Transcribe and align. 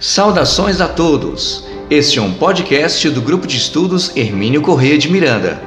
Saudações 0.00 0.80
a 0.80 0.88
todos! 0.88 1.68
Este 1.90 2.18
é 2.18 2.22
um 2.22 2.32
podcast 2.32 3.10
do 3.10 3.20
Grupo 3.20 3.46
de 3.46 3.58
Estudos 3.58 4.16
Hermínio 4.16 4.62
Correia 4.62 4.96
de 4.96 5.12
Miranda. 5.12 5.60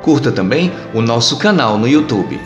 Curta 0.00 0.32
também 0.32 0.72
o 0.94 1.02
nosso 1.02 1.38
canal 1.38 1.76
no 1.76 1.86
YouTube. 1.86 2.40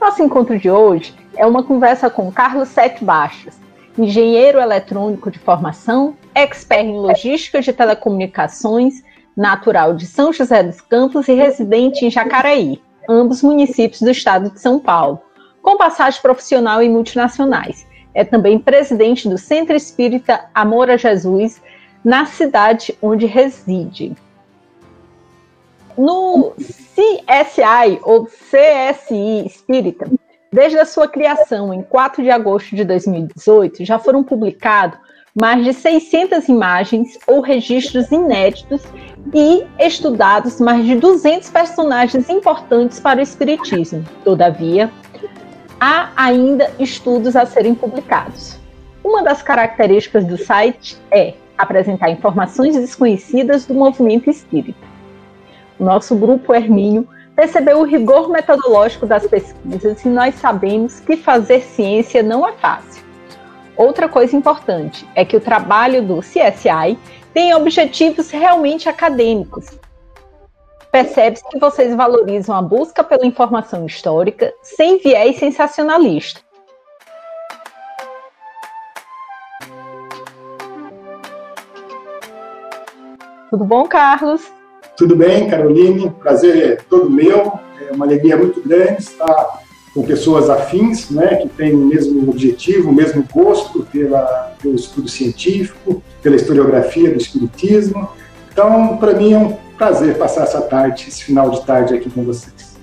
Nosso 0.00 0.22
encontro 0.22 0.58
de 0.58 0.70
hoje 0.70 1.14
é 1.36 1.44
uma 1.44 1.62
conversa 1.62 2.08
com 2.08 2.32
Carlos 2.32 2.68
Sete 2.68 3.04
Baixas, 3.04 3.60
engenheiro 3.98 4.58
eletrônico 4.58 5.30
de 5.30 5.38
formação, 5.38 6.16
expert 6.34 6.86
em 6.86 6.98
logística 6.98 7.60
de 7.60 7.74
telecomunicações, 7.74 9.02
natural 9.36 9.92
de 9.92 10.06
São 10.06 10.32
José 10.32 10.62
dos 10.62 10.80
Campos 10.80 11.28
e 11.28 11.34
residente 11.34 12.06
em 12.06 12.10
Jacareí 12.10 12.80
ambos 13.08 13.42
municípios 13.42 14.02
do 14.02 14.10
estado 14.10 14.50
de 14.50 14.60
São 14.60 14.78
Paulo, 14.78 15.20
com 15.62 15.76
passagem 15.76 16.20
profissional 16.20 16.82
em 16.82 16.90
multinacionais. 16.90 17.86
É 18.14 18.24
também 18.24 18.58
presidente 18.58 19.28
do 19.28 19.38
Centro 19.38 19.74
Espírita 19.74 20.44
Amor 20.54 20.90
a 20.90 20.96
Jesus, 20.96 21.62
na 22.04 22.26
cidade 22.26 22.96
onde 23.00 23.26
reside. 23.26 24.14
No 25.96 26.52
CSI, 26.58 27.98
ou 28.02 28.26
CSI 28.26 29.46
Espírita, 29.46 30.08
desde 30.52 30.78
a 30.78 30.84
sua 30.84 31.08
criação 31.08 31.74
em 31.74 31.82
4 31.82 32.22
de 32.22 32.30
agosto 32.30 32.76
de 32.76 32.84
2018, 32.84 33.84
já 33.84 33.98
foram 33.98 34.22
publicados 34.22 34.98
mais 35.40 35.64
de 35.64 35.72
600 35.72 36.48
imagens 36.48 37.16
ou 37.26 37.40
registros 37.40 38.10
inéditos 38.10 38.82
e 39.32 39.64
estudados 39.78 40.60
mais 40.60 40.84
de 40.84 40.96
200 40.96 41.48
personagens 41.50 42.28
importantes 42.28 42.98
para 42.98 43.20
o 43.20 43.22
Espiritismo. 43.22 44.04
Todavia, 44.24 44.90
há 45.80 46.10
ainda 46.16 46.72
estudos 46.80 47.36
a 47.36 47.46
serem 47.46 47.72
publicados. 47.72 48.58
Uma 49.04 49.22
das 49.22 49.40
características 49.40 50.24
do 50.24 50.36
site 50.36 50.98
é 51.10 51.34
apresentar 51.56 52.10
informações 52.10 52.76
desconhecidas 52.76 53.64
do 53.64 53.74
movimento 53.74 54.28
espírita. 54.28 54.86
O 55.78 55.84
nosso 55.84 56.16
grupo 56.16 56.52
Hermínio 56.52 57.06
percebeu 57.36 57.78
o 57.78 57.84
rigor 57.84 58.28
metodológico 58.28 59.06
das 59.06 59.24
pesquisas 59.28 60.04
e 60.04 60.08
nós 60.08 60.34
sabemos 60.34 60.98
que 60.98 61.16
fazer 61.16 61.60
ciência 61.60 62.24
não 62.24 62.46
é 62.46 62.52
fácil. 62.54 63.07
Outra 63.78 64.08
coisa 64.08 64.36
importante 64.36 65.08
é 65.14 65.24
que 65.24 65.36
o 65.36 65.40
trabalho 65.40 66.02
do 66.02 66.18
CSI 66.18 66.98
tem 67.32 67.54
objetivos 67.54 68.28
realmente 68.28 68.88
acadêmicos. 68.88 69.66
Percebe-se 70.90 71.48
que 71.48 71.60
vocês 71.60 71.94
valorizam 71.94 72.56
a 72.56 72.60
busca 72.60 73.04
pela 73.04 73.24
informação 73.24 73.86
histórica 73.86 74.52
sem 74.62 74.98
viés 74.98 75.38
sensacionalista. 75.38 76.40
Tudo 83.48 83.64
bom, 83.64 83.86
Carlos? 83.86 84.50
Tudo 84.96 85.14
bem, 85.14 85.48
Caroline. 85.48 86.10
Prazer 86.10 86.72
é 86.72 86.76
todo 86.76 87.08
meu. 87.08 87.52
É 87.88 87.92
uma 87.92 88.04
alegria 88.04 88.36
muito 88.36 88.60
grande 88.60 89.02
estar 89.02 89.67
com 89.98 90.06
pessoas 90.06 90.48
afins, 90.48 91.10
né, 91.10 91.38
que 91.38 91.48
têm 91.48 91.74
o 91.74 91.78
mesmo 91.78 92.30
objetivo, 92.30 92.90
o 92.90 92.94
mesmo 92.94 93.24
gosto 93.32 93.84
pela, 93.86 94.54
pelo 94.62 94.76
estudo 94.76 95.08
científico, 95.08 96.00
pela 96.22 96.36
historiografia 96.36 97.10
do 97.10 97.16
espiritismo. 97.16 98.08
Então, 98.52 98.96
para 98.98 99.14
mim 99.14 99.32
é 99.32 99.38
um 99.38 99.56
prazer 99.76 100.16
passar 100.16 100.44
essa 100.44 100.62
tarde, 100.62 101.08
esse 101.08 101.24
final 101.24 101.50
de 101.50 101.66
tarde 101.66 101.96
aqui 101.96 102.08
com 102.08 102.22
vocês. 102.22 102.78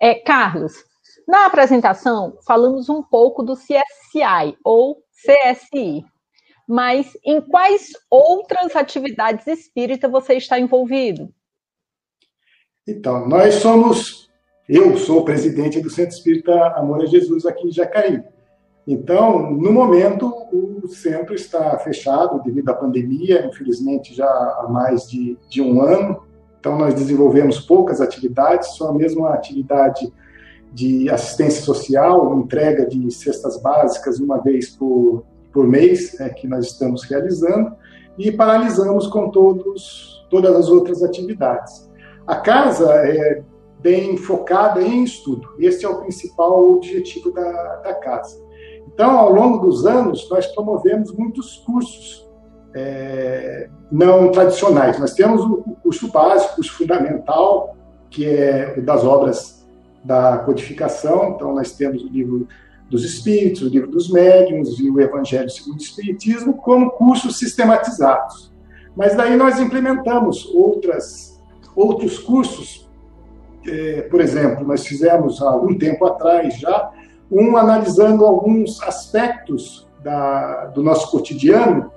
É, 0.00 0.14
Carlos, 0.14 0.72
na 1.28 1.44
apresentação 1.44 2.38
falamos 2.46 2.88
um 2.88 3.02
pouco 3.02 3.42
do 3.42 3.54
CSI 3.54 4.56
ou 4.64 5.02
CSI, 5.22 6.02
mas 6.66 7.12
em 7.22 7.42
quais 7.42 7.90
outras 8.10 8.74
atividades 8.74 9.46
espírita 9.46 10.08
você 10.08 10.32
está 10.32 10.58
envolvido? 10.58 11.28
Então, 12.86 13.28
nós 13.28 13.54
somos, 13.56 14.28
eu 14.68 14.96
sou 14.96 15.20
o 15.20 15.24
presidente 15.24 15.80
do 15.80 15.88
Centro 15.88 16.16
Espírita 16.16 16.52
Amor 16.76 17.02
a 17.02 17.06
Jesus 17.06 17.46
aqui 17.46 17.68
em 17.68 17.72
Jacaí. 17.72 18.24
Então, 18.84 19.52
no 19.52 19.72
momento, 19.72 20.26
o 20.52 20.88
centro 20.88 21.32
está 21.32 21.78
fechado 21.78 22.42
devido 22.42 22.68
à 22.70 22.74
pandemia, 22.74 23.46
infelizmente 23.46 24.12
já 24.12 24.26
há 24.26 24.66
mais 24.68 25.08
de, 25.08 25.38
de 25.48 25.62
um 25.62 25.80
ano. 25.80 26.24
Então, 26.58 26.76
nós 26.76 26.92
desenvolvemos 26.92 27.60
poucas 27.60 28.00
atividades, 28.00 28.70
só 28.70 28.92
a 28.92 29.34
atividade 29.34 30.12
de 30.72 31.08
assistência 31.08 31.62
social, 31.62 32.36
entrega 32.36 32.84
de 32.84 33.08
cestas 33.12 33.62
básicas 33.62 34.18
uma 34.18 34.38
vez 34.42 34.70
por, 34.70 35.24
por 35.52 35.68
mês, 35.68 36.18
é, 36.18 36.28
que 36.30 36.48
nós 36.48 36.66
estamos 36.66 37.04
realizando, 37.04 37.76
e 38.18 38.32
paralisamos 38.32 39.06
com 39.06 39.30
todos, 39.30 40.26
todas 40.28 40.56
as 40.56 40.68
outras 40.68 41.04
atividades. 41.04 41.91
A 42.26 42.36
casa 42.36 42.92
é 42.94 43.42
bem 43.80 44.16
focada 44.16 44.80
em 44.80 45.02
estudo. 45.02 45.48
Esse 45.58 45.84
é 45.84 45.88
o 45.88 46.00
principal 46.00 46.72
objetivo 46.72 47.32
da, 47.32 47.76
da 47.76 47.94
casa. 47.94 48.40
Então, 48.86 49.18
ao 49.18 49.32
longo 49.32 49.58
dos 49.66 49.84
anos, 49.86 50.28
nós 50.30 50.46
promovemos 50.46 51.12
muitos 51.12 51.56
cursos 51.58 52.30
é, 52.74 53.68
não 53.90 54.30
tradicionais. 54.30 54.98
Nós 54.98 55.14
temos 55.14 55.42
o 55.42 55.76
curso 55.82 56.10
básico, 56.10 56.52
o 56.52 56.56
curso 56.56 56.72
fundamental, 56.74 57.76
que 58.08 58.26
é 58.26 58.80
das 58.80 59.04
obras 59.04 59.66
da 60.04 60.38
codificação. 60.38 61.30
Então, 61.30 61.54
nós 61.54 61.72
temos 61.72 62.02
o 62.04 62.08
livro 62.08 62.46
dos 62.88 63.04
Espíritos, 63.04 63.62
o 63.62 63.68
livro 63.68 63.90
dos 63.90 64.10
Médiuns 64.10 64.78
e 64.78 64.90
o 64.90 65.00
Evangelho 65.00 65.48
segundo 65.48 65.80
o 65.80 65.82
Espiritismo 65.82 66.54
como 66.54 66.90
cursos 66.90 67.38
sistematizados. 67.38 68.52
Mas 68.94 69.16
daí 69.16 69.36
nós 69.36 69.58
implementamos 69.58 70.46
outras 70.54 71.31
outros 71.74 72.18
cursos, 72.18 72.90
é, 73.66 74.02
por 74.02 74.20
exemplo, 74.20 74.66
nós 74.66 74.86
fizemos 74.86 75.40
há 75.40 75.50
algum 75.50 75.76
tempo 75.76 76.04
atrás 76.04 76.58
já, 76.58 76.90
um 77.30 77.56
analisando 77.56 78.24
alguns 78.24 78.82
aspectos 78.82 79.88
da, 80.02 80.66
do 80.66 80.82
nosso 80.82 81.10
cotidiano 81.10 81.90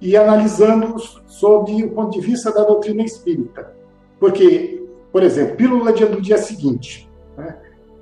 e 0.00 0.16
analisando 0.16 0.98
sob 1.26 1.84
o 1.84 1.90
ponto 1.90 2.18
de 2.18 2.20
vista 2.20 2.52
da 2.52 2.64
doutrina 2.64 3.02
espírita. 3.02 3.72
Porque, 4.18 4.84
por 5.12 5.22
exemplo, 5.22 5.56
pílula 5.56 5.92
do 5.92 6.20
dia 6.20 6.38
seguinte, 6.38 7.08
né? 7.36 7.56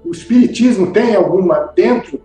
o 0.04 0.10
espiritismo 0.10 0.92
tem 0.92 1.14
alguma, 1.14 1.72
dentro 1.74 2.20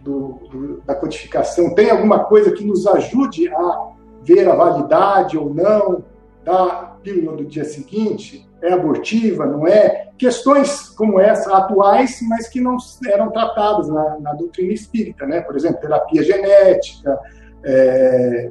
do, 0.00 0.40
do, 0.50 0.82
da 0.84 0.94
codificação, 0.94 1.74
tem 1.74 1.90
alguma 1.90 2.20
coisa 2.24 2.52
que 2.52 2.64
nos 2.64 2.86
ajude 2.86 3.48
a 3.48 3.90
ver 4.22 4.48
a 4.48 4.54
validade 4.54 5.36
ou 5.36 5.52
não 5.52 6.04
da 6.44 6.93
pílula 7.04 7.36
do 7.36 7.44
dia 7.44 7.64
seguinte 7.64 8.48
é 8.62 8.72
abortiva, 8.72 9.44
não 9.44 9.68
é? 9.68 10.08
Questões 10.16 10.88
como 10.88 11.20
essa, 11.20 11.54
atuais, 11.56 12.18
mas 12.26 12.48
que 12.48 12.60
não 12.60 12.78
eram 13.06 13.30
tratadas 13.30 13.88
na, 13.88 14.18
na 14.18 14.32
doutrina 14.32 14.72
espírita, 14.72 15.26
né? 15.26 15.42
Por 15.42 15.54
exemplo, 15.54 15.80
terapia 15.80 16.22
genética, 16.22 17.20
é, 17.62 18.50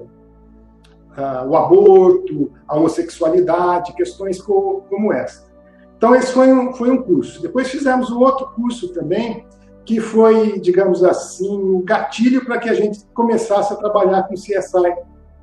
a, 1.17 1.43
o 1.45 1.55
aborto, 1.57 2.51
a 2.67 2.77
homossexualidade, 2.77 3.93
questões 3.93 4.39
co, 4.39 4.85
como 4.87 5.11
essa. 5.11 5.51
Então, 5.97 6.15
esse 6.15 6.31
foi 6.31 6.53
um, 6.53 6.73
foi 6.73 6.91
um 6.91 7.01
curso. 7.01 7.41
Depois 7.41 7.69
fizemos 7.69 8.11
um 8.11 8.19
outro 8.19 8.51
curso 8.55 8.93
também, 8.93 9.47
que 9.85 9.99
foi, 9.99 10.59
digamos 10.59 11.03
assim, 11.03 11.57
o 11.57 11.77
um 11.77 11.81
gatilho 11.81 12.45
para 12.45 12.57
que 12.57 12.69
a 12.69 12.73
gente 12.73 13.05
começasse 13.13 13.73
a 13.73 13.75
trabalhar 13.75 14.23
com 14.23 14.35
CSI 14.35 14.93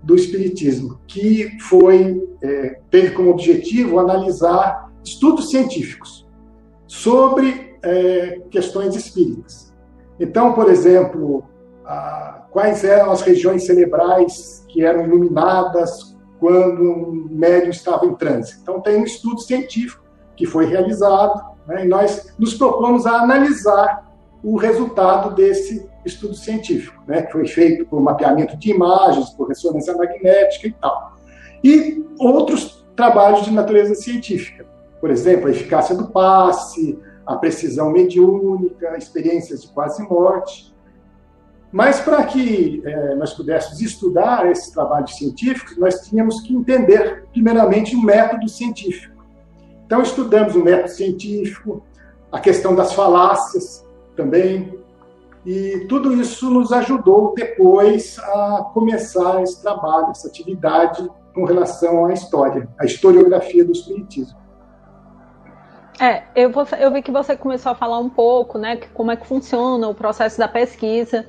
do 0.02 0.14
Espiritismo, 0.14 1.00
que 1.06 1.58
foi 1.60 2.26
é, 2.42 2.80
teve 2.90 3.10
como 3.10 3.30
objetivo 3.30 3.98
analisar 3.98 4.90
estudos 5.04 5.50
científicos 5.50 6.26
sobre 6.86 7.76
é, 7.82 8.40
questões 8.50 8.96
espíritas. 8.96 9.74
Então, 10.18 10.52
por 10.52 10.70
exemplo, 10.70 11.44
a, 11.84 12.46
quais 12.50 12.84
eram 12.84 13.10
as 13.10 13.22
regiões 13.22 13.66
cerebrais 13.66 14.64
que 14.68 14.84
eram 14.84 15.04
iluminadas 15.04 16.16
quando 16.38 16.82
um 16.82 17.28
médium 17.30 17.70
estava 17.70 18.06
em 18.06 18.14
transe. 18.14 18.58
Então, 18.62 18.80
tem 18.80 18.96
um 18.96 19.04
estudo 19.04 19.40
científico 19.40 20.02
que 20.36 20.46
foi 20.46 20.66
realizado 20.66 21.38
né, 21.66 21.84
e 21.84 21.88
nós 21.88 22.34
nos 22.38 22.54
propomos 22.54 23.06
a 23.06 23.20
analisar 23.20 24.10
o 24.42 24.56
resultado 24.56 25.34
desse 25.34 25.89
estudo 26.04 26.34
científico, 26.34 27.02
né, 27.06 27.22
que 27.22 27.32
foi 27.32 27.46
feito 27.46 27.86
por 27.86 28.00
mapeamento 28.00 28.56
de 28.56 28.70
imagens, 28.70 29.30
por 29.30 29.48
ressonância 29.48 29.94
magnética 29.94 30.66
e 30.66 30.72
tal. 30.72 31.16
E 31.62 32.04
outros 32.18 32.86
trabalhos 32.96 33.44
de 33.44 33.50
natureza 33.50 33.94
científica, 33.94 34.66
por 35.00 35.10
exemplo, 35.10 35.48
a 35.48 35.50
eficácia 35.50 35.94
do 35.94 36.08
passe, 36.08 36.98
a 37.26 37.36
precisão 37.36 37.90
mediúnica, 37.90 38.96
experiências 38.96 39.62
de 39.62 39.68
quase 39.68 40.02
morte. 40.02 40.74
Mas 41.72 42.00
para 42.00 42.24
que 42.24 42.82
é, 42.84 43.14
nós 43.14 43.32
pudéssemos 43.32 43.80
estudar 43.80 44.50
esses 44.50 44.70
trabalhos 44.72 45.16
científicos, 45.16 45.78
nós 45.78 46.00
tínhamos 46.00 46.40
que 46.40 46.54
entender, 46.54 47.24
primeiramente, 47.32 47.94
o 47.94 48.02
método 48.02 48.48
científico. 48.48 49.24
Então, 49.86 50.02
estudamos 50.02 50.54
o 50.54 50.64
método 50.64 50.90
científico, 50.90 51.82
a 52.32 52.40
questão 52.40 52.74
das 52.74 52.92
falácias 52.92 53.84
também, 54.16 54.79
e 55.44 55.86
tudo 55.88 56.12
isso 56.20 56.50
nos 56.50 56.72
ajudou 56.72 57.34
depois 57.34 58.18
a 58.18 58.70
começar 58.74 59.42
esse 59.42 59.62
trabalho, 59.62 60.10
essa 60.10 60.28
atividade 60.28 61.08
com 61.34 61.44
relação 61.44 62.06
à 62.06 62.12
história, 62.12 62.68
à 62.78 62.84
historiografia 62.84 63.64
do 63.64 63.72
Espiritismo. 63.72 64.38
É, 66.00 66.22
eu, 66.34 66.50
eu 66.78 66.92
vi 66.92 67.02
que 67.02 67.10
você 67.10 67.36
começou 67.36 67.72
a 67.72 67.74
falar 67.74 67.98
um 67.98 68.08
pouco, 68.08 68.58
né, 68.58 68.76
como 68.94 69.10
é 69.10 69.16
que 69.16 69.26
funciona 69.26 69.86
o 69.88 69.94
processo 69.94 70.38
da 70.38 70.48
pesquisa. 70.48 71.26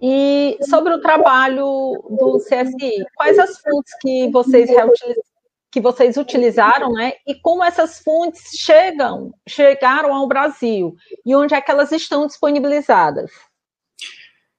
E 0.00 0.56
sobre 0.62 0.94
o 0.94 1.00
trabalho 1.00 1.66
do 2.08 2.38
CSI, 2.38 3.04
quais 3.16 3.38
as 3.38 3.58
fontes 3.58 3.92
que 4.00 4.30
vocês 4.30 4.70
que 5.70 5.80
vocês 5.80 6.16
utilizaram, 6.16 6.92
né? 6.92 7.12
E 7.26 7.34
como 7.34 7.62
essas 7.62 7.98
fontes 8.00 8.42
chegam, 8.58 9.32
chegaram 9.46 10.14
ao 10.14 10.26
Brasil 10.26 10.94
e 11.24 11.34
onde 11.34 11.54
é 11.54 11.60
que 11.60 11.70
elas 11.70 11.92
estão 11.92 12.26
disponibilizadas? 12.26 13.30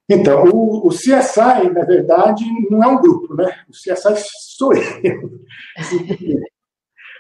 Então, 0.08 0.44
o, 0.46 0.88
o 0.88 0.90
CSI, 0.90 1.70
na 1.72 1.86
verdade, 1.86 2.44
não 2.70 2.84
é 2.84 2.88
um 2.88 3.00
grupo, 3.00 3.36
né? 3.36 3.64
O 3.68 3.72
CSI 3.72 4.24
sou 4.58 4.74
eu. 4.74 5.30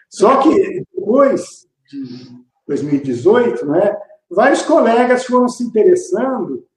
Só 0.10 0.38
que 0.38 0.84
depois 0.96 1.68
de 1.88 2.30
2018, 2.68 3.66
né, 3.68 3.96
vários 4.30 4.64
colegas 4.64 5.26
foram 5.26 5.48
se 5.48 5.64
interessando 5.64 6.68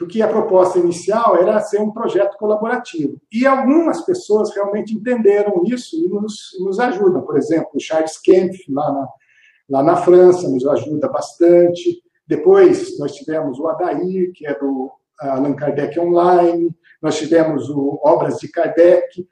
porque 0.00 0.22
a 0.22 0.28
proposta 0.28 0.78
inicial 0.78 1.36
era 1.36 1.60
ser 1.60 1.78
um 1.78 1.90
projeto 1.90 2.38
colaborativo. 2.38 3.20
E 3.30 3.46
algumas 3.46 4.00
pessoas 4.00 4.50
realmente 4.54 4.94
entenderam 4.94 5.62
isso 5.66 5.94
e 5.94 6.08
nos, 6.08 6.56
nos 6.58 6.80
ajudam. 6.80 7.20
Por 7.20 7.36
exemplo, 7.36 7.68
o 7.74 7.78
Charles 7.78 8.16
Kempf, 8.16 8.60
lá 8.70 8.90
na, 8.90 9.08
lá 9.68 9.82
na 9.82 9.96
França, 9.96 10.48
nos 10.48 10.66
ajuda 10.66 11.06
bastante. 11.06 12.02
Depois, 12.26 12.98
nós 12.98 13.12
tivemos 13.14 13.58
o 13.58 13.68
Adair, 13.68 14.32
que 14.34 14.46
é 14.46 14.58
do 14.58 14.90
Allan 15.20 15.52
Kardec 15.52 16.00
Online, 16.00 16.74
nós 17.02 17.18
tivemos 17.18 17.68
o 17.68 18.00
Obras 18.02 18.38
de 18.38 18.48
Kardec, 18.48 19.28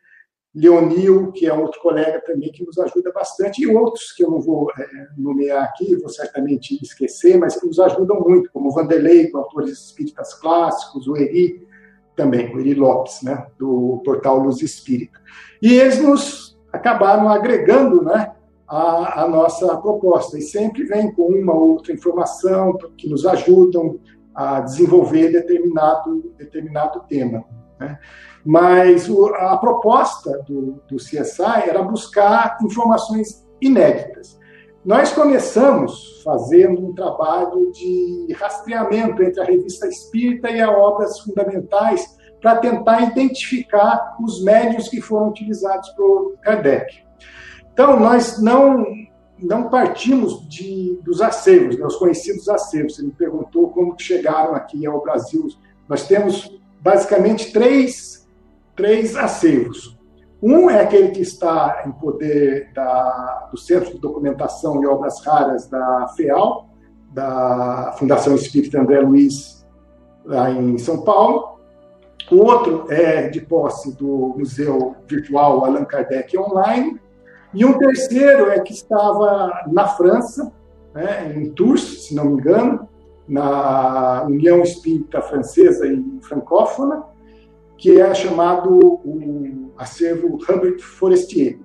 Leonil, 0.54 1.30
que 1.32 1.46
é 1.46 1.52
outro 1.52 1.80
colega 1.80 2.22
também 2.24 2.50
que 2.50 2.64
nos 2.64 2.78
ajuda 2.78 3.12
bastante, 3.12 3.62
e 3.62 3.66
outros 3.66 4.12
que 4.12 4.24
eu 4.24 4.30
não 4.30 4.40
vou 4.40 4.70
é, 4.78 5.08
nomear 5.16 5.64
aqui, 5.64 5.96
vou 5.96 6.08
certamente 6.08 6.78
esquecer, 6.82 7.38
mas 7.38 7.58
que 7.60 7.66
nos 7.66 7.78
ajudam 7.78 8.20
muito, 8.20 8.50
como 8.50 8.70
Vanderlei, 8.70 9.30
com 9.30 9.38
autores 9.38 9.72
espíritas 9.72 10.34
clássicos, 10.34 11.06
o 11.06 11.16
Eri 11.16 11.66
também, 12.16 12.54
o 12.54 12.58
Eri 12.58 12.74
Lopes, 12.74 13.22
né, 13.22 13.46
do 13.58 14.02
portal 14.04 14.38
Luz 14.38 14.60
Espírita. 14.62 15.20
E 15.62 15.74
eles 15.74 16.02
nos 16.02 16.58
acabaram 16.72 17.28
agregando 17.28 18.02
né, 18.02 18.32
a, 18.66 19.22
a 19.22 19.28
nossa 19.28 19.76
proposta, 19.76 20.38
e 20.38 20.42
sempre 20.42 20.84
vem 20.84 21.12
com 21.12 21.26
uma 21.26 21.54
ou 21.54 21.72
outra 21.72 21.92
informação 21.92 22.76
que 22.96 23.08
nos 23.08 23.26
ajudam 23.26 24.00
a 24.34 24.60
desenvolver 24.60 25.30
determinado, 25.30 26.32
determinado 26.36 27.00
tema. 27.08 27.44
Né? 27.78 27.98
Mas 28.44 29.08
a 29.36 29.56
proposta 29.56 30.42
do, 30.46 30.82
do 30.88 30.96
CSI 30.96 31.68
era 31.68 31.82
buscar 31.82 32.58
informações 32.62 33.46
inéditas. 33.60 34.38
Nós 34.84 35.12
começamos 35.12 36.22
fazendo 36.24 36.86
um 36.86 36.94
trabalho 36.94 37.70
de 37.72 38.32
rastreamento 38.38 39.22
entre 39.22 39.40
a 39.40 39.44
revista 39.44 39.86
espírita 39.86 40.50
e 40.50 40.60
as 40.60 40.70
obras 40.70 41.20
fundamentais 41.20 42.16
para 42.40 42.56
tentar 42.56 43.02
identificar 43.02 44.16
os 44.22 44.42
médios 44.42 44.88
que 44.88 45.00
foram 45.00 45.28
utilizados 45.28 45.88
por 45.90 46.36
Kardec. 46.40 47.02
Então, 47.72 47.98
nós 47.98 48.40
não, 48.40 48.84
não 49.38 49.68
partimos 49.68 50.48
de, 50.48 50.98
dos 51.02 51.20
acervos, 51.20 51.78
né, 51.78 51.84
os 51.84 51.96
conhecidos 51.96 52.48
acervos. 52.48 52.96
Você 52.96 53.02
me 53.02 53.12
perguntou 53.12 53.70
como 53.70 53.94
chegaram 53.98 54.54
aqui 54.54 54.86
ao 54.86 55.02
Brasil. 55.02 55.46
Nós 55.88 56.06
temos 56.06 56.58
basicamente 56.80 57.52
três 57.52 58.18
três 58.78 59.16
acervos. 59.16 59.98
Um 60.40 60.70
é 60.70 60.80
aquele 60.80 61.08
que 61.08 61.20
está 61.20 61.82
em 61.84 61.90
poder 61.90 62.72
da, 62.72 63.48
do 63.50 63.58
Centro 63.58 63.90
de 63.90 63.98
Documentação 63.98 64.80
e 64.80 64.86
Obras 64.86 65.20
Raras 65.26 65.66
da 65.66 66.06
FEAL, 66.16 66.68
da 67.12 67.92
Fundação 67.98 68.36
Espírita 68.36 68.80
André 68.80 69.00
Luiz, 69.00 69.66
lá 70.24 70.48
em 70.48 70.78
São 70.78 71.02
Paulo. 71.02 71.58
O 72.30 72.36
outro 72.36 72.86
é 72.88 73.28
de 73.28 73.40
posse 73.40 73.96
do 73.96 74.36
Museu 74.38 74.94
Virtual 75.08 75.64
Allan 75.64 75.84
Kardec 75.84 76.38
Online. 76.38 77.00
E 77.52 77.64
um 77.64 77.76
terceiro 77.76 78.48
é 78.48 78.60
que 78.60 78.72
estava 78.72 79.64
na 79.66 79.88
França, 79.88 80.52
né, 80.94 81.34
em 81.34 81.50
Tours, 81.50 82.06
se 82.06 82.14
não 82.14 82.26
me 82.26 82.32
engano, 82.34 82.88
na 83.28 84.24
União 84.24 84.62
Espírita 84.62 85.20
Francesa 85.20 85.86
e 85.86 86.18
Francófona, 86.22 87.04
que 87.76 88.00
é 88.00 88.14
chamado 88.14 88.78
o 89.04 89.72
acervo 89.76 90.36
Hubert 90.36 90.80
Forestier, 90.80 91.58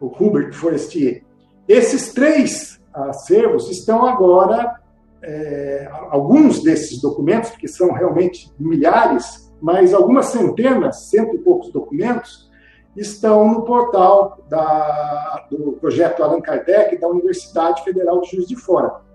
o 0.00 0.06
Hubert 0.06 0.52
Forestier. 0.52 1.22
Esses 1.68 2.12
três 2.12 2.80
acervos 2.92 3.70
estão 3.70 4.06
agora, 4.06 4.80
é, 5.22 5.88
alguns 6.10 6.62
desses 6.62 7.00
documentos, 7.00 7.50
que 7.50 7.68
são 7.68 7.92
realmente 7.92 8.52
milhares, 8.58 9.52
mas 9.60 9.92
algumas 9.94 10.26
centenas, 10.26 11.08
cento 11.08 11.34
e 11.34 11.38
poucos 11.38 11.70
documentos, 11.70 12.50
estão 12.96 13.46
no 13.48 13.62
portal 13.62 14.38
da, 14.48 15.46
do 15.50 15.72
projeto 15.72 16.22
Allan 16.22 16.40
Kardec 16.40 16.96
da 16.98 17.08
Universidade 17.08 17.84
Federal 17.84 18.20
de 18.22 18.30
Juiz 18.30 18.48
de 18.48 18.56
Fora. 18.56 19.05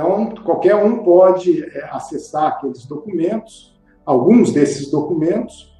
Então, 0.00 0.34
qualquer 0.44 0.76
um 0.76 1.02
pode 1.02 1.62
é, 1.62 1.84
acessar 1.92 2.46
aqueles 2.48 2.86
documentos 2.86 3.70
alguns 4.10 4.52
desses 4.52 4.90
documentos 4.90 5.70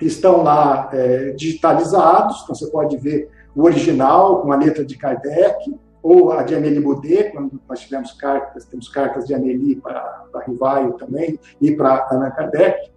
estão 0.00 0.42
lá 0.42 0.88
é, 0.92 1.30
digitalizados, 1.32 2.42
então 2.42 2.54
você 2.54 2.70
pode 2.70 2.96
ver 2.96 3.30
o 3.54 3.64
original 3.64 4.40
com 4.40 4.50
a 4.50 4.56
letra 4.56 4.84
de 4.84 4.96
Kardec, 4.96 5.78
ou 6.02 6.32
a 6.32 6.42
de 6.42 6.54
Amélie 6.54 6.80
Baudet, 6.80 7.32
quando 7.32 7.60
nós 7.68 7.80
tivemos 7.80 8.12
cartas, 8.12 8.64
temos 8.66 8.88
cartas 8.88 9.26
de 9.26 9.34
para, 9.76 10.24
para 10.30 10.44
Rivaio 10.44 10.92
também, 10.94 11.38
e 11.60 11.72
para 11.72 12.06
Ana 12.10 12.30
Kardec. 12.30 12.90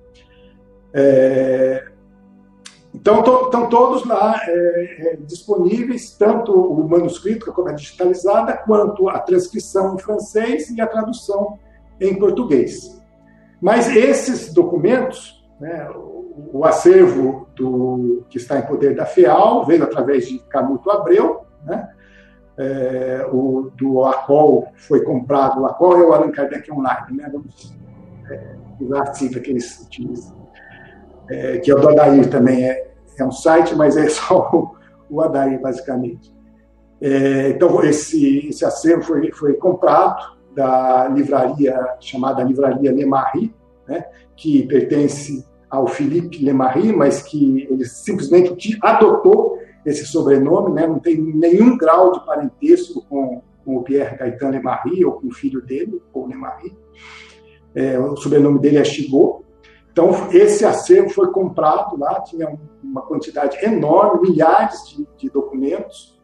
É, 0.93 1.87
então, 2.97 3.19
estão 3.19 3.69
todos 3.69 4.05
lá 4.05 4.41
é, 4.47 4.51
é, 4.51 5.15
disponíveis, 5.17 6.11
tanto 6.17 6.51
o 6.51 6.89
manuscrito, 6.89 7.51
como 7.53 7.69
é 7.69 7.73
digitalizada, 7.73 8.57
quanto 8.57 9.07
a 9.07 9.19
transcrição 9.19 9.93
em 9.93 9.99
francês 9.99 10.71
e 10.71 10.81
a 10.81 10.87
tradução 10.87 11.59
em 12.01 12.17
português. 12.17 12.99
Mas 13.61 13.95
esses 13.95 14.51
documentos, 14.51 15.47
né, 15.59 15.89
o, 15.91 16.49
o, 16.53 16.65
acervo 16.65 17.47
do, 17.55 18.23
que 18.29 18.37
está 18.37 18.57
em 18.57 18.63
poder 18.63 18.95
da 18.95 19.05
FEAL, 19.05 19.65
veio 19.65 19.83
através 19.83 20.27
de 20.27 20.39
Canuto 20.39 20.89
Abreu, 20.89 21.41
né, 21.63 21.89
é, 22.57 23.27
o 23.31 23.71
do 23.75 24.03
ACOL 24.05 24.69
foi 24.75 25.03
comprado, 25.03 25.61
o 25.61 25.65
ACOL 25.67 25.97
é 25.97 26.03
o 26.03 26.13
Allan 26.13 26.31
Kardec 26.31 26.71
Online, 26.71 27.17
né, 27.17 27.29
vamos 27.31 27.75
é, 28.29 28.55
usar 28.79 29.03
a 29.03 29.11
que 29.11 29.51
eles 29.51 29.79
utilizam, 29.81 30.36
é, 31.29 31.57
que 31.57 31.71
é 31.71 31.75
o 31.75 31.79
do 31.79 31.89
Adair 31.89 32.29
também, 32.29 32.63
é, 32.63 32.91
é 33.17 33.23
um 33.23 33.31
site, 33.31 33.75
mas 33.75 33.97
é 33.97 34.07
só 34.09 34.49
o, 34.53 34.75
o 35.09 35.21
Adair, 35.21 35.61
basicamente. 35.61 36.35
É, 36.99 37.49
então, 37.49 37.83
esse, 37.83 38.47
esse 38.47 38.65
acervo 38.65 39.03
foi, 39.03 39.31
foi 39.31 39.53
comprado, 39.53 40.37
da 40.57 41.07
livraria 41.07 41.77
chamada 41.99 42.41
Livraria 42.41 42.91
Lemarie, 42.91 43.53
né, 43.87 44.05
que 44.35 44.63
pertence 44.63 45.45
ao 45.69 45.85
Philippe 45.85 46.43
Lemarie, 46.43 46.91
mas 46.91 47.21
que 47.21 47.67
ele 47.69 47.85
simplesmente 47.85 48.75
adotou 48.81 49.59
esse 49.85 50.03
sobrenome, 50.07 50.73
né, 50.73 50.87
não 50.87 50.97
tem 50.97 51.15
nenhum 51.21 51.77
grau 51.77 52.11
de 52.11 52.25
parentesco 52.25 53.05
com, 53.07 53.43
com 53.63 53.77
o 53.77 53.83
Pierre 53.83 54.17
Gaetan 54.17 54.49
Lemarie 54.49 55.05
ou 55.05 55.13
com 55.13 55.27
o 55.27 55.31
filho 55.31 55.61
dele, 55.61 56.01
ou 56.11 56.25
Lemarie. 56.25 56.75
É, 57.75 57.99
o 57.99 58.17
sobrenome 58.17 58.57
dele 58.57 58.77
é 58.77 58.83
Chigot. 58.83 59.45
Então, 59.97 60.11
esse 60.31 60.63
acervo 60.63 61.09
foi 61.09 61.31
comprado 61.31 61.97
lá, 61.97 62.21
tinha 62.21 62.55
uma 62.83 63.01
quantidade 63.01 63.57
enorme, 63.65 64.29
milhares 64.29 64.87
de, 64.89 65.07
de 65.17 65.27
documentos. 65.27 66.21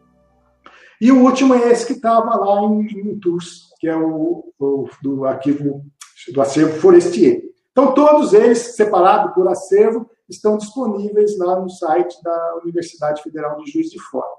E 1.00 1.10
o 1.10 1.24
último 1.24 1.54
é 1.54 1.72
esse 1.72 1.84
que 1.84 1.94
estava 1.94 2.36
lá 2.36 2.62
em, 2.62 2.86
em 3.00 3.18
Tours, 3.18 3.74
que 3.80 3.88
é 3.88 3.96
o, 3.96 4.44
o 4.60 4.88
do 5.02 5.24
arquivo 5.24 5.84
do 6.32 6.40
acervo 6.40 6.78
Forestier. 6.78 7.42
Então, 7.72 7.92
todos 7.92 8.32
eles, 8.32 8.76
separados 8.76 9.34
por 9.34 9.48
acervo, 9.48 10.08
estão 10.28 10.56
disponíveis 10.56 11.36
lá 11.36 11.58
no 11.58 11.68
site 11.68 12.16
da 12.22 12.60
Universidade 12.62 13.24
Federal 13.24 13.56
de 13.56 13.72
Juiz 13.72 13.90
de 13.90 14.00
Fora. 14.00 14.30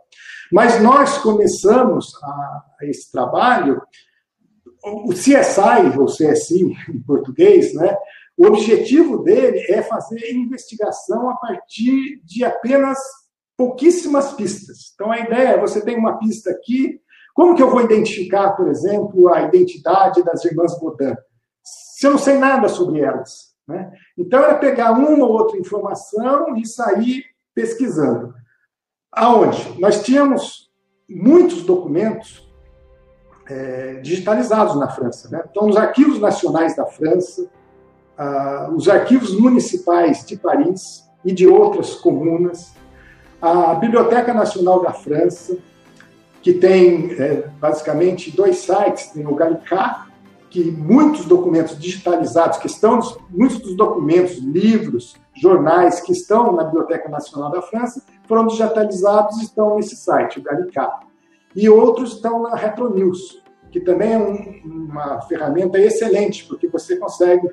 Mas 0.50 0.82
nós 0.82 1.18
começamos 1.18 2.16
a, 2.24 2.64
a 2.80 2.86
esse 2.86 3.12
trabalho, 3.12 3.82
o 4.82 5.10
CSI, 5.10 6.00
ou 6.00 6.06
CSI 6.06 6.74
em 6.90 7.02
português, 7.02 7.74
né, 7.74 7.98
o 8.38 8.48
objetivo 8.48 9.24
dele 9.24 9.60
é 9.70 9.82
fazer 9.82 10.32
investigação 10.34 11.30
a 11.30 11.36
partir 11.36 12.22
de 12.24 12.44
apenas 12.44 13.00
pouquíssimas 13.58 14.34
pistas. 14.34 14.92
Então, 14.94 15.12
a 15.12 15.20
ideia 15.20 15.50
é 15.50 15.60
você 15.60 15.82
tem 15.82 15.98
uma 15.98 16.18
pista 16.18 16.52
aqui, 16.52 17.00
Como 17.34 17.54
que 17.54 17.62
eu 17.62 17.70
vou 17.70 17.82
identificar, 17.82 18.52
por 18.52 18.70
exemplo, 18.70 19.28
a 19.34 19.42
identidade 19.42 20.24
das 20.24 20.46
irmãs 20.46 20.80
Bodin? 20.80 21.14
Se 21.62 22.08
eu 22.08 22.12
não 22.12 22.18
sei 22.18 22.38
nada 22.38 22.70
sobre 22.70 23.02
elas. 23.02 23.54
Né? 23.68 23.92
Então, 24.18 24.42
era 24.42 24.56
pegar 24.56 24.94
uma 24.94 25.26
ou 25.26 25.34
outra 25.34 25.58
informação 25.58 26.56
e 26.56 26.66
sair 26.66 27.26
pesquisando. 27.54 28.34
Aonde? 29.12 29.80
Nós 29.82 30.02
tínhamos 30.02 30.72
muitos 31.10 31.64
documentos 31.64 32.50
é, 33.50 33.96
digitalizados 33.96 34.76
na 34.78 34.90
França. 34.90 35.30
Né? 35.30 35.44
Então, 35.50 35.68
os 35.68 35.76
arquivos 35.76 36.20
nacionais 36.20 36.76
da 36.76 36.86
França, 36.86 37.50
os 38.76 38.88
arquivos 38.88 39.38
municipais 39.38 40.26
de 40.26 40.38
Paris 40.38 41.04
e 41.24 41.32
de 41.32 41.48
outras 41.48 41.96
comunas, 41.96 42.74
a 43.42 43.76
Biblioteca 43.76 44.34
Nacional 44.34 44.82
da 44.82 44.94
França, 44.94 45.58
que 46.42 46.54
tem 46.54 47.12
é, 47.14 47.50
basicamente 47.60 48.30
dois 48.30 48.58
sites, 48.58 49.08
tem 49.08 49.26
o 49.26 49.36
Gallicat, 49.36 50.06
que 50.50 50.72
muitos 50.72 51.26
documentos 51.26 51.78
digitalizados, 51.78 52.60
que 52.60 52.68
estão, 52.68 53.00
muitos 53.30 53.60
dos 53.60 53.76
documentos, 53.76 54.38
livros, 54.38 55.16
jornais 55.36 56.00
que 56.00 56.14
estão 56.14 56.54
na 56.54 56.64
Biblioteca 56.64 57.10
Nacional 57.10 57.52
da 57.52 57.62
França, 57.62 58.02
foram 58.28 58.48
digitalizados 58.48 59.40
e 59.40 59.44
estão 59.44 59.76
nesse 59.76 59.96
site, 59.96 60.40
o 60.40 60.44
Gallicat. 60.44 61.06
E 61.56 61.68
outros 61.68 62.14
estão 62.14 62.44
na 62.44 62.56
Retronews, 62.56 63.44
que 63.72 63.80
também 63.80 64.14
é 64.14 64.18
um, 64.18 64.62
uma 64.64 65.22
ferramenta 65.24 65.78
excelente, 65.78 66.46
porque 66.46 66.68
você 66.68 66.96
consegue 66.96 67.50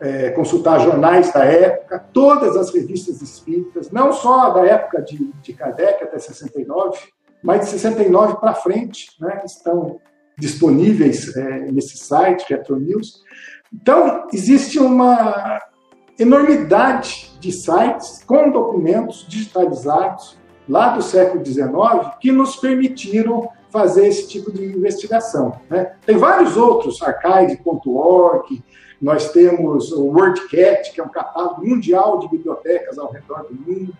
é, 0.00 0.30
consultar 0.30 0.80
jornais 0.80 1.32
da 1.32 1.44
época, 1.44 1.98
todas 2.12 2.56
as 2.56 2.72
revistas 2.72 3.20
espíritas, 3.20 3.90
não 3.90 4.12
só 4.12 4.50
da 4.50 4.64
época 4.64 5.02
de, 5.02 5.30
de 5.42 5.52
Kardec 5.52 6.02
até 6.02 6.18
69, 6.18 6.98
mas 7.42 7.60
de 7.60 7.66
69 7.66 8.38
para 8.38 8.54
frente, 8.54 9.08
né, 9.20 9.42
estão 9.44 10.00
disponíveis 10.38 11.36
é, 11.36 11.70
nesse 11.70 11.98
site, 11.98 12.48
Retronews. 12.48 13.22
Então, 13.72 14.26
existe 14.32 14.78
uma 14.78 15.60
enormidade 16.18 17.32
de 17.38 17.52
sites 17.52 18.22
com 18.24 18.50
documentos 18.50 19.24
digitalizados 19.28 20.38
lá 20.68 20.90
do 20.90 21.02
século 21.02 21.44
XIX 21.44 21.70
que 22.20 22.30
nos 22.30 22.56
permitiram 22.56 23.48
fazer 23.70 24.08
esse 24.08 24.28
tipo 24.28 24.52
de 24.52 24.64
investigação. 24.64 25.60
Né? 25.68 25.92
Tem 26.04 26.16
vários 26.16 26.56
outros, 26.56 27.00
archive.org, 27.02 28.62
nós 29.00 29.30
temos 29.32 29.92
o 29.92 30.04
WordCat, 30.06 30.92
que 30.92 31.00
é 31.00 31.04
um 31.04 31.08
catálogo 31.08 31.66
mundial 31.66 32.18
de 32.18 32.28
bibliotecas 32.28 32.98
ao 32.98 33.10
redor 33.10 33.46
do 33.48 33.54
mundo. 33.54 33.96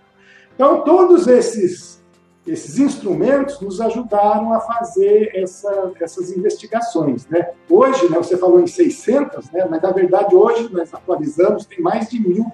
Então, 0.54 0.82
todos 0.82 1.26
esses 1.26 2.00
esses 2.46 2.78
instrumentos 2.78 3.60
nos 3.60 3.80
ajudaram 3.80 4.52
a 4.52 4.60
fazer 4.60 5.30
essa, 5.34 5.92
essas 6.00 6.32
investigações. 6.32 7.26
Né? 7.26 7.50
Hoje, 7.68 8.10
né, 8.10 8.16
você 8.16 8.36
falou 8.36 8.60
em 8.60 8.66
600, 8.66 9.50
né, 9.50 9.66
mas 9.68 9.82
na 9.82 9.90
verdade 9.90 10.34
hoje 10.34 10.68
nós 10.72 10.92
atualizamos, 10.92 11.66
tem 11.66 11.80
mais 11.80 12.08
de 12.08 12.18
mil 12.18 12.46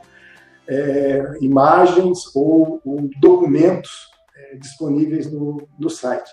é, 0.69 1.39
imagens 1.41 2.35
ou, 2.35 2.81
ou 2.85 3.09
documentos 3.21 4.11
é, 4.37 4.57
disponíveis 4.57 5.31
no, 5.31 5.67
no 5.79 5.89
site. 5.89 6.31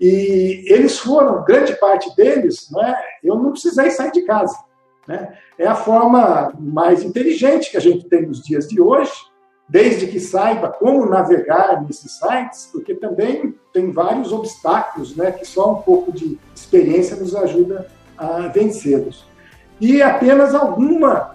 E 0.00 0.64
eles 0.66 0.98
foram, 0.98 1.44
grande 1.44 1.74
parte 1.74 2.14
deles, 2.16 2.68
né, 2.70 2.96
eu 3.22 3.36
não 3.36 3.52
precisei 3.52 3.90
sair 3.90 4.12
de 4.12 4.22
casa. 4.22 4.56
Né? 5.06 5.34
É 5.58 5.66
a 5.66 5.74
forma 5.74 6.52
mais 6.58 7.02
inteligente 7.02 7.70
que 7.70 7.76
a 7.76 7.80
gente 7.80 8.08
tem 8.08 8.26
nos 8.26 8.42
dias 8.42 8.68
de 8.68 8.80
hoje, 8.80 9.12
desde 9.68 10.06
que 10.06 10.20
saiba 10.20 10.68
como 10.68 11.06
navegar 11.06 11.82
nesses 11.82 12.18
sites, 12.18 12.68
porque 12.70 12.94
também 12.94 13.54
tem 13.72 13.90
vários 13.90 14.32
obstáculos, 14.32 15.16
né, 15.16 15.32
que 15.32 15.46
só 15.46 15.72
um 15.72 15.82
pouco 15.82 16.12
de 16.12 16.38
experiência 16.54 17.16
nos 17.16 17.34
ajuda 17.34 17.86
a 18.16 18.48
vencê-los. 18.48 19.26
E 19.80 20.02
apenas 20.02 20.54
alguma 20.54 21.34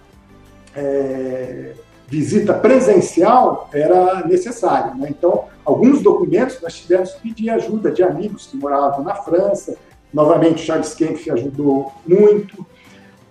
é, 0.76 1.74
visita 2.08 2.54
presencial 2.54 3.70
era 3.74 4.26
necessária. 4.26 4.94
Né? 4.96 5.08
Então, 5.10 5.46
alguns 5.66 6.02
documentos 6.02 6.62
nós 6.62 6.76
tivemos 6.76 7.14
que 7.14 7.22
pedir 7.22 7.50
ajuda 7.50 7.92
de 7.92 8.04
amigos 8.04 8.48
que 8.48 8.58
moravam 8.58 9.04
na 9.04 9.16
França. 9.16 9.76
Novamente, 10.14 10.62
Charles 10.62 10.94
Kempf 10.96 11.30
ajudou 11.30 11.92
muito. 12.08 12.66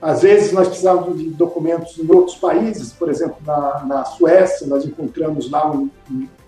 Às 0.00 0.22
vezes 0.22 0.52
nós 0.52 0.68
precisávamos 0.68 1.18
de 1.18 1.30
documentos 1.30 1.98
em 1.98 2.08
outros 2.10 2.36
países, 2.36 2.92
por 2.92 3.10
exemplo, 3.10 3.36
na, 3.44 3.84
na 3.84 4.04
Suécia, 4.04 4.66
nós 4.66 4.84
encontramos 4.84 5.50
lá 5.50 5.70
um, 5.70 5.90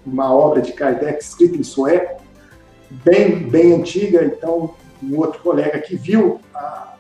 uma 0.06 0.32
obra 0.32 0.62
de 0.62 0.72
Kardec 0.72 1.20
escrita 1.20 1.56
em 1.56 1.64
sueco, 1.64 2.22
bem, 3.04 3.48
bem 3.48 3.74
antiga, 3.74 4.24
então 4.24 4.74
um 5.02 5.18
outro 5.18 5.40
colega 5.42 5.80
que 5.80 5.96
viu 5.96 6.40
a, 6.54 6.94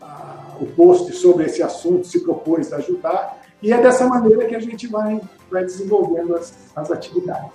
a, 0.00 0.56
o 0.60 0.66
post 0.66 1.12
sobre 1.12 1.46
esse 1.46 1.62
assunto 1.62 2.06
se 2.06 2.20
propôs 2.20 2.72
a 2.72 2.78
ajudar, 2.78 3.40
e 3.62 3.72
é 3.72 3.80
dessa 3.80 4.06
maneira 4.08 4.46
que 4.46 4.54
a 4.54 4.60
gente 4.60 4.88
vai, 4.88 5.20
vai 5.50 5.64
desenvolvendo 5.64 6.34
as, 6.34 6.72
as 6.74 6.90
atividades. 6.90 7.52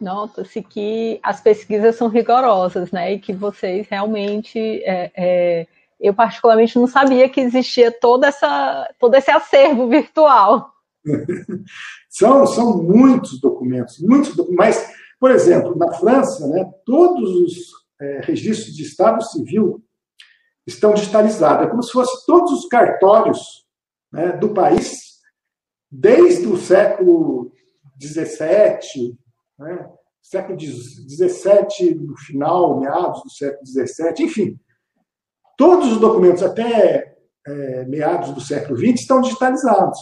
Nota-se 0.00 0.62
que 0.62 1.20
as 1.22 1.40
pesquisas 1.40 1.96
são 1.96 2.08
rigorosas, 2.08 2.90
né? 2.90 3.12
E 3.12 3.18
que 3.18 3.34
vocês 3.34 3.86
realmente 3.90 4.58
é, 4.84 5.10
é 5.14 5.66
eu 6.00 6.14
particularmente 6.14 6.78
não 6.78 6.86
sabia 6.86 7.28
que 7.28 7.40
existia 7.40 7.92
toda 7.92 8.28
essa, 8.28 8.88
todo 8.98 9.14
esse 9.14 9.30
acervo 9.30 9.88
virtual. 9.88 10.72
são, 12.08 12.46
são 12.46 12.82
muitos 12.82 13.38
documentos, 13.40 13.98
muitos 14.00 14.34
documentos. 14.34 14.56
Mas, 14.56 14.92
por 15.18 15.30
exemplo, 15.30 15.76
na 15.76 15.92
França, 15.92 16.46
né, 16.48 16.64
todos 16.86 17.30
os 17.30 17.54
é, 18.00 18.20
registros 18.22 18.74
de 18.74 18.82
Estado 18.82 19.22
Civil 19.22 19.84
estão 20.66 20.94
digitalizados. 20.94 21.66
É 21.66 21.70
como 21.70 21.82
se 21.82 21.92
fossem 21.92 22.24
todos 22.26 22.52
os 22.52 22.66
cartórios 22.66 23.66
né, 24.10 24.32
do 24.32 24.54
país, 24.54 25.18
desde 25.90 26.46
o 26.46 26.56
século 26.56 27.52
XVII, 28.00 29.18
né, 29.58 29.90
século 30.22 30.58
XVII 30.58 31.94
no 31.94 32.16
final, 32.16 32.80
meados 32.80 33.22
do 33.22 33.30
século 33.30 33.66
XVII, 33.66 34.24
enfim, 34.24 34.60
Todos 35.60 35.92
os 35.92 36.00
documentos 36.00 36.42
até 36.42 37.16
é, 37.46 37.84
meados 37.84 38.30
do 38.30 38.40
século 38.40 38.78
XX 38.78 39.00
estão 39.00 39.20
digitalizados. 39.20 39.98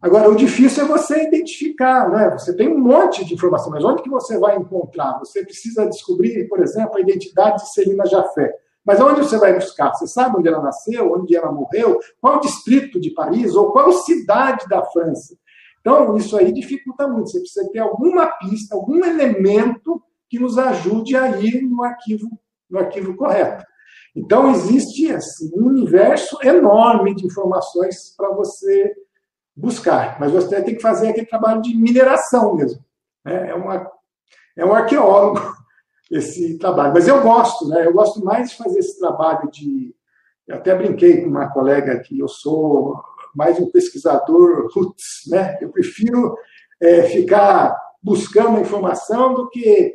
Agora, 0.00 0.30
o 0.30 0.36
difícil 0.36 0.84
é 0.84 0.86
você 0.86 1.24
identificar, 1.24 2.08
né? 2.08 2.30
Você 2.30 2.54
tem 2.54 2.68
um 2.68 2.78
monte 2.78 3.24
de 3.24 3.34
informação, 3.34 3.72
mas 3.72 3.82
onde 3.82 4.00
que 4.00 4.08
você 4.08 4.38
vai 4.38 4.56
encontrar? 4.56 5.18
Você 5.18 5.44
precisa 5.44 5.86
descobrir, 5.86 6.46
por 6.46 6.60
exemplo, 6.60 6.98
a 6.98 7.00
identidade 7.00 7.64
de 7.64 7.72
Celina 7.72 8.06
Jafé. 8.06 8.54
Mas 8.84 9.00
onde 9.00 9.22
você 9.22 9.36
vai 9.38 9.54
buscar? 9.54 9.92
Você 9.92 10.06
sabe 10.06 10.36
onde 10.38 10.46
ela 10.46 10.62
nasceu, 10.62 11.14
onde 11.14 11.34
ela 11.34 11.50
morreu, 11.50 11.98
qual 12.20 12.38
distrito 12.38 13.00
de 13.00 13.10
Paris 13.10 13.56
ou 13.56 13.72
qual 13.72 13.90
cidade 13.90 14.68
da 14.68 14.84
França? 14.84 15.36
Então, 15.80 16.16
isso 16.16 16.36
aí 16.36 16.52
dificulta 16.52 17.08
muito. 17.08 17.30
Você 17.30 17.40
precisa 17.40 17.68
ter 17.72 17.80
alguma 17.80 18.28
pista, 18.38 18.76
algum 18.76 19.04
elemento 19.04 20.00
que 20.30 20.38
nos 20.38 20.56
ajude 20.56 21.16
a 21.16 21.40
ir 21.40 21.62
no 21.62 21.82
arquivo, 21.82 22.28
no 22.70 22.78
arquivo 22.78 23.16
correto. 23.16 23.64
Então, 24.16 24.50
existe 24.50 25.12
assim, 25.12 25.50
um 25.54 25.66
universo 25.66 26.38
enorme 26.42 27.14
de 27.14 27.26
informações 27.26 28.14
para 28.16 28.30
você 28.30 28.96
buscar, 29.54 30.18
mas 30.18 30.32
você 30.32 30.62
tem 30.62 30.74
que 30.74 30.80
fazer 30.80 31.08
aquele 31.08 31.26
trabalho 31.26 31.60
de 31.60 31.76
mineração 31.76 32.54
mesmo. 32.54 32.82
Né? 33.22 33.50
É, 33.50 33.54
uma, 33.54 33.90
é 34.56 34.64
um 34.64 34.72
arqueólogo 34.72 35.40
esse 36.10 36.56
trabalho. 36.56 36.94
Mas 36.94 37.06
eu 37.06 37.20
gosto, 37.20 37.68
né? 37.68 37.86
eu 37.86 37.92
gosto 37.92 38.24
mais 38.24 38.50
de 38.50 38.56
fazer 38.56 38.78
esse 38.78 38.98
trabalho 38.98 39.50
de. 39.50 39.94
Eu 40.48 40.56
até 40.56 40.74
brinquei 40.74 41.22
com 41.22 41.28
uma 41.28 41.50
colega 41.50 42.00
que 42.00 42.18
eu 42.18 42.28
sou 42.28 42.98
mais 43.34 43.60
um 43.60 43.70
pesquisador 43.70 44.70
roots, 44.72 45.22
né? 45.28 45.58
Eu 45.60 45.70
prefiro 45.70 46.36
é, 46.80 47.02
ficar 47.02 47.76
buscando 48.02 48.60
informação 48.60 49.34
do 49.34 49.50
que 49.50 49.94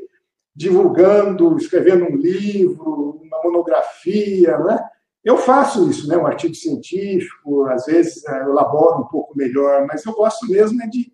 divulgando, 0.56 1.58
escrevendo 1.58 2.06
um 2.06 2.16
livro, 2.16 3.22
uma 3.24 3.42
monografia, 3.44 4.58
né? 4.60 4.80
Eu 5.24 5.38
faço 5.38 5.90
isso, 5.90 6.08
né? 6.08 6.18
Um 6.18 6.26
artigo 6.26 6.56
científico, 6.56 7.66
às 7.68 7.86
vezes 7.86 8.26
é, 8.26 8.42
eu 8.42 8.50
elaboro 8.50 9.02
um 9.02 9.08
pouco 9.08 9.38
melhor, 9.38 9.86
mas 9.88 10.06
eu 10.06 10.14
gosto 10.14 10.48
mesmo 10.48 10.82
é 10.82 10.88
de, 10.88 11.14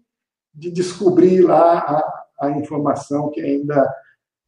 de 0.53 0.71
descobrir 0.71 1.41
lá 1.41 1.79
a, 1.79 2.47
a 2.47 2.51
informação 2.51 3.29
que 3.29 3.41
ainda 3.41 3.93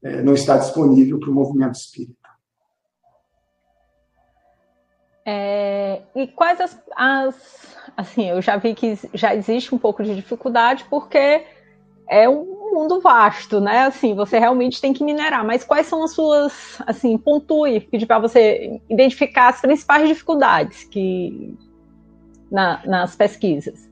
é, 0.02 0.22
não 0.22 0.34
está 0.34 0.58
disponível 0.58 1.20
para 1.20 1.30
o 1.30 1.34
movimento 1.34 1.76
espírita. 1.76 2.18
É, 5.26 6.02
e 6.16 6.28
quais 6.28 6.60
as, 6.60 6.82
as, 6.96 7.78
assim, 7.96 8.30
eu 8.30 8.42
já 8.42 8.58
vi 8.58 8.74
que 8.74 8.98
já 9.14 9.36
existe 9.36 9.76
um 9.76 9.78
pouco 9.78 10.04
de 10.04 10.16
dificuldade 10.16 10.86
porque 10.90 11.46
é 12.10 12.28
um 12.28 12.59
mundo 12.80 13.02
vasto, 13.02 13.60
né? 13.60 13.84
Assim, 13.84 14.14
você 14.16 14.40
realmente 14.40 14.82
tem 14.82 14.94
que 14.94 15.04
minerar. 15.04 15.46
Mas 15.46 15.64
quais 15.64 15.88
são 15.88 16.04
as 16.04 16.12
suas, 16.12 16.82
assim, 16.86 17.18
pontue, 17.18 17.82
pedir 17.82 18.06
para 18.06 18.20
você 18.20 18.80
identificar 18.90 19.50
as 19.50 19.62
principais 19.62 20.08
dificuldades 20.08 20.84
que 20.86 21.58
na, 22.52 22.82
nas 22.86 23.16
pesquisas? 23.16 23.90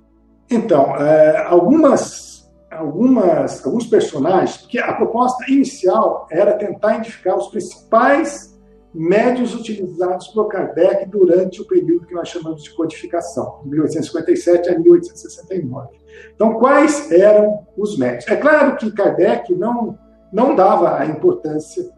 Então, 0.49 0.95
é, 0.95 1.45
algumas 1.45 2.27
algumas, 2.69 3.65
alguns 3.65 3.87
personagens, 3.87 4.57
porque 4.57 4.77
a 4.77 4.93
proposta 4.93 5.49
inicial 5.49 6.27
era 6.29 6.53
tentar 6.53 6.95
identificar 6.95 7.35
os 7.35 7.47
principais 7.47 8.56
médios 8.93 9.53
utilizados 9.53 10.27
por 10.29 10.47
Kardec 10.47 11.05
durante 11.07 11.61
o 11.61 11.65
período 11.65 12.05
que 12.05 12.13
nós 12.13 12.29
chamamos 12.29 12.63
de 12.63 12.73
codificação, 12.73 13.61
de 13.63 13.69
1857 13.69 14.69
a 14.69 14.79
1869. 14.79 15.97
Então, 16.33 16.53
quais 16.55 17.11
eram 17.11 17.65
os 17.77 17.97
médios? 17.97 18.27
É 18.27 18.35
claro 18.35 18.75
que 18.77 18.91
Kardec 18.91 19.53
não, 19.55 19.97
não 20.31 20.55
dava 20.55 20.97
a 20.97 21.05
importância 21.05 21.89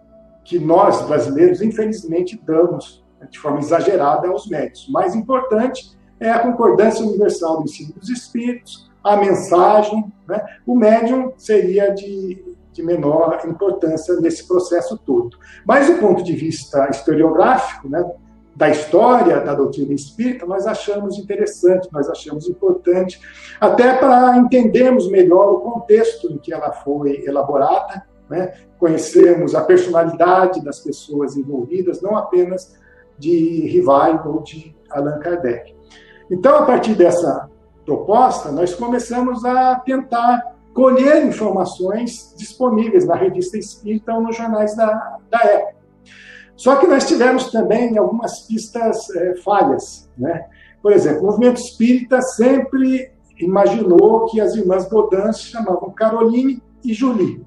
que 0.44 0.58
nós, 0.58 1.02
brasileiros, 1.04 1.62
infelizmente, 1.62 2.42
damos 2.44 3.06
né, 3.20 3.28
de 3.30 3.38
forma 3.38 3.60
exagerada 3.60 4.28
aos 4.28 4.48
médios. 4.48 4.88
O 4.88 4.92
mais 4.92 5.16
importante 5.16 5.98
é 6.20 6.30
a 6.30 6.40
concordância 6.40 7.06
universal 7.06 7.58
do 7.58 7.64
ensino 7.64 7.94
dos 7.94 8.10
espíritos, 8.10 8.90
a 9.04 9.16
mensagem. 9.16 10.12
Né? 10.28 10.44
O 10.66 10.76
médium 10.76 11.34
seria 11.38 11.94
de, 11.94 12.44
de 12.80 12.86
menor 12.86 13.42
importância 13.46 14.16
nesse 14.22 14.48
processo 14.48 14.98
todo. 14.98 15.38
Mas, 15.66 15.88
do 15.88 16.00
ponto 16.00 16.24
de 16.24 16.34
vista 16.34 16.90
historiográfico, 16.90 17.90
né, 17.90 18.10
da 18.56 18.70
história 18.70 19.40
da 19.42 19.54
doutrina 19.54 19.94
espírita, 19.94 20.46
nós 20.46 20.66
achamos 20.66 21.18
interessante, 21.18 21.90
nós 21.92 22.10
achamos 22.10 22.48
importante, 22.48 23.20
até 23.60 23.96
para 23.98 24.38
entendermos 24.38 25.10
melhor 25.10 25.54
o 25.54 25.60
contexto 25.60 26.32
em 26.32 26.38
que 26.38 26.54
ela 26.54 26.72
foi 26.72 27.24
elaborada, 27.26 28.04
né? 28.30 28.54
conhecermos 28.78 29.56
a 29.56 29.62
personalidade 29.62 30.64
das 30.64 30.80
pessoas 30.80 31.36
envolvidas, 31.36 32.02
não 32.02 32.18
apenas 32.18 32.76
de 33.18 33.68
Rivail 33.68 34.22
ou 34.26 34.42
de 34.42 34.76
Allan 34.90 35.20
Kardec. 35.20 35.76
Então, 36.32 36.58
a 36.58 36.66
partir 36.66 36.96
dessa 36.96 37.50
proposta, 37.86 38.52
nós 38.52 38.74
começamos 38.74 39.44
a 39.46 39.76
tentar 39.80 40.59
colher 40.74 41.26
informações 41.26 42.34
disponíveis 42.38 43.06
na 43.06 43.16
revista 43.16 43.58
Espírita 43.58 44.14
ou 44.14 44.22
nos 44.22 44.36
jornais 44.36 44.76
da, 44.76 45.18
da 45.30 45.40
época. 45.40 45.80
Só 46.56 46.76
que 46.76 46.88
nós 46.88 47.08
tivemos 47.08 47.52
também 47.52 47.98
algumas 47.98 48.42
pistas 48.42 49.10
é, 49.12 49.36
falhas. 49.38 50.10
Né? 50.18 50.46
Por 50.82 50.92
exemplo, 50.92 51.22
o 51.22 51.26
movimento 51.28 51.62
espírita 51.62 52.22
sempre 52.22 53.14
imaginou 53.40 54.26
que 54.26 54.42
as 54.42 54.56
irmãs 54.56 54.88
Baudin 54.90 55.32
se 55.32 55.44
chamavam 55.44 55.92
Caroline 55.92 56.62
e 56.84 56.94
Julie, 56.94 57.42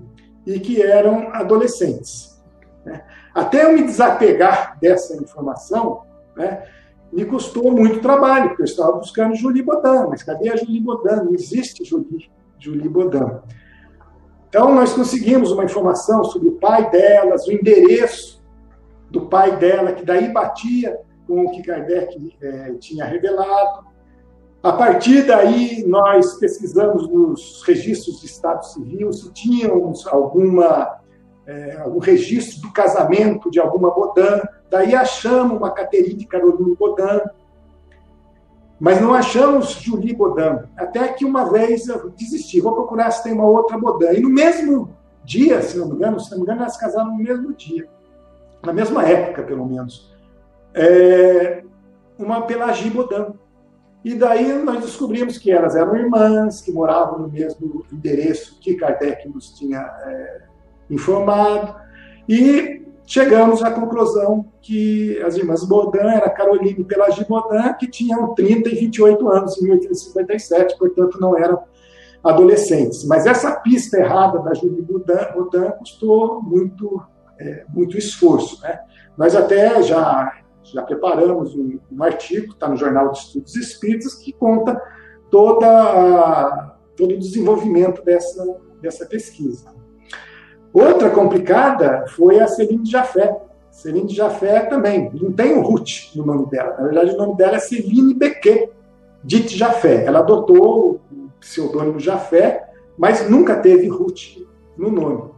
e 0.46 0.58
que 0.58 0.80
eram 0.80 1.28
adolescentes. 1.34 2.42
Né? 2.84 3.02
Até 3.34 3.64
eu 3.64 3.74
me 3.74 3.82
desapegar 3.82 4.78
dessa 4.80 5.14
informação, 5.16 6.02
né, 6.34 6.62
me 7.12 7.26
custou 7.26 7.70
muito 7.70 8.00
trabalho, 8.00 8.48
porque 8.48 8.62
eu 8.62 8.66
estava 8.66 8.92
buscando 8.92 9.34
Julie 9.34 9.62
Baudin, 9.62 10.08
mas 10.08 10.22
cadê 10.22 10.50
a 10.50 10.56
Julie 10.56 10.80
Baudin? 10.80 11.24
Não 11.24 11.34
existe 11.34 11.84
Julie, 11.84 12.30
Julie 12.62 12.88
Baudin. 12.88 13.40
Então, 14.48 14.74
nós 14.74 14.92
conseguimos 14.92 15.50
uma 15.50 15.64
informação 15.64 16.22
sobre 16.24 16.48
o 16.48 16.52
pai 16.52 16.90
delas, 16.90 17.46
o 17.46 17.52
endereço 17.52 18.42
do 19.10 19.26
pai 19.26 19.56
dela, 19.56 19.92
que 19.92 20.04
daí 20.04 20.32
batia 20.32 20.96
com 21.26 21.44
o 21.44 21.50
que 21.50 21.62
Kardec 21.62 22.36
é, 22.40 22.74
tinha 22.74 23.04
revelado. 23.04 23.86
A 24.62 24.72
partir 24.72 25.26
daí, 25.26 25.84
nós 25.86 26.34
pesquisamos 26.34 27.08
nos 27.08 27.62
registros 27.66 28.20
de 28.20 28.26
Estado 28.26 28.64
Civil 28.66 29.12
se 29.12 29.32
tínhamos 29.32 30.06
alguma, 30.06 31.00
é, 31.46 31.78
algum 31.78 31.98
registro 31.98 32.60
do 32.60 32.72
casamento 32.72 33.50
de 33.50 33.58
alguma 33.58 33.90
Bodin. 33.90 34.40
Daí 34.70 34.94
achamos 34.94 35.56
uma 35.56 35.70
Caterine 35.70 36.26
Caroline 36.26 36.76
Bodin, 36.76 37.22
mas 38.82 39.00
não 39.00 39.14
achamos 39.14 39.74
Julie 39.74 40.12
Bodin. 40.12 40.58
Até 40.76 41.06
que 41.12 41.24
uma 41.24 41.52
vez 41.52 41.86
eu 41.86 42.10
desisti, 42.10 42.60
vou 42.60 42.74
procurar 42.74 43.12
se 43.12 43.22
tem 43.22 43.32
uma 43.32 43.44
outra 43.44 43.78
Bodin. 43.78 44.16
E 44.16 44.20
no 44.20 44.28
mesmo 44.28 44.96
dia, 45.22 45.62
se 45.62 45.78
não 45.78 45.86
me 45.86 45.94
engano, 45.94 46.18
se 46.18 46.32
não 46.32 46.38
me 46.38 46.42
engano, 46.42 46.62
elas 46.62 46.76
casaram 46.76 47.12
no 47.12 47.22
mesmo 47.22 47.54
dia, 47.54 47.88
na 48.60 48.72
mesma 48.72 49.04
época, 49.04 49.44
pelo 49.44 49.64
menos. 49.66 50.12
É, 50.74 51.62
uma 52.18 52.42
Pelagie 52.42 52.90
Bodin. 52.90 53.34
E 54.04 54.16
daí 54.16 54.52
nós 54.64 54.80
descobrimos 54.80 55.38
que 55.38 55.52
elas 55.52 55.76
eram 55.76 55.94
irmãs, 55.94 56.60
que 56.60 56.72
moravam 56.72 57.20
no 57.20 57.28
mesmo 57.28 57.86
endereço 57.92 58.58
que 58.58 58.74
Kardec 58.74 59.28
nos 59.28 59.54
tinha 59.54 59.78
é, 59.78 60.40
informado. 60.90 61.72
E 62.28 62.81
chegamos 63.06 63.62
à 63.62 63.70
conclusão 63.70 64.46
que 64.60 65.20
as 65.22 65.36
irmãs 65.36 65.64
Baudin 65.64 65.98
era 65.98 66.30
Caroline 66.30 66.84
Pelagie 66.84 67.26
Baudin, 67.28 67.74
que 67.78 67.88
tinham 67.88 68.34
30 68.34 68.68
e 68.68 68.74
28 68.74 69.28
anos 69.28 69.58
em 69.58 69.64
1857, 69.64 70.78
portanto 70.78 71.20
não 71.20 71.36
eram 71.36 71.62
adolescentes. 72.22 73.04
Mas 73.04 73.26
essa 73.26 73.52
pista 73.60 73.98
errada 73.98 74.38
da 74.40 74.54
Julie 74.54 74.82
Baudin 74.82 75.70
custou 75.78 76.42
muito, 76.42 77.02
é, 77.38 77.64
muito 77.68 77.98
esforço. 77.98 78.60
Né? 78.62 78.80
Nós 79.16 79.34
até 79.34 79.82
já 79.82 80.32
já 80.64 80.82
preparamos 80.82 81.54
um, 81.54 81.78
um 81.90 82.02
artigo, 82.02 82.52
está 82.52 82.68
no 82.68 82.76
Jornal 82.76 83.10
de 83.10 83.18
Estudos 83.18 83.56
Espíritas, 83.56 84.14
que 84.14 84.32
conta 84.32 84.80
toda 85.30 86.76
todo 86.96 87.14
o 87.14 87.18
desenvolvimento 87.18 88.02
dessa, 88.04 88.44
dessa 88.80 89.06
pesquisa. 89.06 89.66
Outra 90.72 91.10
complicada 91.10 92.04
foi 92.08 92.40
a 92.40 92.46
Celine 92.46 92.88
Jafé. 92.88 93.36
Celine 93.70 94.12
Jafé 94.12 94.60
também, 94.66 95.10
não 95.14 95.32
tem 95.32 95.54
o 95.54 95.62
Ruth 95.62 96.14
no 96.14 96.24
nome 96.24 96.46
dela. 96.46 96.76
Na 96.78 96.84
verdade, 96.84 97.10
o 97.12 97.16
nome 97.16 97.36
dela 97.36 97.56
é 97.56 97.60
Celine 97.60 98.14
Bequet, 98.14 98.70
Dite 99.24 99.56
Jafé. 99.56 100.04
Ela 100.04 100.20
adotou 100.20 101.00
o 101.10 101.30
pseudônimo 101.40 101.98
Jafé, 101.98 102.70
mas 102.96 103.28
nunca 103.28 103.56
teve 103.56 103.88
Ruth 103.88 104.38
no 104.76 104.90
nome. 104.90 105.30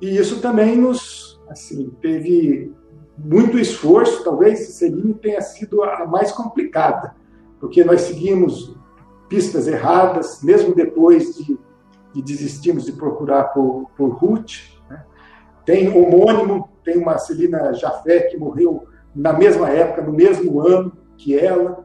E 0.00 0.16
isso 0.16 0.40
também 0.40 0.76
nos 0.76 1.30
assim, 1.50 1.90
teve 2.00 2.72
muito 3.18 3.58
esforço, 3.58 4.24
talvez 4.24 4.60
Celine 4.60 5.14
tenha 5.14 5.40
sido 5.42 5.82
a 5.82 6.06
mais 6.06 6.32
complicada, 6.32 7.14
porque 7.58 7.84
nós 7.84 8.02
seguimos 8.02 8.74
pistas 9.28 9.66
erradas, 9.66 10.42
mesmo 10.42 10.74
depois 10.74 11.36
de, 11.36 11.58
de 12.12 12.22
desistirmos 12.22 12.84
de 12.84 12.92
procurar 12.92 13.44
por, 13.44 13.90
por 13.96 14.10
Ruth. 14.10 14.78
Né? 14.88 15.04
Tem 15.64 15.88
homônimo, 15.88 16.68
tem 16.84 16.98
uma 16.98 17.18
Celina 17.18 17.72
Jafé 17.72 18.20
que 18.22 18.36
morreu 18.36 18.86
na 19.14 19.32
mesma 19.32 19.68
época, 19.70 20.02
no 20.02 20.12
mesmo 20.12 20.60
ano 20.60 20.92
que 21.16 21.38
ela, 21.38 21.84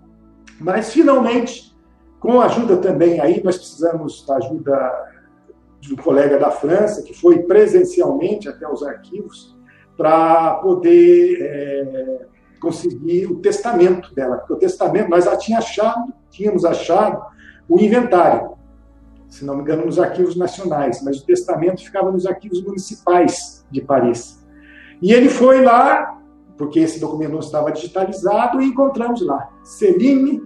mas 0.59 0.91
finalmente, 0.93 1.75
com 2.19 2.39
a 2.39 2.45
ajuda 2.45 2.77
também 2.77 3.19
aí, 3.19 3.43
nós 3.43 3.57
precisamos 3.57 4.25
da 4.25 4.37
ajuda 4.37 5.11
de 5.79 5.93
um 5.93 5.97
colega 5.97 6.37
da 6.39 6.49
França, 6.49 7.03
que 7.03 7.13
foi 7.13 7.43
presencialmente 7.43 8.47
até 8.47 8.67
os 8.67 8.83
arquivos, 8.83 9.55
para 9.97 10.55
poder 10.55 11.37
é, 11.41 12.25
conseguir 12.59 13.27
o 13.27 13.39
testamento 13.39 14.13
dela. 14.13 14.37
Porque 14.37 14.53
o 14.53 14.57
testamento, 14.57 15.09
nós 15.09 15.25
já 15.25 15.37
tinha 15.37 15.59
achado, 15.59 16.13
tínhamos 16.29 16.65
achado 16.65 17.21
o 17.67 17.79
inventário, 17.79 18.54
se 19.29 19.43
não 19.43 19.55
me 19.55 19.61
engano, 19.61 19.85
nos 19.85 19.99
arquivos 19.99 20.35
nacionais, 20.35 21.01
mas 21.03 21.19
o 21.19 21.25
testamento 21.25 21.83
ficava 21.83 22.11
nos 22.11 22.25
arquivos 22.25 22.63
municipais 22.63 23.65
de 23.69 23.81
Paris. 23.81 24.45
E 25.01 25.11
ele 25.11 25.29
foi 25.29 25.61
lá, 25.63 26.19
porque 26.57 26.79
esse 26.79 26.99
documento 26.99 27.33
não 27.33 27.39
estava 27.39 27.71
digitalizado, 27.71 28.61
e 28.61 28.65
encontramos 28.65 29.21
lá 29.25 29.49
Celine 29.63 30.41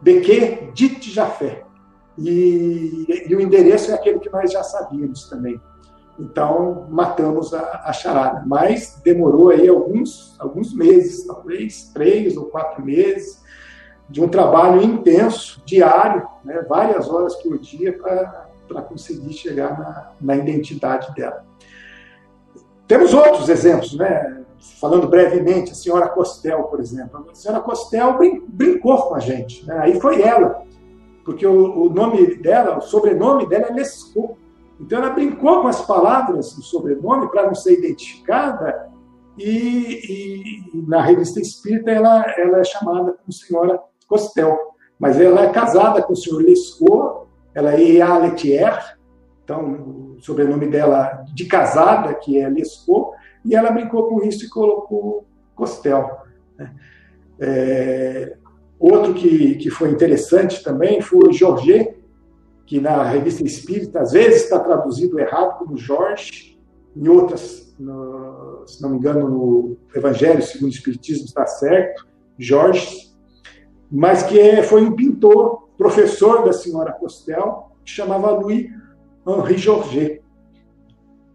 Bequet 0.00 0.70
Dit 0.72 1.10
Jafé. 1.10 1.64
E, 2.18 3.24
e 3.28 3.34
o 3.34 3.40
endereço 3.40 3.90
é 3.90 3.94
aquele 3.94 4.18
que 4.18 4.30
nós 4.30 4.50
já 4.50 4.62
sabíamos 4.62 5.28
também. 5.28 5.60
Então, 6.18 6.86
matamos 6.88 7.52
a, 7.52 7.82
a, 7.84 7.92
charada. 7.92 8.42
Mas 8.46 9.00
demorou 9.04 9.50
aí 9.50 9.68
alguns, 9.68 10.34
alguns 10.38 10.74
meses, 10.74 11.26
talvez 11.26 11.90
três 11.92 12.36
ou 12.36 12.46
quatro 12.46 12.82
meses, 12.84 13.42
de 14.08 14.22
um 14.22 14.28
trabalho 14.28 14.82
intenso, 14.82 15.62
diário, 15.64 16.26
né, 16.44 16.64
várias 16.68 17.08
horas 17.08 17.34
por 17.36 17.58
dia, 17.58 17.92
para 17.98 18.82
conseguir 18.82 19.32
chegar 19.32 19.78
na, 19.78 20.12
na 20.20 20.36
identidade 20.36 21.12
dela. 21.14 21.44
Temos 22.86 23.12
outros 23.12 23.48
exemplos, 23.48 23.94
né? 23.94 24.44
falando 24.80 25.08
brevemente, 25.08 25.72
a 25.72 25.74
senhora 25.74 26.08
Costel, 26.08 26.64
por 26.64 26.80
exemplo. 26.80 27.26
A 27.30 27.34
senhora 27.34 27.60
Costel 27.60 28.16
brin 28.16 28.44
brincou 28.46 29.08
com 29.08 29.14
a 29.14 29.20
gente. 29.20 29.66
Né? 29.66 29.78
Aí 29.78 30.00
foi 30.00 30.22
ela, 30.22 30.62
porque 31.24 31.46
o, 31.46 31.86
o, 31.86 31.90
nome 31.90 32.36
dela, 32.36 32.78
o 32.78 32.80
sobrenome 32.80 33.46
dela 33.48 33.66
é 33.68 33.72
Lescaut. 33.72 34.34
Então 34.78 34.98
ela 34.98 35.10
brincou 35.10 35.62
com 35.62 35.68
as 35.68 35.80
palavras 35.84 36.52
do 36.52 36.62
sobrenome 36.62 37.28
para 37.30 37.46
não 37.46 37.54
ser 37.54 37.78
identificada 37.78 38.90
e, 39.38 40.62
e, 40.74 40.82
na 40.86 41.00
revista 41.00 41.40
Espírita 41.40 41.90
ela, 41.90 42.24
ela 42.36 42.58
é 42.58 42.64
chamada 42.64 43.12
como 43.12 43.32
senhora 43.32 43.80
Costel, 44.06 44.58
mas 44.98 45.20
ela 45.20 45.42
é 45.42 45.50
casada 45.50 46.02
com 46.02 46.12
o 46.12 46.16
senhor 46.16 46.42
Lescaut, 46.42 47.26
ela 47.54 47.74
é 47.74 47.80
Ea 47.80 48.18
Letier, 48.18 48.96
então 49.44 50.16
o 50.16 50.20
sobrenome 50.20 50.66
dela 50.66 51.24
de 51.34 51.44
casada, 51.44 52.14
que 52.14 52.38
é 52.38 52.48
Lescaut, 52.48 53.16
e 53.44 53.54
ela 53.54 53.70
brincou 53.70 54.08
com 54.08 54.22
isso 54.22 54.44
e 54.44 54.48
colocou 54.48 55.24
Costel. 55.54 56.18
Né? 56.58 56.74
É, 57.38 58.36
outro 58.78 59.14
que, 59.14 59.56
que 59.56 59.70
foi 59.70 59.90
interessante 59.90 60.62
também 60.62 61.00
foi 61.00 61.28
o 61.28 61.32
Georget 61.32 61.96
que 62.66 62.80
na 62.80 63.04
revista 63.04 63.44
Espírita 63.44 64.00
às 64.00 64.12
vezes 64.12 64.42
está 64.42 64.58
traduzido 64.58 65.20
errado 65.20 65.58
como 65.58 65.78
Jorge, 65.78 66.58
em 66.96 67.08
outras, 67.08 67.74
no, 67.78 68.64
se 68.66 68.82
não 68.82 68.90
me 68.90 68.98
engano, 68.98 69.28
no 69.28 69.76
Evangelho 69.94 70.42
segundo 70.42 70.70
o 70.70 70.74
Espiritismo 70.74 71.26
está 71.26 71.46
certo, 71.46 72.06
Jorge, 72.36 73.14
mas 73.90 74.22
que 74.22 74.38
é, 74.38 74.62
foi 74.62 74.82
um 74.82 74.94
pintor, 74.94 75.68
professor 75.76 76.44
da 76.44 76.52
senhora 76.52 76.92
Costel, 76.92 77.72
que 77.84 77.90
chamava 77.90 78.30
Louis 78.30 78.70
Henri 79.26 79.58
Georget. 79.58 80.22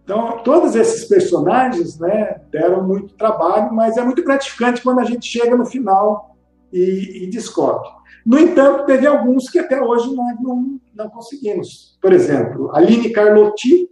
Então, 0.03 0.39
todos 0.43 0.75
esses 0.75 1.05
personagens 1.05 1.99
né, 1.99 2.41
deram 2.51 2.85
muito 2.85 3.15
trabalho, 3.15 3.73
mas 3.73 3.97
é 3.97 4.03
muito 4.03 4.23
gratificante 4.23 4.81
quando 4.81 4.99
a 4.99 5.05
gente 5.05 5.25
chega 5.25 5.55
no 5.55 5.65
final 5.65 6.35
e, 6.73 7.23
e 7.23 7.29
descobre. 7.29 7.87
No 8.25 8.37
entanto, 8.37 8.85
teve 8.85 9.07
alguns 9.07 9.49
que 9.49 9.59
até 9.59 9.81
hoje 9.81 10.13
nós 10.15 10.39
não, 10.41 10.79
não 10.93 11.09
conseguimos. 11.09 11.97
Por 12.01 12.13
exemplo, 12.13 12.73
Aline 12.75 13.09
Carlotti, 13.11 13.89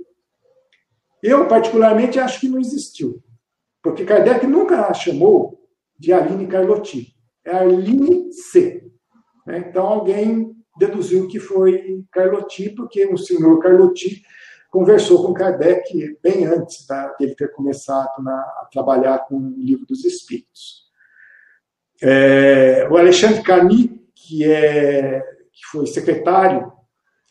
eu 1.22 1.48
particularmente 1.48 2.20
acho 2.20 2.40
que 2.40 2.50
não 2.50 2.60
existiu, 2.60 3.22
porque 3.82 4.06
Kardec 4.06 4.46
nunca 4.46 4.88
a 4.88 4.94
chamou 4.94 5.60
de 5.98 6.14
Aline 6.14 6.48
Carlotti, 6.48 7.14
é 7.50 7.58
Aline 7.58 8.32
C. 8.32 8.84
Né? 9.46 9.66
Então, 9.68 9.86
alguém 9.86 10.56
deduziu 10.78 11.28
que 11.28 11.40
foi 11.40 12.04
Carlotti, 12.12 12.70
porque 12.70 13.06
o 13.06 13.18
senhor 13.18 13.60
Carlotti 13.60 14.24
conversou 14.70 15.26
com 15.26 15.34
Kardec 15.34 16.18
bem 16.22 16.46
antes 16.46 16.86
da, 16.86 17.08
dele 17.14 17.36
ter 17.36 17.52
começado 17.52 18.22
na, 18.22 18.34
a 18.34 18.70
trabalhar 18.72 19.20
com 19.28 19.36
o 19.36 19.56
Livro 19.58 19.86
dos 19.86 20.06
Espíritos. 20.06 20.88
É, 22.02 22.88
o 22.90 22.96
Alexandre 22.98 23.42
Camus, 23.42 23.90
que, 24.16 24.46
é, 24.46 25.22
que 25.52 25.66
foi 25.72 25.88
secretário 25.88 26.72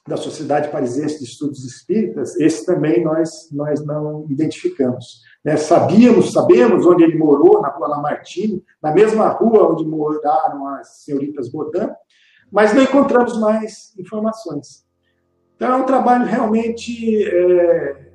da 0.08 0.16
Sociedade 0.16 0.70
Parisiense 0.70 1.18
de 1.18 1.24
Estudos 1.24 1.64
Espíritas, 1.64 2.34
esse 2.40 2.64
também 2.64 3.04
nós, 3.04 3.48
nós 3.52 3.84
não 3.84 4.26
identificamos. 4.28 5.22
Né? 5.44 5.56
Sabíamos, 5.56 6.32
sabemos 6.32 6.86
onde 6.86 7.04
ele 7.04 7.18
morou, 7.18 7.60
na 7.60 7.68
rua 7.68 7.88
Lamartine, 7.88 8.64
na 8.82 8.92
mesma 8.92 9.28
rua 9.28 9.70
onde 9.70 9.84
moraram 9.84 10.66
as 10.74 11.04
senhoritas 11.04 11.50
Bodin, 11.50 11.90
mas 12.50 12.72
não 12.72 12.82
encontramos 12.82 13.38
mais 13.38 13.94
informações. 13.98 14.84
Então, 15.54 15.72
é 15.72 15.76
um 15.76 15.86
trabalho 15.86 16.24
realmente 16.24 17.24
é, 17.24 18.08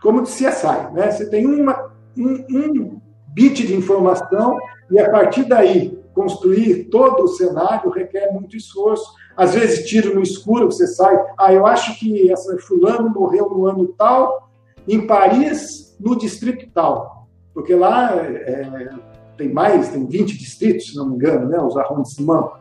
como 0.00 0.22
de 0.22 0.28
CSI. 0.28 0.92
Né? 0.92 1.10
Você 1.10 1.28
tem 1.28 1.46
uma, 1.46 1.92
um, 2.16 2.44
um 2.50 3.00
bit 3.34 3.66
de 3.66 3.74
informação 3.74 4.56
e, 4.90 5.00
a 5.00 5.10
partir 5.10 5.44
daí, 5.44 6.01
construir 6.22 6.84
todo 6.84 7.24
o 7.24 7.28
cenário 7.28 7.90
requer 7.90 8.32
muito 8.32 8.56
esforço. 8.56 9.12
Às 9.36 9.54
vezes, 9.54 9.88
tiro 9.88 10.14
no 10.14 10.22
escuro, 10.22 10.66
você 10.66 10.86
sai. 10.86 11.16
Ah, 11.38 11.52
eu 11.52 11.66
acho 11.66 11.98
que 11.98 12.30
essa 12.30 12.56
fulano 12.58 13.10
morreu 13.10 13.48
no 13.50 13.66
ano 13.66 13.88
tal, 13.88 14.50
em 14.86 15.06
Paris, 15.06 15.96
no 15.98 16.16
distrito 16.16 16.70
tal. 16.72 17.28
Porque 17.54 17.74
lá 17.74 18.14
é, 18.16 18.90
tem 19.36 19.52
mais, 19.52 19.88
tem 19.88 20.06
20 20.06 20.38
distritos, 20.38 20.90
se 20.90 20.96
não 20.96 21.08
me 21.08 21.16
engano, 21.16 21.48
né, 21.48 21.60
os 21.60 21.76
arrondissements. 21.76 22.60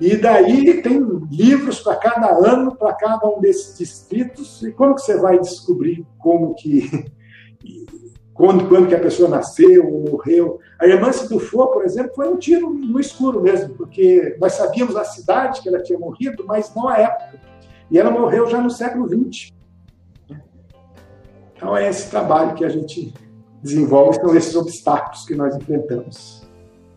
E 0.00 0.16
daí 0.16 0.82
tem 0.82 1.00
livros 1.30 1.80
para 1.80 1.96
cada 1.96 2.30
ano, 2.30 2.76
para 2.76 2.92
cada 2.94 3.28
um 3.28 3.40
desses 3.40 3.78
distritos. 3.78 4.62
E 4.62 4.72
como 4.72 4.94
que 4.94 5.02
você 5.02 5.16
vai 5.18 5.38
descobrir 5.38 6.06
como 6.18 6.54
que 6.54 7.10
quando, 8.36 8.68
quando 8.68 8.86
que 8.86 8.94
a 8.94 9.00
pessoa 9.00 9.30
nasceu 9.30 9.90
ou 9.90 10.10
morreu? 10.10 10.60
A 10.78 10.86
irmã 10.86 11.10
Dufo, 11.28 11.66
por 11.68 11.84
exemplo, 11.84 12.12
foi 12.14 12.28
um 12.28 12.36
tiro 12.36 12.68
no 12.68 13.00
escuro 13.00 13.40
mesmo, 13.40 13.74
porque 13.74 14.36
nós 14.38 14.52
sabíamos 14.52 14.94
a 14.94 15.04
cidade 15.04 15.62
que 15.62 15.68
ela 15.68 15.82
tinha 15.82 15.98
morrido, 15.98 16.44
mas 16.46 16.72
não 16.74 16.86
a 16.86 16.98
época. 16.98 17.40
E 17.90 17.98
ela 17.98 18.10
morreu 18.10 18.46
já 18.46 18.60
no 18.60 18.70
século 18.70 19.08
XX. 19.08 19.52
Então 21.56 21.74
é 21.74 21.88
esse 21.88 22.10
trabalho 22.10 22.54
que 22.54 22.64
a 22.64 22.68
gente 22.68 23.14
desenvolve, 23.62 24.20
são 24.20 24.36
esses 24.36 24.54
obstáculos 24.54 25.24
que 25.24 25.34
nós 25.34 25.56
enfrentamos. 25.56 26.46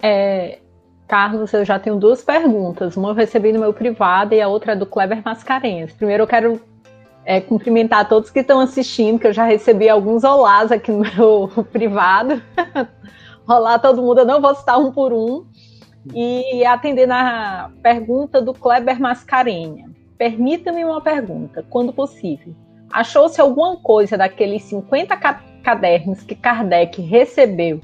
É, 0.02 0.60
Carlos, 1.08 1.54
eu 1.54 1.64
já 1.64 1.80
tenho 1.80 1.96
duas 1.96 2.22
perguntas. 2.22 2.98
Uma 2.98 3.10
eu 3.10 3.14
recebi 3.14 3.54
no 3.54 3.62
meu 3.62 3.74
privado 3.74 4.36
e 4.36 4.42
a 4.42 4.50
outra 4.50 4.74
é 4.74 4.76
do 4.76 4.86
Kleber 4.86 5.22
Mascarenhas. 5.24 5.94
Primeiro 5.94 6.24
eu 6.24 6.28
quero 6.28 6.62
é, 7.26 7.40
cumprimentar 7.40 8.08
todos 8.08 8.32
que 8.32 8.40
estão 8.40 8.60
assistindo, 8.60 9.20
que 9.20 9.28
eu 9.28 9.34
já 9.34 9.44
recebi 9.44 9.90
alguns 9.90 10.24
olás 10.24 10.72
aqui 10.72 10.92
no 10.92 11.00
meu 11.00 11.50
privado. 11.72 12.42
Olá 13.48 13.80
todo 13.80 14.02
mundo, 14.02 14.20
eu 14.20 14.26
não 14.26 14.42
vou 14.42 14.54
citar 14.56 14.80
um 14.80 14.92
por 14.92 15.12
um. 15.12 15.46
E 16.14 16.66
atender 16.66 17.06
na 17.06 17.72
pergunta 17.84 18.42
do 18.42 18.54
Kleber 18.54 19.00
Mascarenha. 19.00 19.90
Permita-me 20.18 20.84
uma 20.86 21.02
pergunta, 21.02 21.66
quando 21.70 21.94
possível. 21.94 22.56
Achou-se 22.92 23.40
alguma 23.40 23.78
coisa 23.78 24.18
daqueles 24.18 24.64
50 24.64 25.16
cadernos 25.64 26.24
que 26.24 26.36
Kardec 26.36 27.02
recebeu 27.02 27.82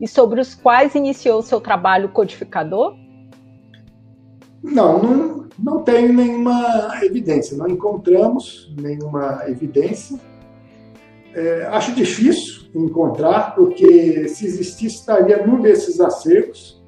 e 0.00 0.08
sobre 0.08 0.40
os 0.40 0.54
quais 0.54 0.94
iniciou 0.94 1.42
seu 1.42 1.60
trabalho 1.60 2.08
codificador? 2.08 2.96
Não, 4.62 5.02
não, 5.02 5.48
não 5.58 5.82
tem 5.82 6.12
nenhuma 6.12 6.98
evidência, 7.02 7.56
não 7.56 7.68
encontramos 7.68 8.72
nenhuma 8.80 9.44
evidência. 9.46 10.18
É, 11.34 11.66
acho 11.66 11.94
difícil 11.94 12.68
encontrar, 12.74 13.54
porque 13.54 14.28
se 14.28 14.46
existisse, 14.46 14.96
estaria 14.96 15.46
num 15.46 15.60
desses 15.60 16.00
acervos, 16.00 16.82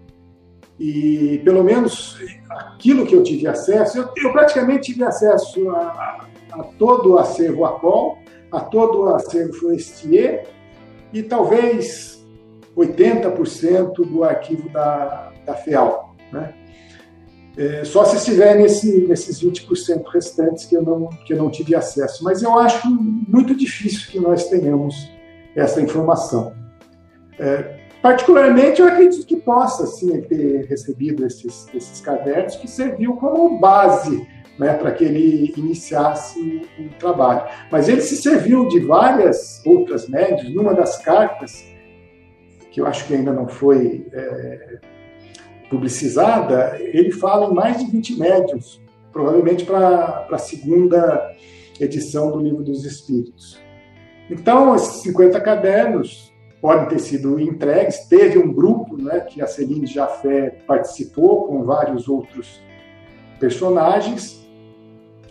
e 0.79 1.41
pelo 1.45 1.63
menos 1.63 2.19
aquilo 2.49 3.07
que 3.07 3.15
eu 3.15 3.23
tive 3.23 3.47
acesso, 3.47 3.99
eu, 3.99 4.09
eu 4.17 4.33
praticamente 4.33 4.93
tive 4.93 5.05
acesso 5.05 5.69
a, 5.71 5.79
a, 5.79 6.27
a 6.61 6.63
todo 6.79 7.13
o 7.13 7.19
acervo 7.19 7.65
ACOL, 7.67 8.19
a 8.51 8.61
todo 8.61 9.03
o 9.03 9.15
acervo 9.15 9.53
Forestier, 9.53 10.47
e 11.13 11.23
talvez 11.23 12.27
80% 12.77 13.93
do 14.07 14.25
arquivo 14.25 14.69
da, 14.71 15.33
da 15.45 15.55
FEAL. 15.55 16.15
Né? 16.33 16.55
É, 17.57 17.85
só 17.85 18.05
se 18.05 18.17
estiver 18.17 18.57
nesse, 18.57 19.07
nesses 19.07 19.43
20% 19.43 20.05
restantes 20.07 20.65
que 20.67 20.77
eu, 20.77 20.83
não, 20.83 21.09
que 21.27 21.33
eu 21.33 21.37
não 21.37 21.51
tive 21.51 21.75
acesso. 21.75 22.23
Mas 22.25 22.43
eu 22.43 22.59
acho 22.59 22.89
muito 22.91 23.55
difícil 23.55 24.11
que 24.11 24.21
nós 24.21 24.49
tenhamos 24.49 25.11
essa 25.55 25.81
informação. 25.81 26.55
É, 27.39 27.81
particularmente, 28.01 28.81
eu 28.81 28.87
acredito 28.87 29.27
que 29.27 29.37
possa, 29.37 29.87
sim, 29.87 30.21
ter 30.23 30.67
recebido 30.67 31.27
esses, 31.27 31.67
esses 31.75 32.01
cadernos, 32.01 32.57
que 32.57 32.69
serviu 32.69 33.17
como 33.17 33.59
base 33.59 34.27
né, 34.59 34.75
para 34.75 34.93
que 34.93 35.05
ele 35.05 35.53
iniciasse 35.57 36.69
o 36.79 36.89
trabalho. 36.99 37.49
Mas 37.71 37.89
ele 37.89 38.03
se 38.03 38.17
serviu 38.17 38.69
de 38.69 38.79
várias 38.81 39.63
outras 39.65 40.07
médias. 40.07 40.53
Numa 40.55 40.75
das 40.75 40.99
cartas, 40.99 41.65
que 42.71 42.81
eu 42.81 42.87
acho 42.87 43.07
que 43.07 43.15
ainda 43.15 43.33
não 43.33 43.49
foi 43.49 44.07
é, 44.13 44.79
publicizada, 45.71 46.77
ele 46.79 47.13
fala 47.13 47.47
em 47.47 47.55
mais 47.55 47.79
de 47.79 47.91
20 47.91 48.19
médiums, 48.19 48.81
provavelmente 49.13 49.65
para 49.65 50.27
a 50.31 50.39
segunda 50.39 51.33
edição 51.81 52.31
do 52.33 52.41
Livro 52.41 52.63
dos 52.63 52.85
Espíritos. 52.85 53.59
Então, 54.29 54.75
esses 54.75 55.03
50 55.03 55.41
cadernos 55.41 56.31
podem 56.61 56.87
ter 56.89 56.99
sido 56.99 57.41
entregues. 57.41 58.07
Teve 58.09 58.39
um 58.39 58.53
grupo 58.53 59.01
né, 59.01 59.21
que 59.21 59.41
a 59.41 59.47
Celine 59.47 59.87
Jafé 59.87 60.59
participou, 60.67 61.47
com 61.47 61.65
vários 61.65 62.09
outros 62.09 62.61
personagens. 63.39 64.47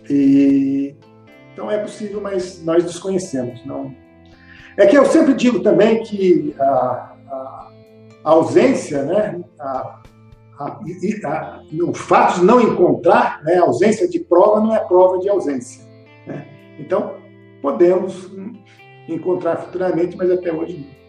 E, 0.09 0.95
então, 1.53 1.69
é 1.69 1.77
possível, 1.77 2.19
mas 2.19 2.63
nós 2.63 2.83
desconhecemos. 2.83 3.63
Não. 3.65 3.93
É 4.75 4.85
que 4.85 4.97
eu 4.97 5.05
sempre 5.05 5.33
digo 5.33 5.59
também 5.59 6.01
que 6.03 6.55
a, 6.59 7.15
a, 7.29 7.69
ausência, 8.23 9.03
né, 9.03 9.39
a, 9.59 9.98
a, 10.59 10.79
a, 11.25 11.63
o 11.83 11.93
fato 11.93 12.39
de 12.39 12.45
não 12.45 12.59
encontrar, 12.59 13.41
né, 13.43 13.55
a 13.55 13.63
ausência 13.63 14.07
de 14.07 14.19
prova 14.19 14.59
não 14.59 14.75
é 14.75 14.79
prova 14.79 15.17
de 15.19 15.29
ausência. 15.29 15.83
Né? 16.27 16.45
Então, 16.77 17.15
podemos 17.61 18.29
encontrar 19.07 19.57
futuramente, 19.57 20.17
mas 20.17 20.29
até 20.29 20.51
hoje 20.51 20.77
não. 20.77 20.99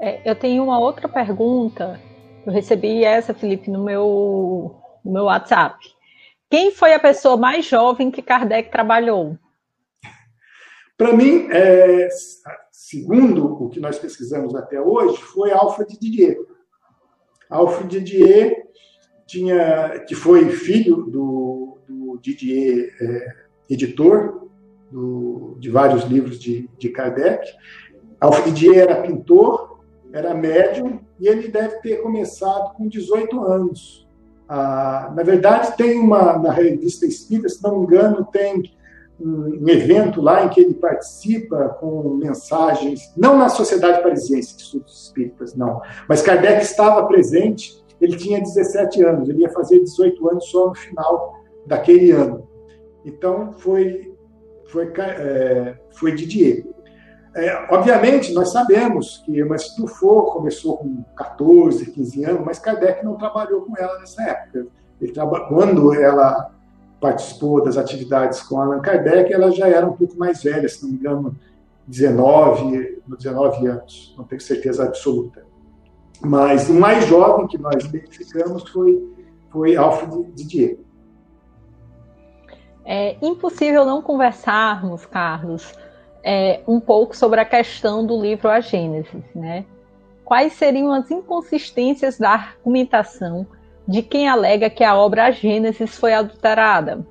É, 0.00 0.30
eu 0.30 0.34
tenho 0.36 0.62
uma 0.62 0.78
outra 0.78 1.08
pergunta. 1.08 2.00
Eu 2.46 2.52
recebi 2.52 3.02
essa, 3.02 3.34
Felipe, 3.34 3.70
no 3.70 3.82
meu, 3.82 4.76
no 5.04 5.12
meu 5.12 5.24
WhatsApp. 5.24 5.76
Quem 6.50 6.70
foi 6.70 6.94
a 6.94 7.00
pessoa 7.00 7.36
mais 7.36 7.64
jovem 7.64 8.10
que 8.10 8.22
Kardec 8.22 8.70
trabalhou? 8.70 9.36
Para 10.96 11.12
mim, 11.12 11.48
é, 11.50 12.08
segundo 12.70 13.64
o 13.64 13.68
que 13.68 13.80
nós 13.80 13.98
pesquisamos 13.98 14.54
até 14.54 14.80
hoje, 14.80 15.20
foi 15.20 15.50
Alfred 15.50 15.98
Didier. 15.98 16.36
Alfred 17.50 17.88
Didier 17.88 18.66
tinha, 19.26 20.04
que 20.06 20.14
foi 20.14 20.48
filho 20.50 21.02
do, 21.02 21.78
do 21.88 22.18
Didier, 22.20 22.94
é, 23.00 23.34
editor 23.70 24.48
do, 24.90 25.56
de 25.58 25.70
vários 25.70 26.04
livros 26.04 26.38
de, 26.38 26.68
de 26.78 26.88
Kardec. 26.88 27.46
Alfred 28.20 28.52
Didier 28.52 28.78
era 28.78 29.02
pintor, 29.02 29.80
era 30.12 30.34
médium, 30.34 31.00
e 31.20 31.28
ele 31.28 31.48
deve 31.48 31.80
ter 31.80 32.02
começado 32.02 32.74
com 32.74 32.88
18 32.88 33.40
anos 33.44 34.08
Ah, 34.48 35.12
na 35.14 35.22
verdade, 35.22 35.76
tem 35.76 35.98
uma, 35.98 36.38
na 36.38 36.50
revista 36.50 37.04
Espírita, 37.04 37.48
se 37.50 37.62
não 37.62 37.80
me 37.80 37.84
engano, 37.84 38.24
tem 38.32 38.62
um 39.20 39.68
evento 39.68 40.20
lá 40.20 40.44
em 40.44 40.48
que 40.48 40.60
ele 40.60 40.74
participa 40.74 41.70
com 41.80 42.14
mensagens, 42.14 43.12
não 43.16 43.36
na 43.36 43.48
Sociedade 43.48 44.02
Parisiense 44.02 44.56
de 44.56 44.62
Estudos 44.62 45.04
Espíritas, 45.04 45.54
não, 45.54 45.80
mas 46.08 46.22
Kardec 46.22 46.62
estava 46.62 47.06
presente, 47.06 47.82
ele 48.00 48.16
tinha 48.16 48.40
17 48.40 49.02
anos, 49.02 49.28
ele 49.28 49.42
ia 49.42 49.50
fazer 49.50 49.80
18 49.80 50.30
anos 50.30 50.44
só 50.48 50.68
no 50.68 50.74
final 50.74 51.34
daquele 51.66 52.12
ano. 52.12 52.48
Então, 53.04 53.52
foi, 53.58 54.14
foi, 54.66 54.92
é, 54.98 55.76
foi 55.90 56.14
Didier. 56.14 56.64
É, 57.34 57.66
obviamente, 57.70 58.32
nós 58.32 58.52
sabemos 58.52 59.22
que 59.24 59.44
Mas 59.44 59.74
Dufour 59.76 60.32
começou 60.32 60.78
com 60.78 61.04
14, 61.16 61.90
15 61.90 62.24
anos, 62.24 62.42
mas 62.44 62.58
Kardec 62.58 63.04
não 63.04 63.16
trabalhou 63.16 63.62
com 63.62 63.76
ela 63.76 63.98
nessa 63.98 64.22
época. 64.22 64.66
Ele 65.00 65.12
quando 65.48 65.94
ela 65.94 66.57
participou 67.00 67.62
das 67.62 67.76
atividades 67.76 68.42
com 68.42 68.60
Allan 68.60 68.80
Kardec, 68.80 69.32
ela 69.32 69.50
já 69.50 69.68
era 69.68 69.86
um 69.86 69.92
pouco 69.92 70.16
mais 70.16 70.42
velha, 70.42 70.68
se 70.68 70.82
não 70.82 70.90
me 70.90 70.98
engano, 70.98 71.36
19, 71.86 73.02
19 73.06 73.66
anos, 73.66 74.14
não 74.16 74.24
tenho 74.24 74.40
certeza 74.40 74.84
absoluta. 74.84 75.46
Mas 76.20 76.68
o 76.68 76.74
mais 76.74 77.06
jovem 77.06 77.46
que 77.46 77.56
nós 77.56 77.84
identificamos 77.84 78.68
foi, 78.70 79.02
foi 79.50 79.76
Alfred 79.76 80.32
Didier. 80.34 80.78
É 82.84 83.16
impossível 83.22 83.84
não 83.84 84.02
conversarmos, 84.02 85.06
Carlos, 85.06 85.74
é, 86.22 86.62
um 86.66 86.80
pouco 86.80 87.16
sobre 87.16 87.40
a 87.40 87.44
questão 87.44 88.04
do 88.04 88.20
livro 88.20 88.48
A 88.48 88.60
Gênesis, 88.60 89.24
né? 89.34 89.64
Quais 90.24 90.54
seriam 90.54 90.92
as 90.92 91.10
inconsistências 91.10 92.18
da 92.18 92.30
argumentação 92.30 93.46
de 93.88 94.02
quem 94.02 94.28
alega 94.28 94.68
que 94.68 94.84
a 94.84 94.94
obra 94.94 95.24
A 95.24 95.30
Gênesis 95.30 95.96
foi 95.96 96.12
adulterada? 96.12 97.06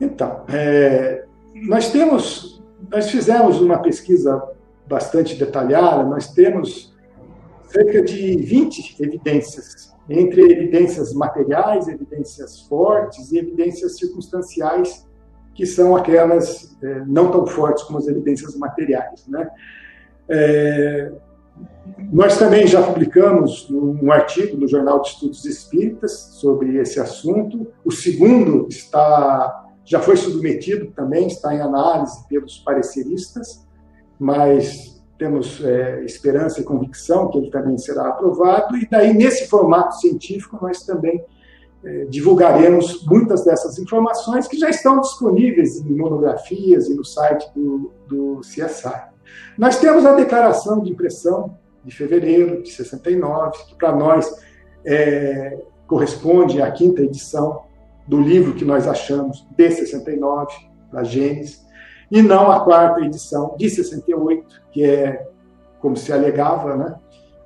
Então, 0.00 0.44
é, 0.48 1.24
nós 1.54 1.90
temos, 1.90 2.60
nós 2.90 3.08
fizemos 3.08 3.60
uma 3.60 3.78
pesquisa 3.78 4.42
bastante 4.88 5.36
detalhada, 5.36 6.02
nós 6.02 6.32
temos 6.32 6.92
cerca 7.68 8.02
de 8.02 8.36
20 8.36 8.96
evidências, 9.00 9.94
entre 10.10 10.40
evidências 10.42 11.14
materiais, 11.14 11.86
evidências 11.86 12.60
fortes 12.62 13.30
e 13.30 13.38
evidências 13.38 13.96
circunstanciais, 13.98 15.06
que 15.54 15.64
são 15.64 15.96
aquelas 15.96 16.76
é, 16.82 17.04
não 17.06 17.30
tão 17.30 17.46
fortes 17.46 17.84
como 17.84 17.98
as 17.98 18.08
evidências 18.08 18.56
materiais. 18.56 19.26
Né? 19.28 19.48
É, 20.28 21.12
nós 22.12 22.38
também 22.38 22.66
já 22.66 22.82
publicamos 22.82 23.68
um 23.70 24.10
artigo 24.12 24.56
no 24.56 24.68
Jornal 24.68 25.00
de 25.02 25.08
Estudos 25.08 25.44
Espíritas 25.44 26.12
sobre 26.40 26.76
esse 26.78 27.00
assunto. 27.00 27.66
O 27.84 27.90
segundo 27.90 28.66
está 28.68 29.64
já 29.86 30.00
foi 30.00 30.16
submetido 30.16 30.90
também, 30.90 31.28
está 31.28 31.54
em 31.54 31.60
análise 31.60 32.26
pelos 32.28 32.58
pareceristas, 32.58 33.64
mas 34.18 35.00
temos 35.16 35.64
é, 35.64 36.04
esperança 36.04 36.60
e 36.60 36.64
convicção 36.64 37.30
que 37.30 37.38
ele 37.38 37.50
também 37.50 37.78
será 37.78 38.08
aprovado. 38.08 38.76
E 38.76 38.86
daí, 38.88 39.14
nesse 39.14 39.48
formato 39.48 39.94
científico, 39.94 40.58
nós 40.60 40.84
também 40.84 41.24
é, 41.84 42.04
divulgaremos 42.06 43.06
muitas 43.06 43.44
dessas 43.44 43.78
informações 43.78 44.48
que 44.48 44.58
já 44.58 44.68
estão 44.68 45.00
disponíveis 45.00 45.78
em 45.78 45.96
monografias 45.96 46.88
e 46.88 46.94
no 46.94 47.04
site 47.04 47.48
do, 47.54 47.92
do 48.08 48.40
CSI. 48.40 49.15
Nós 49.56 49.78
temos 49.78 50.04
a 50.04 50.14
declaração 50.14 50.80
de 50.80 50.90
impressão 50.90 51.58
de 51.84 51.94
fevereiro 51.94 52.62
de 52.62 52.70
69, 52.70 53.58
que 53.68 53.74
para 53.76 53.94
nós 53.94 54.34
é, 54.84 55.58
corresponde 55.86 56.60
à 56.60 56.70
quinta 56.70 57.02
edição 57.02 57.62
do 58.06 58.20
livro 58.20 58.54
que 58.54 58.64
nós 58.64 58.86
achamos 58.86 59.46
de 59.56 59.70
69, 59.70 60.52
da 60.92 61.04
Gênesis, 61.04 61.64
e 62.10 62.22
não 62.22 62.50
à 62.50 62.60
quarta 62.60 63.00
edição 63.00 63.54
de 63.58 63.68
68, 63.68 64.62
que 64.72 64.84
é 64.84 65.26
como 65.80 65.96
se 65.96 66.12
alegava, 66.12 66.76
né, 66.76 66.96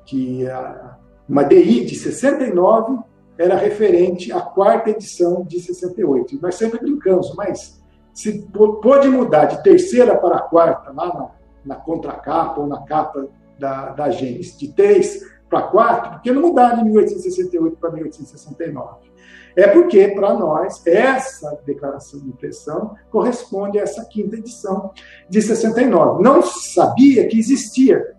que 0.04 0.46
a, 0.48 0.96
uma 1.28 1.44
DI 1.44 1.84
de 1.84 1.94
69 1.94 2.98
era 3.38 3.56
referente 3.56 4.32
à 4.32 4.40
quarta 4.40 4.90
edição 4.90 5.44
de 5.44 5.60
68. 5.60 6.34
E 6.34 6.42
nós 6.42 6.56
sempre 6.56 6.78
brincamos, 6.80 7.34
mas 7.34 7.80
se 8.12 8.46
pode 8.82 9.08
mudar 9.08 9.46
de 9.46 9.62
terceira 9.62 10.16
para 10.16 10.40
quarta, 10.40 10.92
lá 10.92 11.06
na, 11.06 11.30
na 11.64 11.76
contracapa 11.76 12.60
ou 12.60 12.66
na 12.66 12.82
capa 12.82 13.28
da, 13.58 13.90
da 13.90 14.10
Gênesis, 14.10 14.58
de 14.58 14.72
3 14.72 15.40
para 15.48 15.62
4, 15.62 16.10
por 16.12 16.22
que 16.22 16.32
não 16.32 16.42
mudar 16.42 16.76
de 16.76 16.84
1868 16.84 17.76
para 17.76 17.90
1869? 17.90 19.10
É 19.56 19.66
porque, 19.66 20.08
para 20.08 20.32
nós, 20.34 20.86
essa 20.86 21.58
declaração 21.66 22.20
de 22.20 22.28
impressão 22.28 22.94
corresponde 23.10 23.78
a 23.78 23.82
essa 23.82 24.04
quinta 24.04 24.36
edição 24.36 24.92
de 25.28 25.42
69. 25.42 26.22
Não 26.22 26.40
sabia 26.40 27.26
que 27.26 27.38
existia, 27.38 28.14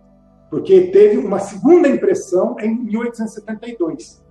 porque 0.49 0.88
teve 0.88 1.17
uma 1.17 1.39
segunda 1.39 1.88
impressão 1.88 2.58
em 2.60 2.75
1872. 2.75 4.21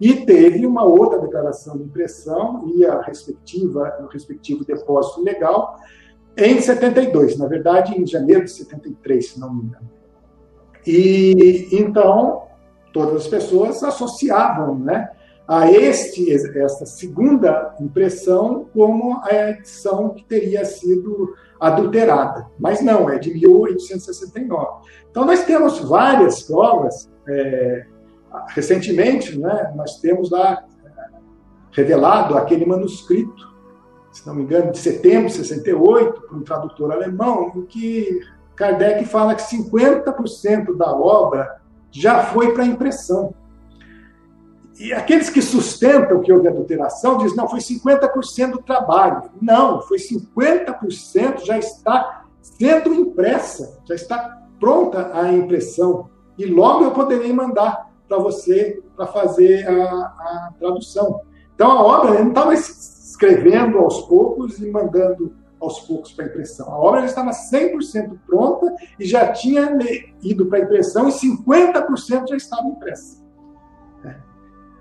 E 0.00 0.24
teve 0.24 0.64
uma 0.66 0.84
outra 0.84 1.18
declaração 1.18 1.76
de 1.76 1.84
impressão 1.84 2.64
e 2.74 2.84
a 2.84 3.00
respectiva, 3.02 3.98
o 4.00 4.06
respectivo 4.06 4.64
depósito 4.64 5.22
legal 5.22 5.76
em 6.36 6.60
72, 6.60 7.38
na 7.38 7.46
verdade, 7.46 7.98
em 7.98 8.06
janeiro 8.06 8.44
de 8.44 8.50
73, 8.50 9.30
se 9.30 9.40
não 9.40 9.54
me 9.54 9.62
engano. 9.64 9.90
E 10.86 11.68
então 11.72 12.42
todas 12.92 13.22
as 13.22 13.26
pessoas 13.26 13.82
associavam, 13.82 14.78
né, 14.78 15.10
a 15.46 15.70
este 15.70 16.32
esta 16.32 16.86
segunda 16.86 17.74
impressão 17.80 18.66
como 18.72 19.20
a 19.24 19.50
edição 19.50 20.10
que 20.10 20.24
teria 20.24 20.64
sido 20.64 21.34
adulterada, 21.60 22.46
mas 22.58 22.80
não 22.80 23.10
é 23.10 23.18
de 23.18 23.32
1869. 23.32 24.88
Então 25.10 25.24
nós 25.24 25.44
temos 25.44 25.78
várias 25.80 26.42
provas. 26.42 27.10
É, 27.28 27.86
recentemente, 28.48 29.38
né, 29.38 29.72
nós 29.76 29.98
temos 30.00 30.30
lá 30.30 30.64
é, 30.84 30.90
revelado 31.72 32.36
aquele 32.36 32.66
manuscrito, 32.66 33.53
se 34.14 34.24
não 34.26 34.34
me 34.34 34.44
engano, 34.44 34.70
de 34.70 34.78
setembro 34.78 35.26
de 35.26 35.34
68, 35.34 36.22
por 36.22 36.38
um 36.38 36.42
tradutor 36.42 36.92
alemão, 36.92 37.52
em 37.56 37.62
que 37.66 38.20
Kardec 38.54 39.04
fala 39.06 39.34
que 39.34 39.42
50% 39.42 40.76
da 40.76 40.92
obra 40.92 41.60
já 41.90 42.22
foi 42.22 42.54
para 42.54 42.64
impressão. 42.64 43.34
E 44.78 44.92
aqueles 44.92 45.28
que 45.28 45.42
sustentam 45.42 46.20
que 46.20 46.32
houve 46.32 46.48
adulteração 46.48 47.18
dizem, 47.18 47.36
não, 47.36 47.48
foi 47.48 47.58
50% 47.58 48.52
do 48.52 48.62
trabalho. 48.62 49.30
Não, 49.42 49.82
foi 49.82 49.98
50% 49.98 51.44
já 51.44 51.58
está 51.58 52.24
sendo 52.40 52.94
impressa, 52.94 53.78
já 53.84 53.94
está 53.94 54.42
pronta 54.60 55.10
a 55.12 55.32
impressão. 55.32 56.08
E 56.38 56.46
logo 56.46 56.84
eu 56.84 56.92
poderei 56.92 57.32
mandar 57.32 57.90
para 58.08 58.18
você 58.18 58.80
para 58.96 59.06
fazer 59.06 59.68
a, 59.68 59.72
a, 59.72 60.52
tradução. 60.58 61.20
Então 61.54 61.70
a 61.70 61.82
obra 61.82 62.20
não 62.20 62.28
estava 62.28 62.54
escrevendo 63.14 63.78
aos 63.78 64.02
poucos 64.02 64.58
e 64.58 64.68
mandando 64.68 65.32
aos 65.60 65.80
poucos 65.80 66.12
para 66.12 66.26
impressão. 66.26 66.68
A 66.68 66.78
obra 66.78 67.00
já 67.00 67.06
estava 67.06 67.30
100% 67.30 68.18
pronta 68.26 68.74
e 68.98 69.06
já 69.06 69.32
tinha 69.32 69.78
ido 70.20 70.46
para 70.46 70.60
impressão 70.60 71.08
e 71.08 71.12
50% 71.12 72.28
já 72.28 72.36
estava 72.36 72.66
impressa. 72.66 73.24
É. 74.04 74.16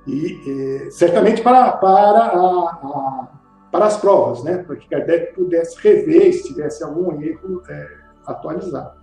E, 0.07 0.41
e, 0.47 0.91
certamente 0.91 1.41
para, 1.41 1.73
para, 1.73 2.19
a, 2.19 2.39
a, 2.39 3.27
para 3.71 3.85
as 3.85 3.97
provas, 3.97 4.43
né? 4.43 4.57
para 4.57 4.75
que 4.75 4.89
Kardec 4.89 5.35
pudesse 5.35 5.79
rever 5.79 6.33
se 6.33 6.43
tivesse 6.47 6.83
algum 6.83 7.21
erro 7.21 7.61
é, 7.69 7.87
atualizar. 8.25 8.97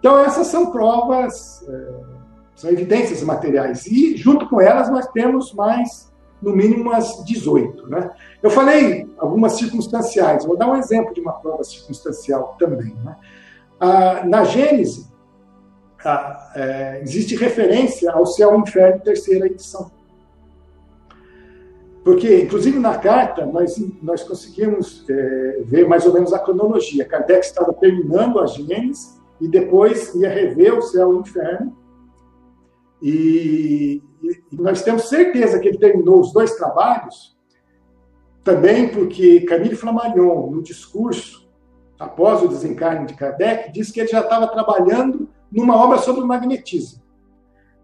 Então, 0.00 0.18
essas 0.18 0.48
são 0.48 0.72
provas, 0.72 1.64
é, 1.68 1.90
são 2.56 2.70
evidências 2.70 3.22
materiais. 3.22 3.86
E, 3.86 4.16
junto 4.16 4.48
com 4.48 4.60
elas, 4.60 4.90
nós 4.90 5.06
temos 5.12 5.54
mais 5.54 6.11
no 6.42 6.54
mínimo 6.54 6.82
umas 6.82 7.24
18. 7.24 7.88
Né? 7.88 8.10
Eu 8.42 8.50
falei 8.50 9.08
algumas 9.16 9.52
circunstanciais, 9.52 10.44
vou 10.44 10.56
dar 10.56 10.68
um 10.68 10.76
exemplo 10.76 11.14
de 11.14 11.20
uma 11.20 11.32
prova 11.32 11.62
circunstancial 11.62 12.56
também. 12.58 12.94
Né? 13.04 13.16
Ah, 13.78 14.22
na 14.26 14.44
Gênese, 14.44 15.06
ah, 16.04 16.52
é, 16.56 17.00
existe 17.02 17.36
referência 17.36 18.10
ao 18.10 18.26
céu 18.26 18.54
e 18.56 18.58
inferno, 18.58 19.00
terceira 19.00 19.46
edição. 19.46 19.90
Porque, 22.04 22.42
inclusive, 22.42 22.80
na 22.80 22.98
carta, 22.98 23.46
nós, 23.46 23.76
nós 24.02 24.24
conseguimos 24.24 25.08
é, 25.08 25.62
ver 25.64 25.86
mais 25.86 26.04
ou 26.04 26.12
menos 26.12 26.32
a 26.32 26.38
cronologia. 26.38 27.04
Kardec 27.04 27.46
estava 27.46 27.72
terminando 27.72 28.40
a 28.40 28.46
Gênesis 28.46 29.20
e 29.40 29.46
depois 29.46 30.12
ia 30.16 30.28
rever 30.28 30.76
o 30.76 30.82
céu 30.82 31.12
e 31.12 31.16
o 31.16 31.20
inferno. 31.20 31.76
E, 33.02 34.02
e 34.22 34.56
nós 34.56 34.82
temos 34.82 35.08
certeza 35.08 35.58
que 35.58 35.68
ele 35.68 35.78
terminou 35.78 36.20
os 36.20 36.32
dois 36.32 36.54
trabalhos, 36.54 37.36
também 38.44 38.88
porque 38.88 39.40
Camille 39.40 39.76
Flammarion, 39.76 40.50
no 40.50 40.62
discurso, 40.62 41.48
após 41.98 42.42
o 42.42 42.48
desencarne 42.48 43.06
de 43.06 43.14
Kardec, 43.14 43.72
disse 43.72 43.92
que 43.92 44.00
ele 44.00 44.08
já 44.08 44.20
estava 44.20 44.46
trabalhando 44.48 45.28
numa 45.50 45.76
obra 45.76 45.98
sobre 45.98 46.22
o 46.22 46.26
magnetismo. 46.26 47.02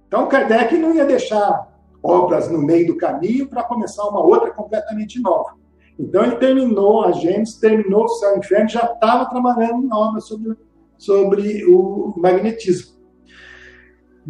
Então, 0.07 0.29
Kardec 0.29 0.77
não 0.77 0.95
ia 0.95 1.05
deixar 1.05 1.69
obras 2.03 2.49
no 2.51 2.59
meio 2.59 2.87
do 2.87 2.97
caminho 2.97 3.49
para 3.49 3.65
começar 3.65 4.05
uma 4.05 4.21
outra 4.21 4.51
completamente 4.51 5.21
nova. 5.21 5.59
Então 5.99 6.25
ele 6.25 6.37
terminou 6.37 7.05
a 7.05 7.13
Gênesis, 7.13 7.57
terminou 7.57 8.05
o 8.05 8.09
Céu 8.09 8.33
e 8.33 8.37
o 8.37 8.39
Inferno, 8.39 8.69
já 8.69 8.85
estava 8.85 9.27
trabalhando 9.27 9.87
na 9.87 9.99
obra 9.99 10.21
sobre, 10.21 10.57
sobre 10.97 11.65
o 11.67 12.15
magnetismo. 12.17 12.98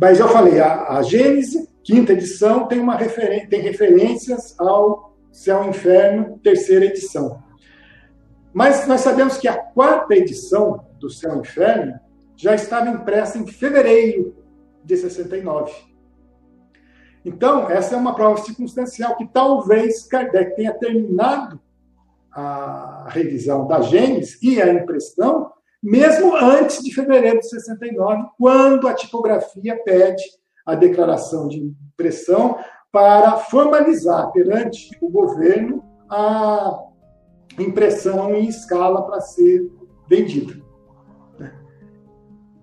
Mas 0.01 0.21
eu 0.21 0.29
falei, 0.29 0.61
a, 0.61 0.97
a 0.97 1.03
Gênesis, 1.03 1.67
quinta 1.83 2.13
edição, 2.13 2.69
tem, 2.69 2.79
uma 2.79 2.95
referen 2.95 3.49
tem 3.49 3.61
referências 3.61 4.55
ao 4.57 5.17
Céu 5.33 5.65
e 5.65 5.69
Inferno, 5.71 6.39
terceira 6.39 6.85
edição. 6.85 7.43
Mas 8.53 8.87
nós 8.87 9.01
sabemos 9.01 9.39
que 9.39 9.49
a 9.49 9.57
quarta 9.57 10.15
edição 10.15 10.87
do 11.01 11.11
Céu 11.11 11.35
e 11.35 11.41
Inferno 11.41 11.99
já 12.37 12.55
estava 12.55 12.89
impressa 12.91 13.39
em 13.39 13.47
fevereiro 13.49 14.37
de 14.85 14.97
69. 14.97 15.73
Então, 17.25 17.69
essa 17.69 17.97
é 17.97 17.99
uma 17.99 18.15
prova 18.15 18.41
circunstancial 18.41 19.17
que 19.17 19.27
talvez 19.27 20.05
Kardec 20.05 20.55
tenha 20.55 20.73
terminado 20.75 21.61
a 22.31 23.09
revisão 23.09 23.67
da 23.67 23.81
Gênesis 23.81 24.41
e 24.41 24.63
a 24.63 24.73
impressão 24.73 25.51
mesmo 25.83 26.35
antes 26.37 26.83
de 26.83 26.93
fevereiro 26.93 27.41
de 27.41 27.49
69, 27.49 28.25
quando 28.39 28.89
a 28.89 28.95
tipografia 28.95 29.81
pede 29.85 30.23
a 30.67 30.75
declaração 30.75 31.49
de 31.49 31.59
impressão 31.59 32.59
para 32.91 33.37
formalizar 33.37 34.31
perante 34.33 34.91
o 35.01 35.09
governo 35.09 35.85
a 36.11 36.79
impressão 37.59 38.35
em 38.35 38.49
escala 38.49 39.03
para 39.03 39.21
ser 39.21 39.71
vendida. 40.09 40.69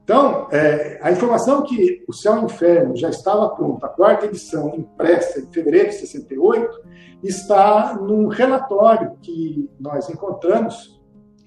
Então, 0.06 0.48
é, 0.52 1.00
a 1.02 1.12
informação 1.12 1.64
que 1.64 2.06
o 2.08 2.14
Céu 2.14 2.36
e 2.36 2.40
o 2.42 2.46
Inferno 2.46 2.96
já 2.96 3.10
estava 3.10 3.50
pronto, 3.50 3.84
a 3.84 3.90
quarta 3.90 4.28
edição, 4.28 4.76
impressa 4.76 5.40
em 5.40 5.52
fevereiro 5.52 5.90
de 5.90 5.96
68, 5.96 6.80
está 7.24 7.96
num 7.96 8.28
relatório 8.28 9.18
que 9.20 9.68
nós 9.80 10.08
encontramos, 10.08 10.95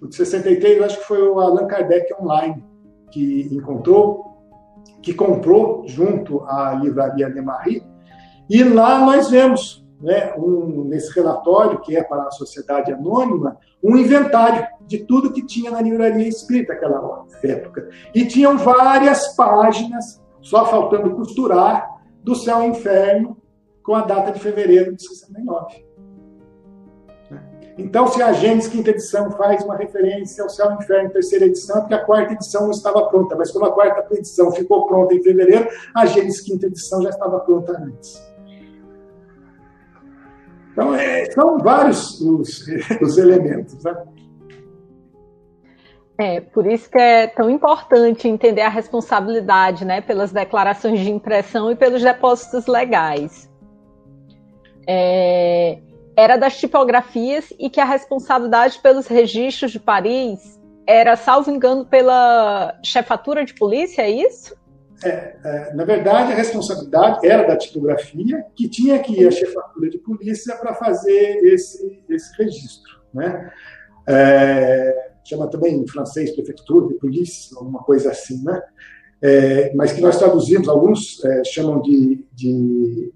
o 0.01 0.07
de 0.07 0.15
63, 0.15 0.83
acho 0.83 0.99
que 0.99 1.07
foi 1.07 1.23
o 1.23 1.41
Allan 1.41 1.67
Kardec 1.67 2.15
Online 2.21 2.65
que 3.11 3.49
encontrou, 3.53 4.39
que 5.03 5.15
comprou 5.15 5.83
junto 5.87 6.45
à 6.45 6.75
livraria 6.75 7.31
de 7.31 7.41
Marie, 7.41 7.83
e 8.49 8.63
lá 8.63 9.05
nós 9.05 9.31
vemos, 9.31 9.87
né, 10.01 10.35
um, 10.37 10.85
nesse 10.85 11.13
relatório, 11.15 11.81
que 11.81 11.97
é 11.97 12.03
para 12.03 12.25
a 12.25 12.31
Sociedade 12.31 12.93
Anônima, 12.93 13.59
um 13.83 13.97
inventário 13.97 14.67
de 14.87 14.99
tudo 14.99 15.33
que 15.33 15.45
tinha 15.45 15.71
na 15.71 15.81
livraria 15.81 16.27
escrita 16.27 16.73
naquela 16.73 17.27
época. 17.43 17.89
E 18.15 18.25
tinham 18.27 18.57
várias 18.57 19.35
páginas, 19.37 20.23
só 20.41 20.65
faltando 20.67 21.15
costurar, 21.15 21.99
do 22.23 22.35
Céu 22.35 22.63
e 22.63 22.67
Inferno, 22.69 23.37
com 23.83 23.95
a 23.95 24.03
data 24.03 24.33
de 24.33 24.41
fevereiro 24.41 24.95
de 24.95 25.03
69. 25.03 25.88
Então, 27.79 28.09
se 28.09 28.21
a 28.21 28.33
Gênesis 28.33 28.69
quinta 28.69 28.91
edição 28.91 29.31
faz 29.31 29.65
uma 29.65 29.77
referência 29.77 30.43
ao 30.43 30.51
Céu 30.51 30.73
e 30.73 30.75
Inferno 30.83 31.11
terceira 31.11 31.47
edição, 31.47 31.79
é 31.79 31.81
porque 31.81 31.95
a 31.95 32.05
quarta 32.05 32.33
edição 32.33 32.65
não 32.65 32.73
estava 32.73 33.07
pronta. 33.07 33.37
Mas 33.37 33.53
como 33.53 33.67
a 33.67 33.73
quarta 33.73 34.05
edição 34.17 34.51
ficou 34.51 34.89
pronta 34.89 35.15
em 35.15 35.23
fevereiro, 35.23 35.69
a 35.95 36.05
Gênesis 36.05 36.41
quinta 36.41 36.67
edição 36.67 37.01
já 37.01 37.11
estava 37.11 37.39
pronta 37.39 37.73
antes. 37.81 38.21
Então, 40.73 40.93
é, 40.93 41.31
são 41.31 41.59
vários 41.59 42.21
os, 42.21 42.67
os 43.01 43.17
elementos. 43.17 43.83
Né? 43.85 44.05
É, 46.19 46.41
por 46.41 46.67
isso 46.67 46.91
que 46.91 46.99
é 46.99 47.29
tão 47.29 47.49
importante 47.49 48.27
entender 48.27 48.63
a 48.63 48.69
responsabilidade 48.69 49.85
né, 49.85 50.01
pelas 50.01 50.33
declarações 50.33 50.99
de 50.99 51.11
impressão 51.13 51.71
e 51.71 51.77
pelos 51.77 52.03
depósitos 52.03 52.67
legais. 52.67 53.49
É, 54.85 55.79
era 56.19 56.37
das 56.37 56.59
tipografias 56.59 57.53
e 57.61 57.71
que 57.71 57.81
a 57.81 57.85
responsabilidade 57.85 58.81
pelos 58.83 59.07
registros 59.07 59.71
de 59.71 59.79
Paris 59.79 60.59
era, 60.85 61.15
salvo 61.15 61.49
engano, 61.49 61.87
pela 61.87 62.77
chefatura 62.83 63.45
de 63.45 63.55
polícia, 63.55 64.03
é 64.03 64.11
isso? 64.11 64.57
É, 65.05 65.37
é, 65.45 65.75
na 65.75 65.85
verdade, 65.85 66.33
a 66.33 66.35
responsabilidade 66.35 67.25
era 67.25 67.47
da 67.47 67.57
tipografia, 67.57 68.45
que 68.57 68.69
tinha 68.69 68.99
que 68.99 69.13
ir 69.13 69.29
à 69.29 69.31
chefatura 69.31 69.89
de 69.89 69.99
polícia 69.99 70.57
para 70.57 70.75
fazer 70.75 71.37
esse, 71.45 72.03
esse 72.09 72.37
registro. 72.37 72.99
Né? 73.15 73.53
É, 74.09 75.11
chama 75.23 75.49
também 75.49 75.77
em 75.77 75.87
francês 75.87 76.33
prefeitura 76.33 76.89
de 76.89 76.95
polícia, 76.95 77.57
uma 77.61 77.85
coisa 77.85 78.11
assim, 78.11 78.43
né? 78.43 78.61
É, 79.23 79.73
mas 79.73 79.93
que 79.93 80.01
nós 80.01 80.19
traduzimos, 80.19 80.69
alguns 80.69 81.25
é, 81.25 81.45
chamam 81.45 81.81
de, 81.81 82.25
de 82.33 83.13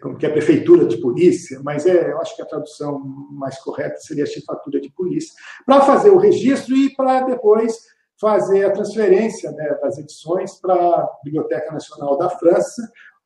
como 0.00 0.16
que 0.16 0.26
é 0.26 0.30
prefeitura 0.30 0.84
de 0.84 0.98
polícia, 0.98 1.60
mas 1.62 1.86
é, 1.86 2.12
eu 2.12 2.20
acho 2.20 2.36
que 2.36 2.42
a 2.42 2.46
tradução 2.46 2.98
mais 3.32 3.58
correta 3.58 3.96
seria 3.98 4.26
chefatura 4.26 4.80
de 4.80 4.90
polícia, 4.90 5.32
para 5.66 5.80
fazer 5.82 6.10
o 6.10 6.18
registro 6.18 6.76
e 6.76 6.94
para 6.94 7.22
depois 7.22 7.76
fazer 8.20 8.64
a 8.64 8.70
transferência 8.70 9.50
né, 9.52 9.78
das 9.82 9.98
edições 9.98 10.60
para 10.60 10.74
a 10.74 11.10
Biblioteca 11.24 11.72
Nacional 11.72 12.18
da 12.18 12.28
França, 12.28 12.82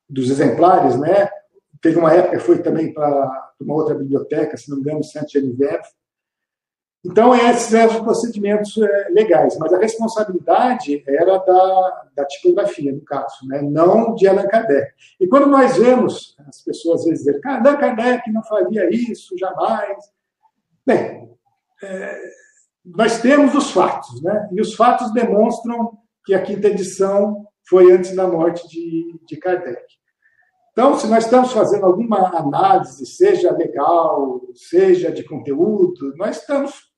dos 0.08 0.30
exemplares, 0.30 0.98
né? 0.98 1.28
Teve 1.82 1.98
uma 1.98 2.12
época 2.12 2.36
que 2.36 2.42
foi 2.42 2.62
também 2.62 2.94
para 2.94 3.52
uma 3.60 3.74
outra 3.74 3.94
biblioteca, 3.94 4.56
se 4.56 4.70
não 4.70 4.76
me 4.76 4.82
engano, 4.82 5.02
Saint-Geneviève. 5.02 5.82
Então, 7.04 7.34
esses 7.34 7.74
eram 7.74 7.96
os 7.96 8.00
procedimentos 8.00 8.76
é, 8.78 9.08
legais, 9.10 9.58
mas 9.58 9.72
a 9.72 9.78
responsabilidade 9.78 11.04
era 11.06 11.36
da, 11.38 12.04
da 12.16 12.24
tipografia, 12.24 12.92
no 12.92 13.02
caso, 13.02 13.46
né? 13.46 13.60
não 13.60 14.14
de 14.14 14.26
Allan 14.26 14.46
Kardec. 14.46 14.92
E 15.20 15.26
quando 15.26 15.46
nós 15.46 15.76
vemos 15.76 16.34
as 16.48 16.62
pessoas 16.62 17.00
às 17.00 17.06
vezes 17.06 17.18
dizerem 17.20 17.40
que 17.40 17.48
Allan 17.48 17.76
Kardec 17.76 18.32
não 18.32 18.42
faria 18.42 18.88
isso, 18.90 19.36
jamais. 19.36 19.98
Bem, 20.86 21.30
é, 21.82 22.20
nós 22.84 23.20
temos 23.20 23.54
os 23.54 23.70
fatos, 23.70 24.22
né? 24.22 24.48
E 24.52 24.60
os 24.60 24.74
fatos 24.74 25.12
demonstram 25.12 25.98
que 26.24 26.34
a 26.34 26.42
quinta 26.42 26.68
edição 26.68 27.46
foi 27.68 27.92
antes 27.92 28.14
da 28.14 28.26
morte 28.26 28.68
de, 28.68 29.18
de 29.26 29.36
Kardec. 29.36 29.82
Então, 30.72 30.98
se 30.98 31.06
nós 31.06 31.24
estamos 31.24 31.52
fazendo 31.52 31.86
alguma 31.86 32.36
análise, 32.36 33.06
seja 33.06 33.52
legal, 33.52 34.40
seja 34.54 35.12
de 35.12 35.22
conteúdo, 35.22 36.12
nós 36.16 36.38
estamos, 36.38 36.92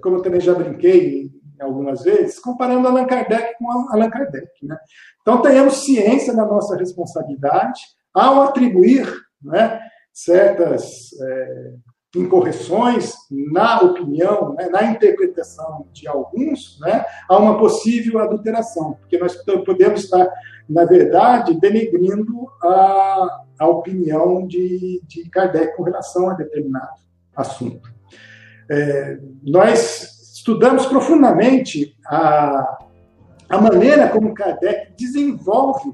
como 0.00 0.16
eu 0.16 0.22
também 0.22 0.40
já 0.40 0.54
brinquei 0.54 1.30
algumas 1.60 2.02
vezes, 2.02 2.38
comparando 2.38 2.88
Allan 2.88 3.06
Kardec 3.06 3.58
com 3.58 3.70
Allan 3.70 4.10
Kardec. 4.10 4.48
Né? 4.62 4.76
Então, 5.20 5.42
tenhamos 5.42 5.84
ciência 5.84 6.34
da 6.34 6.44
nossa 6.44 6.76
responsabilidade 6.76 7.80
ao 8.14 8.42
atribuir 8.42 9.06
né, 9.42 9.80
certas 10.12 11.10
é, 11.20 11.74
incorreções 12.16 13.14
na 13.30 13.80
opinião, 13.80 14.54
né, 14.54 14.68
na 14.68 14.84
interpretação 14.84 15.86
de 15.92 16.08
alguns, 16.08 16.78
né, 16.80 17.04
a 17.28 17.38
uma 17.38 17.58
possível 17.58 18.18
adulteração, 18.18 18.94
porque 18.94 19.18
nós 19.18 19.36
podemos 19.64 20.04
estar, 20.04 20.28
na 20.68 20.84
verdade, 20.84 21.58
denegrindo 21.60 22.48
a, 22.62 23.42
a 23.60 23.68
opinião 23.68 24.46
de, 24.46 25.00
de 25.06 25.28
Kardec 25.30 25.76
com 25.76 25.84
relação 25.84 26.30
a 26.30 26.34
determinado 26.34 27.00
assunto. 27.36 27.99
É, 28.70 29.18
nós 29.42 30.32
estudamos 30.34 30.86
profundamente 30.86 31.96
a, 32.06 32.78
a 33.48 33.60
maneira 33.60 34.08
como 34.08 34.32
Kardec 34.32 34.92
desenvolve 34.96 35.92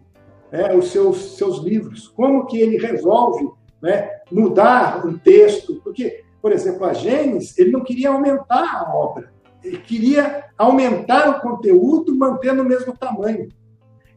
é, 0.52 0.74
os 0.74 0.90
seus, 0.90 1.36
seus 1.36 1.58
livros, 1.58 2.08
como 2.08 2.46
que 2.46 2.58
ele 2.58 2.76
resolve 2.76 3.48
né, 3.82 4.10
mudar 4.30 5.06
um 5.06 5.16
texto, 5.18 5.80
porque, 5.82 6.22
por 6.40 6.52
exemplo, 6.52 6.84
a 6.84 6.92
Gênesis, 6.92 7.58
ele 7.58 7.70
não 7.70 7.82
queria 7.82 8.10
aumentar 8.10 8.84
a 8.84 8.94
obra, 8.94 9.32
ele 9.62 9.78
queria 9.78 10.44
aumentar 10.56 11.28
o 11.30 11.40
conteúdo 11.40 12.16
mantendo 12.16 12.62
o 12.62 12.66
mesmo 12.66 12.96
tamanho. 12.96 13.48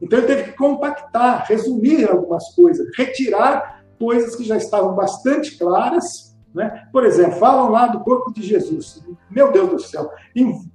Então 0.01 0.19
ele 0.19 0.27
teve 0.27 0.43
que 0.43 0.57
compactar, 0.57 1.45
resumir 1.47 2.09
algumas 2.09 2.53
coisas, 2.53 2.87
retirar 2.95 3.83
coisas 3.99 4.35
que 4.35 4.43
já 4.43 4.55
estavam 4.55 4.95
bastante 4.95 5.57
claras. 5.57 6.28
Né? 6.53 6.87
Por 6.91 7.05
exemplo, 7.05 7.39
falam 7.39 7.69
lá 7.69 7.87
do 7.87 7.99
corpo 8.01 8.33
de 8.33 8.41
Jesus. 8.41 9.03
Meu 9.29 9.51
Deus 9.51 9.69
do 9.69 9.79
céu, 9.79 10.11
em 10.35 10.69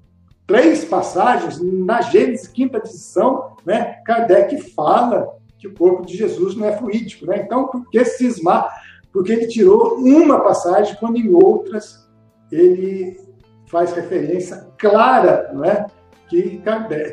três 0.47 0.85
passagens, 0.85 1.61
na 1.61 2.01
Gênesis, 2.03 2.49
quinta 2.49 2.79
edição, 2.79 3.57
né, 3.65 4.03
Kardec 4.05 4.71
fala 4.73 5.29
que 5.59 5.67
o 5.67 5.75
corpo 5.75 6.05
de 6.05 6.17
Jesus 6.17 6.55
não 6.55 6.67
é 6.67 6.77
fluídico. 6.77 7.27
Né? 7.27 7.43
Então, 7.45 7.69
por 7.69 7.89
que 7.89 8.05
cismar? 8.05 8.69
Porque 9.13 9.33
ele 9.33 9.47
tirou 9.47 9.97
uma 9.99 10.41
passagem, 10.41 10.97
quando 10.97 11.17
em 11.17 11.33
outras 11.33 12.05
ele 12.53 13.19
faz 13.67 13.93
referência 13.93 14.69
clara 14.79 15.51
não 15.53 15.65
é? 15.65 15.87
que, 16.29 16.63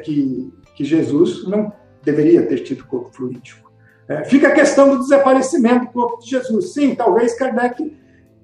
que, 0.04 0.54
que 0.76 0.84
Jesus 0.84 1.48
não 1.48 1.72
deveria 2.04 2.46
ter 2.46 2.60
tido 2.60 2.86
corpo 2.86 3.12
fluídico. 3.14 3.72
É, 4.08 4.26
fica 4.26 4.50
a 4.50 4.54
questão 4.54 4.90
do 4.90 5.00
desaparecimento 5.00 5.86
do 5.86 5.92
corpo 5.92 6.20
de 6.20 6.30
Jesus. 6.30 6.74
Sim, 6.74 6.96
talvez 6.96 7.34
Kardec 7.36 7.98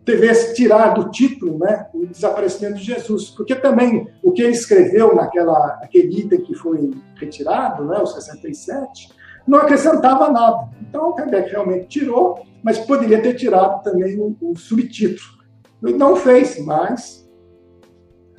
devesse 0.08 0.56
tirar 0.56 0.94
do 0.94 1.12
título 1.12 1.60
né, 1.60 1.88
o 1.94 2.06
desaparecimento 2.06 2.76
de 2.76 2.86
Jesus, 2.86 3.30
porque 3.30 3.54
também 3.54 4.08
o 4.24 4.32
que 4.32 4.42
ele 4.42 4.54
escreveu 4.54 5.14
naquela, 5.14 5.78
naquele 5.82 6.22
item 6.22 6.42
que 6.42 6.56
foi 6.56 6.92
retirado, 7.16 7.84
né, 7.84 8.00
o 8.00 8.06
67, 8.06 9.10
não 9.46 9.60
acrescentava 9.60 10.32
nada. 10.32 10.70
Então, 10.82 11.14
Kardec 11.14 11.52
realmente 11.52 11.88
tirou, 11.88 12.40
mas 12.64 12.80
poderia 12.80 13.22
ter 13.22 13.34
tirado 13.34 13.84
também 13.84 14.18
o, 14.18 14.36
o 14.42 14.56
subtítulo. 14.58 15.38
Ele 15.84 15.98
não 15.98 16.16
fez, 16.16 16.58
mas 16.66 17.30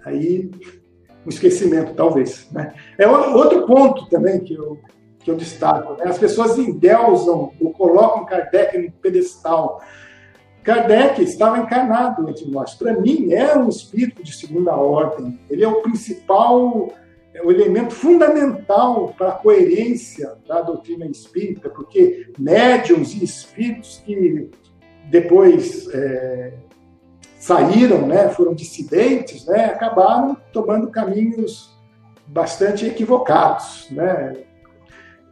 aí 0.05 0.51
um 1.27 1.29
esquecimento, 1.29 1.93
talvez. 1.95 2.51
Né? 2.51 2.73
É 2.97 3.07
outro 3.07 3.66
ponto 3.66 4.09
também 4.09 4.41
que 4.41 4.55
eu, 4.55 4.79
que 5.19 5.31
eu 5.31 5.37
destaco. 5.37 5.99
Né? 5.99 6.05
As 6.07 6.19
pessoas 6.19 6.57
endeusam 6.57 7.53
ou 7.61 7.73
colocam 7.75 8.25
Kardec 8.25 8.79
no 8.79 8.91
pedestal. 8.93 9.83
Kardec 10.69 11.23
estava 11.23 11.59
encarnado 11.61 12.29
entre 12.29 12.45
nós. 12.51 12.75
Para 12.75 12.93
mim, 12.93 13.33
é 13.33 13.57
um 13.57 13.71
espírito 13.71 14.23
de 14.23 14.37
segunda 14.37 14.77
ordem. 14.77 15.41
Ele 15.49 15.64
é 15.64 15.69
o 15.69 15.81
principal 15.81 16.93
é 17.33 17.43
o 17.43 17.51
elemento 17.51 17.95
fundamental 17.95 19.14
para 19.16 19.29
a 19.29 19.33
coerência 19.33 20.35
da 20.47 20.61
doutrina 20.61 21.07
espírita, 21.07 21.71
porque 21.71 22.33
médiums 22.39 23.14
e 23.14 23.25
espíritos 23.25 24.03
que 24.05 24.51
depois 25.09 25.89
é, 25.95 26.55
saíram, 27.39 28.07
né, 28.07 28.29
foram 28.31 28.55
dissidentes, 28.55 29.47
né, 29.47 29.66
acabaram 29.66 30.37
tomando 30.53 30.89
caminhos 30.89 31.79
bastante 32.27 32.87
equivocados, 32.87 33.87
né, 33.91 34.37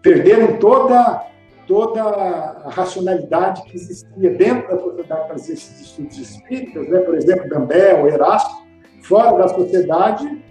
perderam 0.01 0.59
toda 0.59 1.27
toda 1.67 2.03
a 2.03 2.71
racionalidade 2.71 3.63
que 3.65 3.77
existia 3.77 4.31
dentro 4.31 4.69
da 4.69 4.83
sociedade 4.83 5.27
para 5.27 5.37
esses 5.37 5.81
estudos 5.81 6.19
espíritas, 6.19 6.89
né, 6.89 7.01
por 7.01 7.15
exemplo, 7.15 7.49
Gambé, 7.49 8.07
Erasto, 8.09 8.55
fora 9.03 9.37
da 9.37 9.49
sociedade 9.49 10.47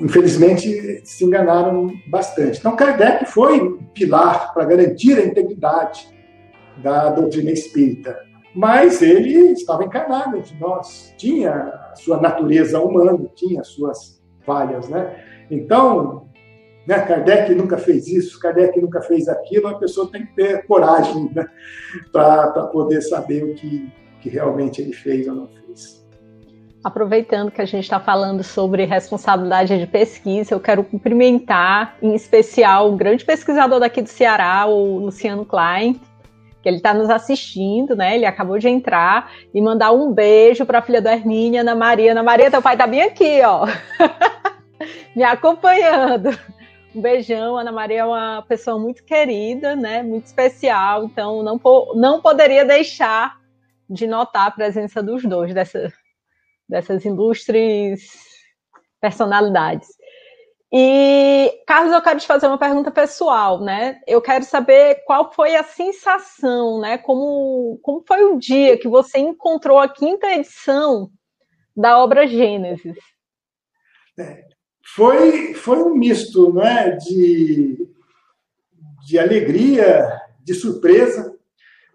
infelizmente, 0.00 1.00
se 1.04 1.24
enganaram 1.24 1.90
bastante. 2.08 2.58
Então, 2.58 2.76
Kardec 2.76 3.26
foi 3.26 3.78
pilar 3.94 4.52
para 4.52 4.64
garantir 4.64 5.16
a 5.18 5.24
integridade 5.24 6.08
da 6.78 7.10
doutrina 7.10 7.50
espírita, 7.50 8.18
mas 8.54 9.00
ele 9.00 9.52
estava 9.52 9.84
encarnado 9.84 10.36
entre 10.36 10.56
nós, 10.58 11.14
tinha 11.16 11.52
a 11.52 11.94
sua 11.94 12.20
natureza 12.20 12.80
humana, 12.80 13.18
tinha 13.34 13.60
as 13.60 13.68
suas 13.68 14.22
falhas, 14.44 14.88
né? 14.88 15.16
Então, 15.50 16.28
né, 16.86 17.00
Kardec 17.00 17.54
nunca 17.54 17.78
fez 17.78 18.08
isso, 18.08 18.38
Kardec 18.38 18.80
nunca 18.80 19.00
fez 19.00 19.28
aquilo, 19.28 19.68
a 19.68 19.78
pessoa 19.78 20.10
tem 20.10 20.26
que 20.26 20.34
ter 20.34 20.66
coragem 20.66 21.30
né, 21.34 21.46
para 22.12 22.48
poder 22.66 23.00
saber 23.00 23.44
o 23.44 23.54
que, 23.54 23.90
que 24.20 24.28
realmente 24.28 24.82
ele 24.82 24.92
fez 24.92 25.26
ou 25.26 25.34
não 25.34 25.48
fez. 25.48 26.04
Aproveitando 26.84 27.50
que 27.50 27.62
a 27.62 27.64
gente 27.64 27.84
está 27.84 27.98
falando 27.98 28.42
sobre 28.42 28.84
responsabilidade 28.84 29.78
de 29.78 29.86
pesquisa, 29.86 30.54
eu 30.54 30.60
quero 30.60 30.84
cumprimentar, 30.84 31.96
em 32.02 32.14
especial, 32.14 32.92
o 32.92 32.96
grande 32.96 33.24
pesquisador 33.24 33.80
daqui 33.80 34.02
do 34.02 34.08
Ceará, 34.08 34.66
o 34.66 34.98
Luciano 34.98 35.46
Klein, 35.46 35.98
que 36.62 36.68
ele 36.68 36.76
está 36.76 36.92
nos 36.92 37.08
assistindo, 37.08 37.96
né? 37.96 38.14
Ele 38.16 38.26
acabou 38.26 38.58
de 38.58 38.68
entrar 38.68 39.30
e 39.54 39.62
mandar 39.62 39.92
um 39.92 40.12
beijo 40.12 40.66
para 40.66 40.80
a 40.80 40.82
filha 40.82 41.00
da 41.00 41.14
Hermínia, 41.14 41.62
Ana 41.62 41.74
Maria. 41.74 42.12
Ana 42.12 42.22
Maria, 42.22 42.50
teu 42.50 42.60
pai 42.60 42.74
está 42.74 42.86
bem 42.86 43.02
aqui, 43.02 43.40
ó, 43.42 43.66
me 45.16 45.22
acompanhando. 45.22 46.38
Um 46.94 47.00
beijão, 47.00 47.56
Ana 47.56 47.72
Maria 47.72 48.00
é 48.00 48.04
uma 48.04 48.42
pessoa 48.42 48.78
muito 48.78 49.04
querida, 49.04 49.74
né? 49.74 50.02
Muito 50.02 50.26
especial, 50.26 51.04
então 51.04 51.42
não, 51.42 51.60
não 51.96 52.22
poderia 52.22 52.64
deixar 52.64 53.40
de 53.90 54.06
notar 54.06 54.46
a 54.46 54.50
presença 54.50 55.02
dos 55.02 55.24
dois 55.24 55.52
dessa, 55.52 55.92
dessas 56.68 57.04
ilustres 57.04 58.08
personalidades. 59.00 59.88
E, 60.72 61.62
Carlos, 61.66 61.92
eu 61.92 62.02
quero 62.02 62.18
te 62.18 62.26
fazer 62.26 62.46
uma 62.46 62.58
pergunta 62.58 62.90
pessoal, 62.90 63.60
né? 63.60 64.00
Eu 64.06 64.20
quero 64.20 64.44
saber 64.44 65.04
qual 65.04 65.32
foi 65.32 65.54
a 65.54 65.62
sensação, 65.62 66.80
né? 66.80 66.98
Como, 66.98 67.78
como 67.82 68.02
foi 68.06 68.24
o 68.24 68.38
dia 68.38 68.76
que 68.78 68.88
você 68.88 69.18
encontrou 69.18 69.78
a 69.78 69.88
quinta 69.88 70.26
edição 70.32 71.10
da 71.76 71.98
obra 71.98 72.26
Gênesis? 72.26 72.98
É, 74.18 74.44
foi, 74.84 75.54
foi 75.54 75.82
um 75.82 75.94
misto, 75.94 76.52
né? 76.52 76.90
De, 76.92 77.88
de 79.06 79.18
alegria, 79.18 80.20
de 80.42 80.54
surpresa, 80.54 81.34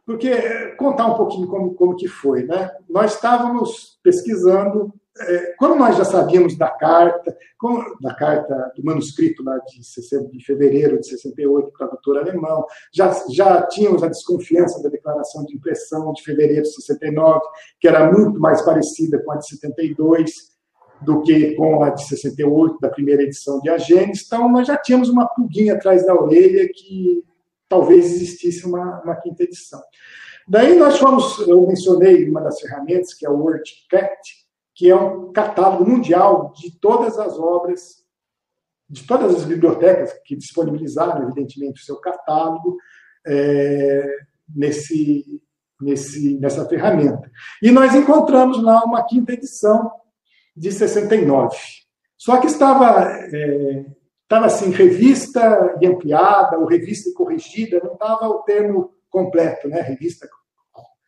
porque 0.05 0.31
contar 0.75 1.05
um 1.05 1.15
pouquinho 1.15 1.47
como, 1.47 1.73
como 1.75 1.95
que 1.95 2.07
foi, 2.07 2.43
né? 2.43 2.71
Nós 2.89 3.13
estávamos 3.13 3.99
pesquisando, 4.03 4.91
é, 5.19 5.53
como 5.57 5.75
nós 5.75 5.97
já 5.97 6.03
sabíamos 6.03 6.57
da 6.57 6.69
carta, 6.69 7.37
como, 7.59 7.83
da 8.01 8.15
carta 8.15 8.71
do 8.75 8.83
manuscrito 8.83 9.43
lá 9.43 9.57
de, 9.59 9.83
60, 9.83 10.31
de 10.31 10.43
fevereiro 10.43 10.99
de 10.99 11.07
68 11.07 11.65
do 11.65 11.71
tradutor 11.71 12.17
alemão, 12.17 12.65
já, 12.91 13.13
já 13.29 13.67
tínhamos 13.67 14.01
a 14.01 14.07
desconfiança 14.07 14.81
da 14.81 14.89
declaração 14.89 15.45
de 15.45 15.55
impressão 15.55 16.11
de 16.13 16.23
fevereiro 16.23 16.63
de 16.63 16.73
69, 16.73 17.41
que 17.79 17.87
era 17.87 18.11
muito 18.11 18.39
mais 18.39 18.61
parecida 18.63 19.21
com 19.23 19.31
a 19.31 19.37
de 19.37 19.47
72 19.47 20.58
do 21.01 21.21
que 21.21 21.55
com 21.55 21.83
a 21.83 21.89
de 21.89 22.07
68 22.07 22.79
da 22.79 22.89
primeira 22.89 23.23
edição 23.23 23.59
de 23.61 23.69
Agênesis, 23.69 24.25
então 24.25 24.49
nós 24.51 24.67
já 24.67 24.77
tínhamos 24.77 25.09
uma 25.09 25.27
pulguinha 25.27 25.73
atrás 25.73 26.05
da 26.05 26.13
orelha 26.13 26.67
que 26.73 27.23
talvez 27.67 28.05
existisse 28.05 28.65
uma, 28.65 29.01
uma 29.01 29.15
quinta 29.15 29.43
edição. 29.43 29.81
Daí 30.47 30.75
nós 30.75 30.97
fomos, 30.97 31.47
eu 31.47 31.65
mencionei 31.67 32.27
uma 32.27 32.41
das 32.41 32.59
ferramentas, 32.59 33.13
que 33.13 33.25
é 33.25 33.29
o 33.29 33.37
WordCat, 33.37 34.19
que 34.73 34.89
é 34.89 34.95
um 34.95 35.31
catálogo 35.31 35.87
mundial 35.87 36.51
de 36.55 36.71
todas 36.79 37.19
as 37.19 37.37
obras, 37.37 38.03
de 38.89 39.05
todas 39.05 39.35
as 39.35 39.45
bibliotecas 39.45 40.11
que 40.25 40.35
disponibilizaram, 40.35 41.23
evidentemente, 41.23 41.81
o 41.81 41.85
seu 41.85 41.97
catálogo 41.97 42.77
é, 43.27 44.09
nesse, 44.55 45.39
nesse, 45.79 46.39
nessa 46.39 46.67
ferramenta. 46.67 47.29
E 47.61 47.69
nós 47.69 47.93
encontramos 47.93 48.61
lá 48.63 48.83
uma 48.83 49.03
quinta 49.03 49.33
edição 49.33 49.91
de 50.59 50.71
69. 50.71 51.55
Só 52.17 52.37
que 52.37 52.47
estava 52.47 53.07
é, 53.33 53.85
estava 54.23 54.45
assim, 54.45 54.69
revista 54.69 55.75
e 55.81 55.87
ampliada, 55.87 56.59
ou 56.59 56.67
revista 56.67 57.09
e 57.09 57.13
corrigida, 57.13 57.81
não 57.83 57.93
estava 57.93 58.27
o 58.27 58.43
termo 58.43 58.93
completo, 59.09 59.67
né? 59.67 59.81
Revista 59.81 60.27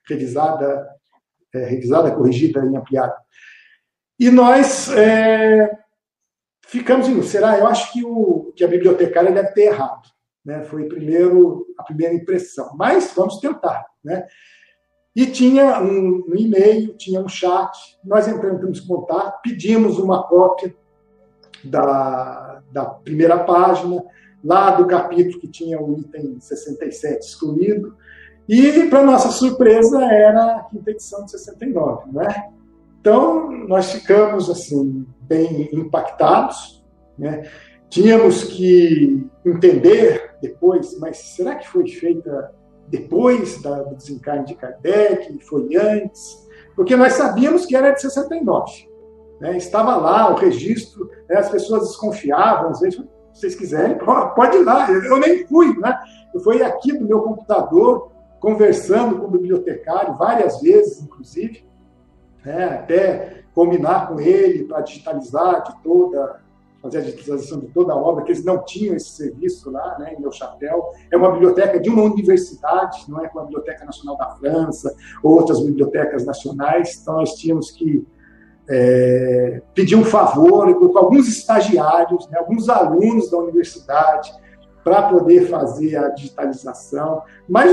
revisada, 0.09 0.89
é, 1.53 1.65
revisada, 1.65 2.11
corrigida 2.11 2.65
e 2.65 2.75
ampliada. 2.75 3.15
E 4.19 4.31
nós 4.31 4.89
é, 4.91 5.69
ficamos 6.65 7.07
em, 7.07 7.21
será? 7.21 7.59
Eu 7.59 7.67
acho 7.67 7.91
que, 7.91 8.03
o, 8.03 8.51
que 8.55 8.63
a 8.63 8.67
bibliotecária 8.67 9.31
deve 9.31 9.51
ter 9.51 9.63
errado. 9.63 10.09
Né? 10.43 10.63
Foi 10.63 10.87
primeiro, 10.87 11.67
a 11.77 11.83
primeira 11.83 12.13
impressão. 12.13 12.75
Mas 12.75 13.13
vamos 13.15 13.39
tentar. 13.39 13.85
Né? 14.03 14.25
E 15.15 15.25
tinha 15.25 15.81
um, 15.81 16.23
um 16.27 16.35
e-mail, 16.35 16.93
tinha 16.93 17.21
um 17.21 17.27
chat, 17.27 17.97
nós 18.03 18.27
entramos 18.27 18.79
em 18.79 18.87
contato, 18.87 19.41
pedimos 19.41 19.99
uma 19.99 20.23
cópia 20.23 20.73
da, 21.63 22.61
da 22.71 22.85
primeira 22.85 23.43
página, 23.43 24.03
lá 24.43 24.71
do 24.71 24.87
capítulo 24.87 25.39
que 25.39 25.47
tinha 25.47 25.81
o 25.81 25.99
item 25.99 26.39
67 26.39 27.25
excluído, 27.25 27.95
e, 28.47 28.87
para 28.89 29.03
nossa 29.03 29.29
surpresa, 29.29 30.03
era 30.03 30.57
a 30.57 30.63
quinta 30.63 30.91
edição 30.91 31.23
de 31.23 31.31
69, 31.31 32.11
né? 32.11 32.49
Então, 32.99 33.49
nós 33.67 33.91
ficamos, 33.91 34.49
assim, 34.49 35.05
bem 35.21 35.69
impactados, 35.71 36.83
né? 37.17 37.49
Tínhamos 37.89 38.43
que 38.43 39.27
entender 39.45 40.35
depois, 40.41 40.97
mas 40.99 41.17
será 41.17 41.55
que 41.55 41.67
foi 41.67 41.87
feita 41.87 42.53
depois 42.91 43.61
da, 43.61 43.83
do 43.83 43.95
desencarne 43.95 44.45
de 44.45 44.55
Kardec? 44.55 45.39
Foi 45.45 45.69
antes? 45.77 46.47
Porque 46.75 46.95
nós 46.95 47.13
sabíamos 47.13 47.65
que 47.65 47.75
era 47.75 47.91
de 47.91 48.01
69. 48.01 48.89
Né? 49.39 49.55
Estava 49.57 49.95
lá 49.95 50.29
o 50.29 50.35
registro, 50.35 51.09
né? 51.29 51.37
as 51.37 51.49
pessoas 51.49 51.87
desconfiavam, 51.87 52.69
às 52.69 52.81
vezes, 52.81 52.99
se 52.99 53.39
vocês 53.39 53.55
quiserem, 53.55 53.97
pode 53.97 54.57
ir 54.57 54.63
lá. 54.63 54.91
Eu 54.91 55.17
nem 55.17 55.47
fui, 55.47 55.75
né? 55.79 55.97
Eu 56.33 56.41
fui 56.41 56.61
aqui 56.61 56.91
do 56.91 57.05
meu 57.05 57.21
computador, 57.21 58.11
conversando 58.39 59.17
com 59.19 59.25
o 59.25 59.31
bibliotecário 59.31 60.15
várias 60.15 60.61
vezes, 60.61 61.01
inclusive, 61.01 61.65
né? 62.43 62.65
até 62.65 63.43
combinar 63.53 64.09
com 64.09 64.19
ele 64.19 64.65
para 64.65 64.81
digitalizar 64.81 65.63
de 65.63 65.81
toda, 65.81 66.41
fazer 66.81 66.97
a 66.97 67.01
digitalização 67.01 67.59
de 67.59 67.67
toda 67.67 67.93
a 67.93 67.95
obra, 67.95 68.23
que 68.23 68.31
eles 68.31 68.43
não 68.43 68.63
tinham 68.63 68.95
esse 68.95 69.09
serviço 69.09 69.69
lá, 69.69 69.97
né, 69.99 70.15
em 70.17 70.21
meu 70.21 70.31
chapéu. 70.31 70.89
É 71.11 71.17
uma 71.17 71.31
biblioteca 71.31 71.79
de 71.79 71.89
uma 71.89 72.03
universidade, 72.03 73.05
não 73.07 73.23
é 73.23 73.27
como 73.27 73.41
a 73.41 73.43
Biblioteca 73.43 73.85
Nacional 73.85 74.17
da 74.17 74.31
França, 74.31 74.95
ou 75.21 75.33
outras 75.33 75.59
bibliotecas 75.63 76.25
nacionais, 76.25 76.97
então 76.99 77.17
nós 77.17 77.35
tínhamos 77.35 77.71
que 77.71 78.05
é, 78.69 79.61
pedir 79.75 79.95
um 79.95 80.03
favor 80.03 80.73
com 80.73 80.97
alguns 80.97 81.27
estagiários, 81.27 82.27
né, 82.29 82.39
alguns 82.39 82.67
alunos 82.69 83.29
da 83.29 83.37
universidade, 83.37 84.31
para 84.83 85.03
poder 85.09 85.47
fazer 85.47 85.95
a 85.95 86.09
digitalização. 86.09 87.21
Mas, 87.47 87.71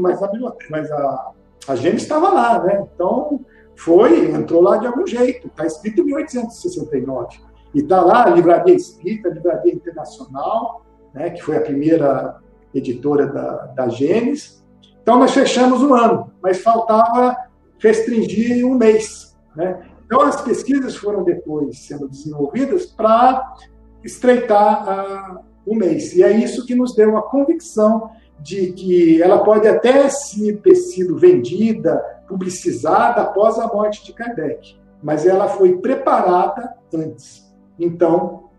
mas, 0.00 0.22
a, 0.22 0.30
mas 0.70 0.90
a, 0.90 1.30
a 1.68 1.76
gente 1.76 1.98
estava 1.98 2.30
lá, 2.30 2.62
né? 2.62 2.84
Então, 2.94 3.44
foi, 3.76 4.32
entrou 4.32 4.60
lá 4.60 4.76
de 4.78 4.86
algum 4.86 5.06
jeito. 5.06 5.46
Está 5.46 5.64
escrito 5.66 6.00
em 6.00 6.06
1869. 6.06 7.40
E 7.74 7.80
está 7.80 8.00
lá, 8.00 8.28
Livraria 8.28 8.74
Espírita, 8.74 9.28
Livraria 9.28 9.74
Internacional, 9.74 10.84
né, 11.12 11.30
que 11.30 11.42
foi 11.42 11.56
a 11.56 11.60
primeira 11.60 12.36
editora 12.74 13.26
da, 13.26 13.66
da 13.66 13.88
Gênesis. 13.88 14.64
Então, 15.02 15.18
nós 15.18 15.32
fechamos 15.32 15.82
o 15.82 15.94
ano, 15.94 16.30
mas 16.42 16.60
faltava 16.60 17.36
restringir 17.78 18.66
um 18.66 18.74
mês. 18.74 19.36
Né? 19.56 19.82
Então, 20.06 20.22
as 20.22 20.40
pesquisas 20.40 20.96
foram 20.96 21.24
depois 21.24 21.86
sendo 21.86 22.08
desenvolvidas 22.08 22.86
para 22.86 23.56
estreitar 24.04 25.42
o 25.66 25.74
mês. 25.74 26.14
E 26.14 26.22
é 26.22 26.30
isso 26.30 26.66
que 26.66 26.74
nos 26.74 26.94
deu 26.94 27.16
a 27.16 27.22
convicção 27.22 28.10
de 28.40 28.72
que 28.72 29.20
ela 29.20 29.42
pode 29.44 29.66
até 29.66 30.08
ter 30.62 30.74
sido 30.76 31.18
vendida, 31.18 31.98
publicizada 32.28 33.22
após 33.22 33.58
a 33.58 33.66
morte 33.66 34.04
de 34.04 34.12
Kardec, 34.12 34.78
mas 35.02 35.26
ela 35.26 35.48
foi 35.48 35.78
preparada 35.78 36.74
antes. 36.94 37.47
Então, 37.78 38.50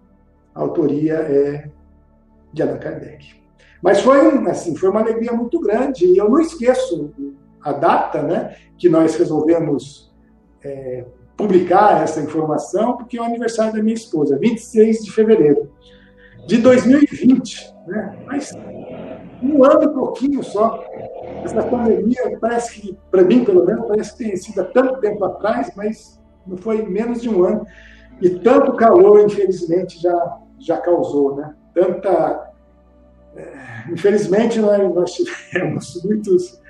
a 0.54 0.62
autoria 0.62 1.16
é 1.16 1.70
de 2.54 2.62
Allan 2.62 2.78
Kardec. 2.78 3.40
Mas 3.82 4.02
foi, 4.02 4.20
assim, 4.50 4.76
foi 4.76 4.90
uma 4.90 5.02
alegria 5.02 5.32
muito 5.32 5.60
grande, 5.60 6.06
e 6.06 6.18
eu 6.18 6.30
não 6.30 6.40
esqueço 6.40 7.12
a 7.62 7.72
data 7.72 8.24
né, 8.24 8.56
que 8.78 8.90
nós 8.90 9.16
resolvemos 9.16 10.14
é, 10.64 11.06
publicar 11.38 12.04
essa 12.04 12.20
informação, 12.20 12.98
porque 12.98 13.18
é 13.18 13.22
o 13.22 13.26
aniversário 13.26 13.74
da 13.74 13.82
minha 13.82 13.96
esposa, 13.96 14.38
26 14.38 15.06
de 15.06 15.12
fevereiro 15.12 15.72
de 16.46 16.58
2020. 16.58 17.74
Né? 17.88 18.20
Mas 18.26 18.54
um 19.42 19.64
ano 19.64 19.84
e 19.84 19.94
pouquinho 19.94 20.44
só. 20.44 20.84
Essa 21.44 21.64
pandemia 21.64 22.38
parece 22.40 22.82
que, 22.82 22.98
para 23.10 23.24
mim 23.24 23.46
pelo 23.46 23.66
menos, 23.66 23.88
parece 23.88 24.12
que 24.12 24.24
tem 24.26 24.36
sido 24.36 24.62
há 24.62 24.66
tanto 24.66 25.00
tempo 25.00 25.24
atrás, 25.24 25.72
mas 25.76 26.20
não 26.46 26.58
foi 26.58 26.82
menos 26.82 27.22
de 27.22 27.30
um 27.30 27.44
ano. 27.44 27.66
E 28.22 28.30
tanto 28.30 28.74
calor, 28.74 29.22
infelizmente, 29.22 30.02
já, 30.02 30.38
já 30.60 30.78
causou, 30.78 31.36
né? 31.36 31.56
Tanta. 31.74 32.52
É, 33.36 33.92
infelizmente, 33.92 34.60
nós, 34.60 34.94
nós 34.94 35.12
tivemos 35.14 36.02
muitos, 36.04 36.62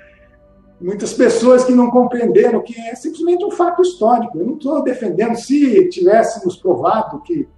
muitas 0.80 1.12
pessoas 1.12 1.64
que 1.64 1.72
não 1.72 1.90
compreenderam 1.90 2.62
que 2.62 2.78
é 2.78 2.94
simplesmente 2.94 3.44
um 3.44 3.50
fato 3.50 3.82
histórico. 3.82 4.38
Eu 4.38 4.46
não 4.46 4.54
estou 4.54 4.82
defendendo, 4.82 5.34
se 5.36 5.88
tivéssemos 5.88 6.56
provado 6.56 7.20
que 7.22 7.48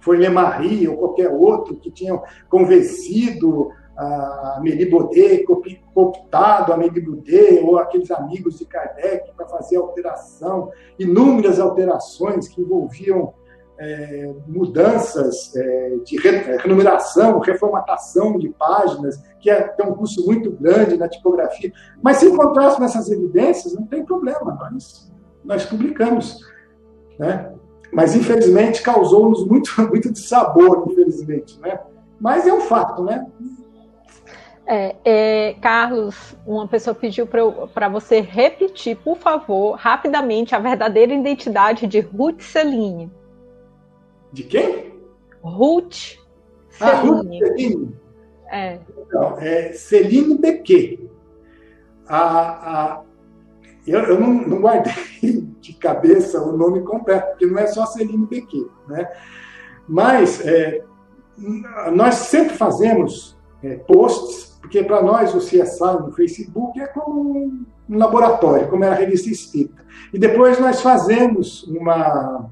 foi 0.00 0.16
Lemarie 0.16 0.88
ou 0.88 0.96
qualquer 0.96 1.28
outro 1.28 1.76
que 1.76 1.90
tinham 1.90 2.22
convencido 2.48 3.70
a 3.96 4.60
Baudet, 4.90 5.44
cooptado 5.94 6.72
a 6.72 6.76
Baudet 6.76 7.60
ou 7.62 7.78
aqueles 7.78 8.10
amigos 8.10 8.58
de 8.58 8.66
Kardec 8.66 9.32
para 9.34 9.46
fazer 9.46 9.76
alteração, 9.76 10.70
inúmeras 10.98 11.58
alterações 11.58 12.48
que 12.48 12.60
envolviam 12.60 13.32
é, 13.78 14.34
mudanças 14.46 15.54
é, 15.54 15.96
de 16.04 16.16
renumeração, 16.62 17.38
reformatação 17.38 18.38
de 18.38 18.48
páginas, 18.50 19.22
que 19.40 19.50
é, 19.50 19.62
tem 19.62 19.86
um 19.86 19.94
custo 19.94 20.24
muito 20.24 20.50
grande 20.50 20.96
na 20.96 21.08
tipografia. 21.08 21.72
Mas 22.02 22.18
se 22.18 22.26
encontrássemos 22.26 22.90
essas 22.90 23.10
evidências, 23.10 23.74
não 23.74 23.86
tem 23.86 24.04
problema, 24.04 24.58
nós, 24.60 25.12
nós 25.44 25.64
publicamos. 25.66 26.40
Né? 27.18 27.52
Mas, 27.92 28.14
infelizmente, 28.14 28.82
causou-nos 28.82 29.46
muito, 29.46 29.70
muito 29.88 30.12
de 30.12 30.20
sabor, 30.20 30.86
infelizmente. 30.90 31.60
Né? 31.60 31.78
Mas 32.20 32.46
é 32.46 32.52
um 32.52 32.60
fato, 32.60 33.04
né? 33.04 33.26
É, 34.68 34.96
é, 35.04 35.54
Carlos, 35.60 36.36
uma 36.44 36.66
pessoa 36.66 36.92
pediu 36.92 37.24
para 37.26 37.88
você 37.88 38.20
repetir, 38.20 38.96
por 38.96 39.16
favor, 39.16 39.76
rapidamente, 39.76 40.56
a 40.56 40.58
verdadeira 40.58 41.14
identidade 41.14 41.86
de 41.86 42.00
Ruth 42.00 42.40
Celine. 42.40 43.10
De 44.32 44.42
quem? 44.42 44.92
Ruth 45.40 46.18
Celine. 46.68 46.80
Ah, 46.80 47.00
Ruth 47.00 47.28
Celine. 47.28 47.96
É. 48.50 48.78
Então, 48.98 49.38
é 49.38 49.72
Celine 49.72 50.36
Bequet. 50.36 51.08
A, 52.08 52.18
a, 52.18 53.02
eu, 53.86 54.00
eu 54.00 54.20
não, 54.20 54.32
não, 54.32 54.60
guardei 54.60 54.92
de 55.60 55.74
cabeça 55.74 56.42
o 56.42 56.56
nome 56.56 56.82
completo, 56.82 57.28
porque 57.28 57.46
não 57.46 57.58
é 57.58 57.68
só 57.68 57.86
Celine 57.86 58.26
Bequet. 58.26 58.66
Né? 58.88 59.08
Mas 59.88 60.44
é, 60.44 60.82
nós 61.92 62.14
sempre 62.16 62.56
fazemos 62.56 63.36
é, 63.62 63.76
posts 63.76 64.55
porque 64.66 64.82
para 64.82 65.00
nós 65.00 65.32
o 65.32 65.38
CSI 65.38 66.00
no 66.00 66.10
Facebook 66.10 66.80
é 66.80 66.88
como 66.88 67.64
um 67.88 67.98
laboratório, 67.98 68.68
como 68.68 68.82
era 68.82 68.96
a 68.96 68.98
revista 68.98 69.30
Espírita. 69.30 69.84
E 70.12 70.18
depois 70.18 70.58
nós 70.58 70.80
fazemos 70.80 71.62
uma, 71.68 72.50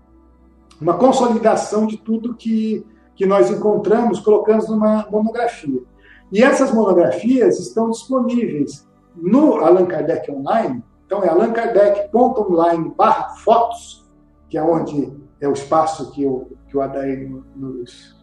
uma 0.81 0.95
consolidação 0.95 1.87
de 1.87 1.97
tudo 1.97 2.37
que, 2.37 2.87
que 3.17 3.27
nós 3.27 3.51
encontramos, 3.51 4.21
colocamos 4.21 4.69
numa 4.69 5.09
monografia. 5.11 5.83
E 6.31 6.41
essas 6.41 6.73
monografias 6.73 7.59
estão 7.59 7.91
disponíveis 7.91 8.89
no 9.17 9.57
Allan 9.57 9.87
Kardec 9.87 10.31
Online, 10.31 10.85
então 11.07 11.25
é 11.25 11.29
allan.kardec.online 11.29 12.93
barra 12.97 13.31
fotos, 13.39 14.09
que 14.49 14.57
é 14.57 14.63
onde 14.63 15.13
é 15.41 15.49
o 15.49 15.53
espaço 15.53 16.13
que 16.13 16.25
o, 16.25 16.47
que 16.69 16.77
o 16.77 16.81
Adair 16.81 17.29
nos, 17.57 18.17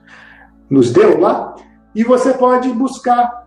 nos 0.69 0.93
deu 0.93 1.19
lá, 1.19 1.55
e 1.93 2.05
você 2.05 2.33
pode 2.33 2.69
buscar 2.69 3.40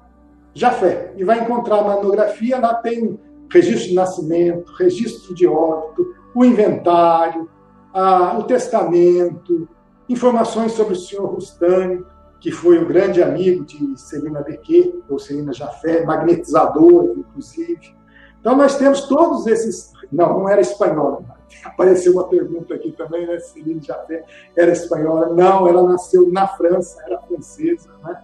Jafé. 0.54 1.12
E 1.16 1.24
vai 1.24 1.40
encontrar 1.40 1.78
a 1.78 1.82
monografia, 1.82 2.58
lá 2.58 2.74
tem 2.74 3.18
registro 3.50 3.88
de 3.88 3.94
nascimento, 3.94 4.72
registro 4.78 5.34
de 5.34 5.46
óbito, 5.46 6.14
o 6.34 6.44
inventário, 6.44 7.48
a, 7.92 8.38
o 8.38 8.44
testamento, 8.44 9.68
informações 10.08 10.72
sobre 10.72 10.94
o 10.94 10.96
senhor 10.96 11.26
Rustani, 11.26 12.04
que 12.40 12.50
foi 12.50 12.78
o 12.78 12.86
grande 12.86 13.22
amigo 13.22 13.64
de 13.64 13.98
Celina 13.98 14.42
Bequet, 14.42 14.94
ou 15.08 15.18
Celina 15.18 15.52
Jafé, 15.52 16.04
magnetizador, 16.04 17.14
inclusive. 17.16 17.94
Então, 18.40 18.56
nós 18.56 18.76
temos 18.76 19.02
todos 19.02 19.46
esses. 19.46 19.92
Não, 20.12 20.40
não 20.40 20.48
era 20.48 20.60
espanhola. 20.60 21.24
Apareceu 21.64 22.12
uma 22.12 22.28
pergunta 22.28 22.74
aqui 22.74 22.92
também, 22.92 23.26
né? 23.26 23.38
Celina 23.38 23.80
Jafé 23.80 24.24
era 24.54 24.72
espanhola. 24.72 25.32
Não, 25.32 25.66
ela 25.66 25.82
nasceu 25.84 26.30
na 26.30 26.46
França, 26.46 27.02
era 27.06 27.18
francesa, 27.22 27.90
né? 28.04 28.22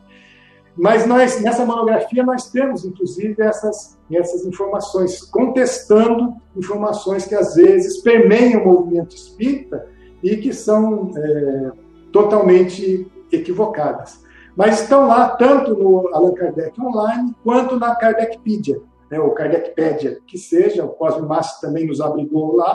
Mas 0.81 1.07
nós, 1.07 1.43
nessa 1.43 1.66
monografia 1.66 2.24
nós 2.24 2.51
temos, 2.51 2.87
inclusive, 2.87 3.43
essas, 3.43 3.99
essas 4.11 4.47
informações, 4.47 5.20
contestando 5.20 6.35
informações 6.57 7.26
que 7.26 7.35
às 7.35 7.55
vezes 7.55 7.99
permeiam 7.99 8.62
o 8.62 8.64
movimento 8.64 9.14
espírita 9.14 9.87
e 10.22 10.39
que 10.39 10.55
são 10.55 11.11
é, 11.14 11.72
totalmente 12.11 13.12
equivocadas. 13.31 14.22
Mas 14.57 14.81
estão 14.81 15.07
lá 15.07 15.28
tanto 15.28 15.74
no 15.74 16.09
Allan 16.14 16.33
Kardec 16.33 16.81
Online 16.81 17.35
quanto 17.45 17.78
na 17.78 17.95
Kardecpedia, 17.95 18.81
né, 19.11 19.20
ou 19.20 19.33
Kardecpedia, 19.33 20.18
que 20.26 20.39
seja, 20.39 20.83
o 20.83 20.89
Cosme 20.89 21.28
Massa 21.28 21.61
também 21.61 21.87
nos 21.87 22.01
abrigou 22.01 22.57
lá. 22.57 22.74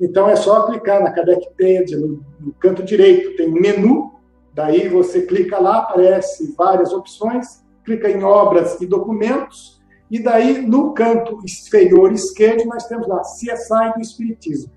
Então 0.00 0.30
é 0.30 0.34
só 0.34 0.62
clicar 0.64 1.02
na 1.02 1.12
Kardecpedia, 1.12 1.98
no, 1.98 2.24
no 2.40 2.54
canto 2.54 2.82
direito 2.82 3.36
tem 3.36 3.50
um 3.50 3.60
menu 3.60 4.13
Daí 4.54 4.88
você 4.88 5.22
clica 5.22 5.58
lá, 5.58 5.78
aparece 5.78 6.54
várias 6.56 6.92
opções, 6.92 7.64
clica 7.84 8.08
em 8.08 8.22
obras 8.22 8.80
e 8.80 8.86
documentos, 8.86 9.82
e 10.10 10.22
daí 10.22 10.64
no 10.64 10.92
canto 10.94 11.38
inferior 11.44 12.12
esquerdo 12.12 12.66
nós 12.66 12.86
temos 12.86 13.08
lá 13.08 13.20
CSI 13.20 13.94
do 13.96 14.00
Espiritismo. 14.00 14.72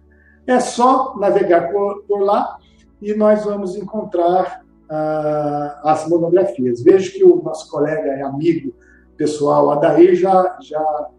É 0.48 0.60
só 0.60 1.16
navegar 1.18 1.72
por, 1.72 2.04
por 2.04 2.22
lá 2.22 2.58
e 3.02 3.14
nós 3.14 3.46
vamos 3.46 3.76
encontrar 3.76 4.64
uh, 4.90 5.88
as 5.88 6.08
monografias. 6.08 6.82
Vejo 6.82 7.12
que 7.12 7.24
o 7.24 7.42
nosso 7.44 7.70
colega 7.70 8.18
e 8.18 8.22
amigo 8.22 8.74
pessoal, 9.16 9.70
Adair, 9.72 10.16
já, 10.16 10.58
já 10.62 11.10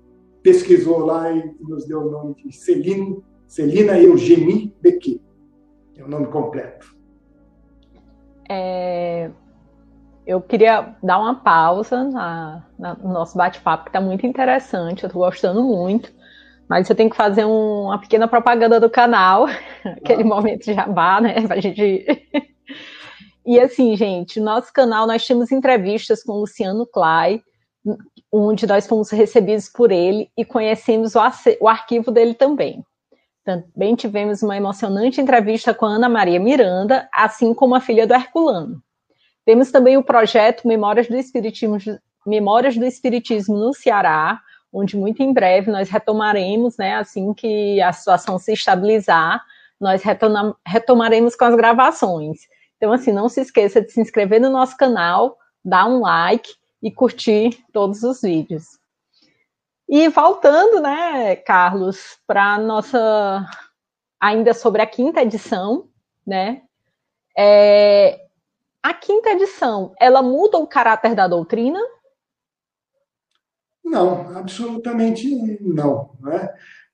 pesquisou 0.43 1.01
lá 1.01 1.31
e 1.31 1.55
nos 1.61 1.87
deu 1.87 2.01
o 2.01 2.11
nome 2.11 2.35
de 2.35 2.53
Celina 2.57 3.99
Eugenie 3.99 4.75
Bequet. 4.81 5.21
É 5.97 6.03
o 6.03 6.09
nome 6.09 6.27
completo. 6.29 6.88
É, 8.49 9.31
eu 10.27 10.41
queria 10.41 10.95
dar 11.03 11.19
uma 11.19 11.37
pausa 11.37 12.05
na, 12.05 12.67
na, 12.79 12.95
no 12.95 13.13
nosso 13.13 13.37
bate-papo, 13.37 13.85
que 13.85 13.89
está 13.91 14.01
muito 14.01 14.27
interessante, 14.27 15.03
eu 15.03 15.07
estou 15.07 15.23
gostando 15.23 15.63
muito. 15.63 16.13
Mas 16.69 16.89
eu 16.91 16.95
tenho 16.95 17.09
que 17.09 17.17
fazer 17.17 17.47
um, 17.47 17.85
uma 17.85 17.99
pequena 17.99 18.29
propaganda 18.29 18.79
do 18.79 18.91
canal, 18.91 19.47
aquele 19.85 20.23
momento 20.23 20.67
de 20.67 20.75
jabá, 20.75 21.19
né? 21.21 21.47
Pra 21.47 21.59
gente. 21.61 22.07
e 23.47 23.59
assim, 23.59 23.97
gente, 23.97 24.39
no 24.39 24.45
nosso 24.45 24.71
canal 24.71 25.07
nós 25.07 25.27
temos 25.27 25.51
entrevistas 25.51 26.23
com 26.23 26.33
o 26.33 26.41
Luciano 26.41 26.87
Clay, 26.87 27.43
onde 28.31 28.67
nós 28.67 28.87
fomos 28.87 29.11
recebidos 29.11 29.71
por 29.71 29.91
ele 29.91 30.31
e 30.37 30.45
conhecemos 30.45 31.15
o, 31.17 31.21
o 31.61 31.69
arquivo 31.69 32.11
dele 32.11 32.35
também. 32.35 32.85
Também 33.49 33.95
tivemos 33.95 34.43
uma 34.43 34.59
emocionante 34.59 35.23
entrevista 35.23 35.73
com 35.73 35.87
a 35.87 35.93
Ana 35.93 36.07
Maria 36.07 36.39
Miranda, 36.39 37.09
assim 37.11 37.55
como 37.55 37.75
a 37.75 37.81
filha 37.81 38.07
do 38.07 38.13
Herculano. 38.13 38.83
Temos 39.43 39.71
também 39.71 39.97
o 39.97 40.03
projeto 40.03 40.69
Memórias 40.69 41.09
do 41.09 41.17
Espiritismo, 41.17 41.79
Memórias 42.27 42.77
do 42.77 42.85
Espiritismo 42.85 43.57
no 43.57 43.73
Ceará, 43.73 44.39
onde 44.71 44.99
muito 44.99 45.23
em 45.23 45.33
breve 45.33 45.71
nós 45.71 45.89
retomaremos, 45.89 46.77
né, 46.77 46.97
assim 46.97 47.33
que 47.33 47.81
a 47.81 47.91
situação 47.91 48.39
se 48.39 48.53
estabilizar, 48.53 49.43
nós 49.81 50.03
retomaremos 50.67 51.35
com 51.35 51.47
as 51.47 51.55
gravações. 51.55 52.41
Então, 52.77 52.93
assim, 52.93 53.13
não 53.13 53.31
se 53.31 53.41
esqueça 53.41 53.81
de 53.81 53.91
se 53.91 53.99
inscrever 53.99 54.43
no 54.43 54.51
nosso 54.51 54.77
canal, 54.77 55.39
dar 55.65 55.87
um 55.87 56.01
like 56.01 56.51
e 56.83 56.91
curtir 56.91 57.65
todos 57.73 58.03
os 58.03 58.21
vídeos. 58.21 58.79
E 59.89 60.09
voltando, 60.09 60.81
né, 60.83 61.37
Carlos, 61.37 62.19
para 62.27 62.59
nossa 62.59 63.47
ainda 64.21 64.53
sobre 64.53 64.83
a 64.83 64.87
quinta 64.87 65.23
edição, 65.23 65.89
né? 66.27 66.63
É, 67.37 68.27
a 68.83 68.93
quinta 68.93 69.31
edição, 69.31 69.95
ela 69.99 70.23
muda 70.23 70.59
o 70.59 70.67
caráter 70.67 71.15
da 71.15 71.27
doutrina? 71.27 71.81
Não, 73.85 74.37
absolutamente 74.37 75.59
não. 75.63 76.11
Né? 76.21 76.53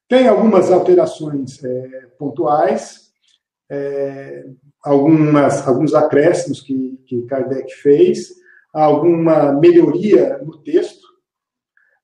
Tem 0.09 0.29
algumas 0.29 0.71
alterações 0.71 1.63
é, 1.65 2.07
pontuais, 2.19 3.11
é, 3.69 4.45
algumas, 4.83 5.67
alguns 5.67 5.95
acréscimos 5.95 6.61
que, 6.61 6.97
que 7.07 7.23
Kardec 7.23 7.75
fez, 7.75 8.35
alguma 8.73 9.53
melhoria 9.53 10.39
no 10.39 10.59
texto. 10.59 11.04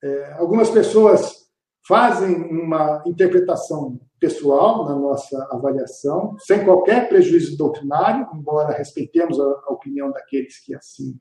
É, 0.02 0.32
algumas 0.38 0.70
pessoas 0.70 1.40
fazem 1.86 2.34
uma 2.36 3.02
interpretação 3.06 3.98
pessoal 4.18 4.84
na 4.84 4.94
nossa 4.94 5.48
avaliação, 5.50 6.36
sem 6.38 6.64
qualquer 6.64 7.08
prejuízo 7.08 7.56
doutrinário, 7.56 8.28
embora 8.34 8.76
respeitemos 8.76 9.40
a, 9.40 9.44
a 9.44 9.72
opinião 9.72 10.10
daqueles 10.10 10.62
que 10.64 10.74
assim 10.74 11.18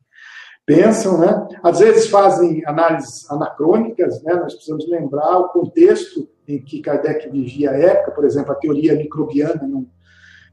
pensam, 0.65 1.17
né? 1.17 1.47
Às 1.63 1.79
vezes 1.79 2.07
fazem 2.09 2.61
análises 2.65 3.29
anacrônicas, 3.31 4.21
né? 4.21 4.35
Nós 4.35 4.53
precisamos 4.53 4.87
lembrar 4.87 5.39
o 5.39 5.49
contexto 5.49 6.29
em 6.47 6.61
que 6.61 6.81
Kardec 6.81 7.27
vivia 7.29 7.71
a 7.71 7.77
época, 7.77 8.11
por 8.11 8.23
exemplo, 8.23 8.51
a 8.51 8.55
teoria 8.55 8.93
microbiana 8.95 9.67
não, 9.67 9.87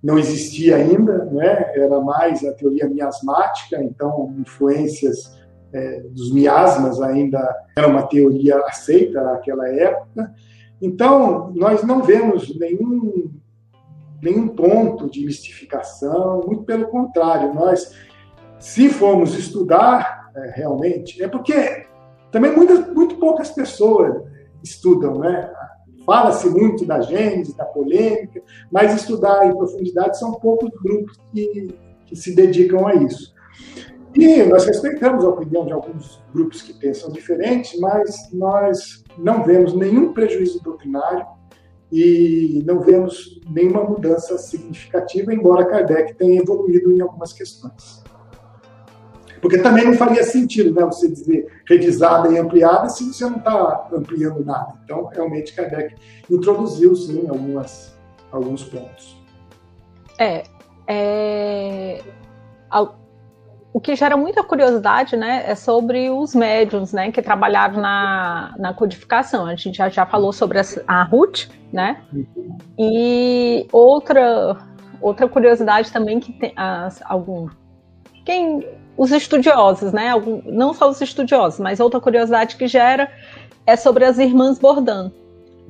não 0.02 0.18
existia 0.18 0.76
ainda, 0.76 1.26
né? 1.26 1.72
Era 1.74 2.00
mais 2.00 2.42
a 2.44 2.54
teoria 2.54 2.88
miasmática, 2.88 3.82
então 3.82 4.34
influências 4.38 5.36
é, 5.76 6.00
dos 6.00 6.32
miasmas 6.32 7.02
ainda 7.02 7.38
era 7.76 7.86
uma 7.86 8.06
teoria 8.06 8.56
aceita 8.60 9.22
naquela 9.22 9.68
época. 9.68 10.34
Então, 10.80 11.52
nós 11.54 11.82
não 11.82 12.02
vemos 12.02 12.58
nenhum, 12.58 13.30
nenhum 14.22 14.48
ponto 14.48 15.10
de 15.10 15.24
mistificação, 15.24 16.42
muito 16.46 16.64
pelo 16.64 16.86
contrário, 16.86 17.52
nós, 17.52 17.92
se 18.58 18.88
formos 18.88 19.38
estudar 19.38 20.30
é, 20.34 20.52
realmente, 20.54 21.22
é 21.22 21.28
porque 21.28 21.86
também 22.30 22.56
muitas, 22.56 22.86
muito 22.94 23.16
poucas 23.16 23.50
pessoas 23.50 24.22
estudam, 24.62 25.18
né? 25.18 25.52
Fala-se 26.06 26.48
muito 26.48 26.86
da 26.86 27.00
gênese, 27.00 27.56
da 27.56 27.64
polêmica, 27.64 28.40
mas 28.70 28.94
estudar 28.94 29.46
em 29.46 29.56
profundidade 29.56 30.18
são 30.18 30.32
poucos 30.34 30.70
grupos 30.82 31.18
que, 31.32 31.68
que 32.06 32.16
se 32.16 32.34
dedicam 32.34 32.86
a 32.86 32.94
isso. 32.94 33.34
E 34.16 34.42
nós 34.44 34.64
respeitamos 34.64 35.24
a 35.24 35.28
opinião 35.28 35.66
de 35.66 35.72
alguns 35.72 36.22
grupos 36.32 36.62
que 36.62 36.72
pensam 36.72 37.12
diferente, 37.12 37.78
mas 37.78 38.30
nós 38.32 39.04
não 39.18 39.44
vemos 39.44 39.74
nenhum 39.74 40.14
prejuízo 40.14 40.62
doutrinário 40.62 41.26
e 41.92 42.62
não 42.66 42.80
vemos 42.80 43.38
nenhuma 43.48 43.84
mudança 43.84 44.38
significativa, 44.38 45.34
embora 45.34 45.66
Kardec 45.66 46.14
tenha 46.14 46.40
evoluído 46.40 46.90
em 46.92 47.02
algumas 47.02 47.34
questões. 47.34 48.02
Porque 49.42 49.58
também 49.58 49.84
não 49.84 49.94
faria 49.94 50.24
sentido 50.24 50.74
né, 50.74 50.84
você 50.86 51.08
dizer 51.08 51.62
revisada 51.68 52.32
e 52.32 52.38
ampliada 52.38 52.88
se 52.88 53.04
você 53.04 53.24
não 53.26 53.36
está 53.36 53.88
ampliando 53.92 54.42
nada. 54.42 54.72
Então, 54.82 55.04
realmente, 55.12 55.54
Kardec 55.54 55.94
introduziu, 56.30 56.96
sim, 56.96 57.28
algumas, 57.28 57.94
alguns 58.32 58.64
pontos. 58.64 59.22
É, 60.18 60.42
é, 60.88 62.02
o 63.76 63.80
que 63.80 63.94
gera 63.94 64.16
muita 64.16 64.42
curiosidade, 64.42 65.18
né, 65.18 65.44
é 65.46 65.54
sobre 65.54 66.08
os 66.08 66.34
médiums, 66.34 66.94
né, 66.94 67.12
que 67.12 67.20
trabalharam 67.20 67.78
na, 67.78 68.54
na 68.56 68.72
codificação. 68.72 69.44
A 69.44 69.54
gente 69.54 69.76
já, 69.76 69.90
já 69.90 70.06
falou 70.06 70.32
sobre 70.32 70.58
a, 70.58 70.62
a 70.88 71.02
Ruth, 71.02 71.48
né, 71.70 72.00
e 72.78 73.66
outra 73.70 74.56
outra 74.98 75.28
curiosidade 75.28 75.92
também 75.92 76.18
que 76.18 76.32
tem 76.32 76.54
as, 76.56 77.02
algum 77.04 77.50
quem 78.24 78.66
os 78.96 79.12
estudiosos, 79.12 79.92
né, 79.92 80.08
algum, 80.08 80.40
não 80.46 80.72
só 80.72 80.88
os 80.88 81.02
estudiosos, 81.02 81.60
mas 81.60 81.78
outra 81.78 82.00
curiosidade 82.00 82.56
que 82.56 82.66
gera 82.66 83.12
é 83.66 83.76
sobre 83.76 84.06
as 84.06 84.18
irmãs 84.18 84.58
Bordan. 84.58 85.12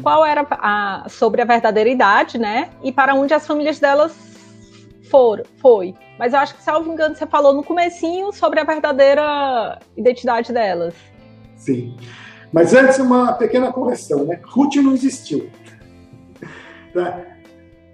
Qual 0.00 0.24
era 0.24 0.46
a 0.48 1.06
sobre 1.08 1.42
a 1.42 1.44
verdadeira 1.44 1.90
idade, 1.90 2.38
né, 2.38 2.70
e 2.84 2.92
para 2.92 3.16
onde 3.16 3.34
as 3.34 3.44
famílias 3.44 3.80
delas 3.80 4.35
foram, 5.06 5.44
foi. 5.58 5.94
Mas 6.18 6.32
eu 6.32 6.38
acho 6.38 6.54
que, 6.56 6.62
salvo 6.62 6.92
engano, 6.92 7.14
você 7.14 7.26
falou 7.26 7.52
no 7.52 7.62
comecinho 7.62 8.32
sobre 8.32 8.60
a 8.60 8.64
verdadeira 8.64 9.78
identidade 9.96 10.52
delas. 10.52 10.94
Sim. 11.56 11.96
Mas 12.52 12.74
antes, 12.74 12.98
uma 12.98 13.32
pequena 13.34 13.72
correção, 13.72 14.24
né? 14.24 14.40
Ruth 14.44 14.76
não 14.76 14.94
existiu. 14.94 15.50
Tá? 16.92 17.22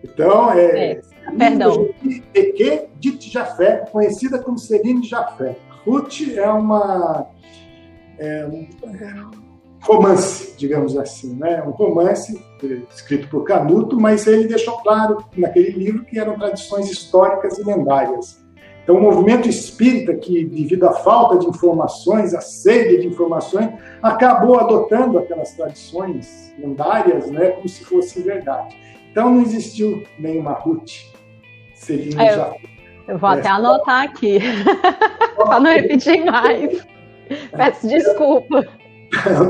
Então, 0.05 0.53
é... 0.53 0.93
é. 0.93 1.01
Perdão. 1.39 1.89
Eque 2.35 2.89
de 2.99 3.31
Jafé, 3.31 3.85
conhecida 3.91 4.39
como 4.39 4.59
Serine 4.59 5.01
de 5.01 5.09
Jafé. 5.09 5.57
Ruth 5.85 6.21
é 6.35 6.51
uma... 6.51 7.27
É 8.19 8.47
um, 8.47 8.69
romance, 9.83 10.55
digamos 10.57 10.97
assim, 10.97 11.35
né? 11.35 11.63
Um 11.67 11.71
romance 11.71 12.43
escrito 12.95 13.29
por 13.29 13.45
Canuto, 13.45 14.01
mas 14.01 14.27
ele 14.27 14.47
deixou 14.47 14.79
claro 14.79 15.19
naquele 15.37 15.71
livro 15.71 16.05
que 16.05 16.19
eram 16.19 16.39
tradições 16.39 16.91
históricas 16.91 17.59
e 17.59 17.65
lendárias. 17.65 18.41
Então, 18.83 18.97
o 18.97 19.01
movimento 19.01 19.49
espírita, 19.49 20.15
que 20.15 20.45
devido 20.45 20.89
à 20.89 20.93
falta 20.93 21.39
de 21.39 21.47
informações, 21.47 22.35
à 22.35 22.41
sede 22.41 23.03
de 23.03 23.09
informações, 23.09 23.71
acabou 24.03 24.59
adotando 24.59 25.19
aquelas 25.19 25.53
tradições 25.53 26.53
lendárias, 26.59 27.31
né, 27.31 27.51
como 27.51 27.69
se 27.69 27.85
fosse 27.85 28.21
verdade. 28.23 28.77
Então, 29.11 29.31
não 29.31 29.43
existiu 29.43 30.03
nenhuma 30.19 30.53
Ruth. 30.53 31.13
Seria 31.75 32.23
é, 32.23 32.35
eu, 32.35 33.15
eu 33.15 33.19
vou 33.19 33.31
até 33.31 33.49
anotar 33.49 34.05
aqui, 34.05 34.39
para 35.37 35.61
não 35.61 35.71
repetir 35.71 36.25
mais. 36.25 36.85
Peço 37.57 37.89
desculpa. 37.89 38.67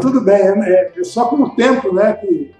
Tudo 0.00 0.20
bem, 0.20 0.36
é, 0.36 0.92
é 0.96 1.04
só 1.04 1.26
com 1.26 1.36
o 1.36 1.50
tempo 1.54 1.94
né, 1.94 2.14
que, 2.14 2.52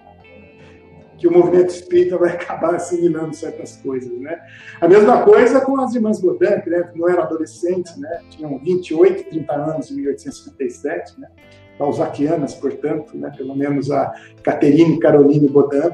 que 1.19 1.27
o 1.27 1.33
movimento 1.33 1.71
espírita 1.71 2.17
vai 2.17 2.31
acabar 2.35 2.75
assimilando 2.75 3.35
certas 3.35 3.77
coisas. 3.77 4.13
Né? 4.21 4.39
A 4.81 4.87
mesma 4.87 5.23
coisa 5.23 5.61
com 5.61 5.81
as 5.81 5.95
irmãs 5.95 6.21
Godin, 6.21 6.61
que 6.63 6.71
né, 6.71 6.91
não 6.95 7.09
eram 7.09 7.25
adolescentes, 7.25 7.97
né, 7.97 8.21
tinham 8.31 8.59
28, 8.59 9.31
30 9.31 9.53
anos 9.53 9.91
em 9.91 9.97
1857, 9.97 11.21
né, 11.21 11.29
balzaquianas, 11.79 12.55
portanto, 12.55 13.17
né, 13.17 13.33
pelo 13.37 13.57
menos 13.57 13.91
a 13.91 14.13
Caterine 14.43 14.99
Caroline 15.01 15.49
Godin. 15.49 15.91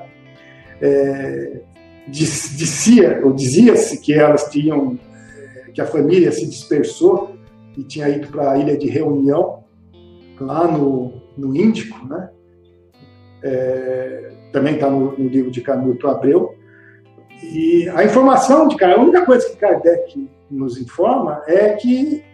É, 0.81 1.61
dizia, 2.07 3.21
ou 3.25 3.33
dizia-se 3.33 4.01
que 4.01 4.15
elas 4.15 4.49
tinham, 4.51 4.99
é, 5.37 5.71
que 5.73 5.81
a 5.81 5.87
família 5.87 6.33
se 6.33 6.47
dispersou 6.47 7.37
e 7.77 7.83
tinha 7.83 8.09
ido 8.09 8.29
para 8.29 8.53
a 8.53 8.59
ilha 8.59 8.77
de 8.77 8.89
Reunião, 8.89 9.65
lá 10.41 10.67
no, 10.67 11.23
no 11.37 11.55
Índico, 11.55 12.07
né? 12.07 12.31
É, 13.43 14.33
também 14.53 14.75
está 14.75 14.91
no, 14.91 15.17
no, 15.17 15.29
livro 15.29 15.51
de 15.51 15.61
Canuto 15.61 16.09
Abreu. 16.09 16.55
E 17.43 17.89
a 17.91 18.05
informação 18.05 18.67
de 18.67 18.77
Kardec, 18.77 18.99
a 18.99 19.03
única 19.03 19.25
coisa 19.25 19.49
que 19.49 19.57
Kardec 19.57 20.29
nos 20.51 20.77
informa 20.77 21.43
é 21.47 21.75
que 21.75 22.25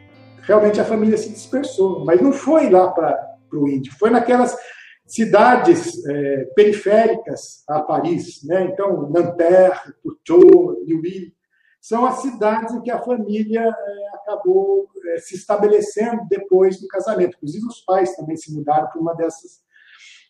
realmente 0.43 0.81
a 0.81 0.85
família 0.85 1.17
se 1.17 1.31
dispersou, 1.31 2.05
mas 2.05 2.21
não 2.21 2.33
foi 2.33 2.71
lá 2.71 2.91
para 2.91 3.39
o 3.53 3.69
Índico, 3.69 3.97
foi 3.99 4.11
naquelas 4.11 4.57
cidades 5.07 6.05
é, 6.07 6.45
periféricas 6.57 7.63
a 7.69 7.81
Paris, 7.81 8.43
né? 8.45 8.65
Então, 8.65 9.11
Nanterre, 9.11 9.93
Puteaux, 10.03 10.79
Lille, 10.87 11.34
são 11.85 12.07
as 12.07 12.23
cidades 12.23 12.75
em 12.75 12.81
que 12.81 12.91
a 12.91 13.03
família 13.03 13.61
é, 13.61 14.17
acabou 14.17 14.89
é, 15.05 15.19
se 15.19 15.35
estabelecendo 15.35 16.23
depois 16.31 16.81
do 16.81 16.89
casamento. 16.89 17.37
Inclusive, 17.37 17.67
os 17.67 17.81
pais 17.81 18.17
também 18.17 18.39
se 18.39 18.55
mudaram 18.55 18.89
para 18.89 18.99
uma 18.99 19.15
dessas, 19.15 19.61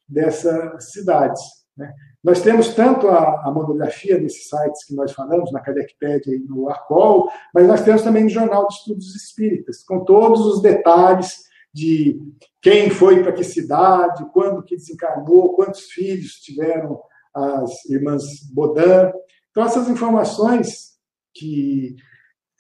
dessas 0.09 0.90
cidades. 0.90 1.40
Né? 1.76 1.94
Nós 2.24 2.42
temos 2.42 2.74
tanto 2.74 3.07
a, 3.07 3.46
a, 3.46 3.52
monografia 3.52 4.18
nesses 4.18 4.48
sites 4.48 4.84
que 4.84 4.96
nós 4.96 5.12
falamos, 5.12 5.52
na 5.52 5.61
Kardecpédia 5.61 6.34
e 6.34 6.40
no 6.40 6.68
Arcol, 6.68 7.30
mas 7.55 7.68
nós 7.68 7.82
temos 7.82 8.02
também 8.02 8.26
o 8.26 8.30
Jornal 8.30 8.66
de 8.66 8.74
Estudos 8.74 9.14
Espíritas, 9.14 9.84
com 9.84 10.05
todos 10.05 10.44
os 10.44 10.61
detalhes 10.61 11.44
de 11.72 12.20
quem 12.61 12.90
foi 12.90 13.22
para 13.22 13.32
que 13.32 13.44
cidade, 13.44 14.26
quando 14.32 14.64
que 14.64 14.74
desencarnou, 14.74 15.55
quantos 15.55 15.84
filhos 15.84 16.32
tiveram 16.40 17.00
as 17.32 17.84
irmãs 17.84 18.24
Bodan. 18.52 19.12
Então, 19.52 19.62
essas 19.62 19.88
informações 19.88 20.93
que 21.35 21.97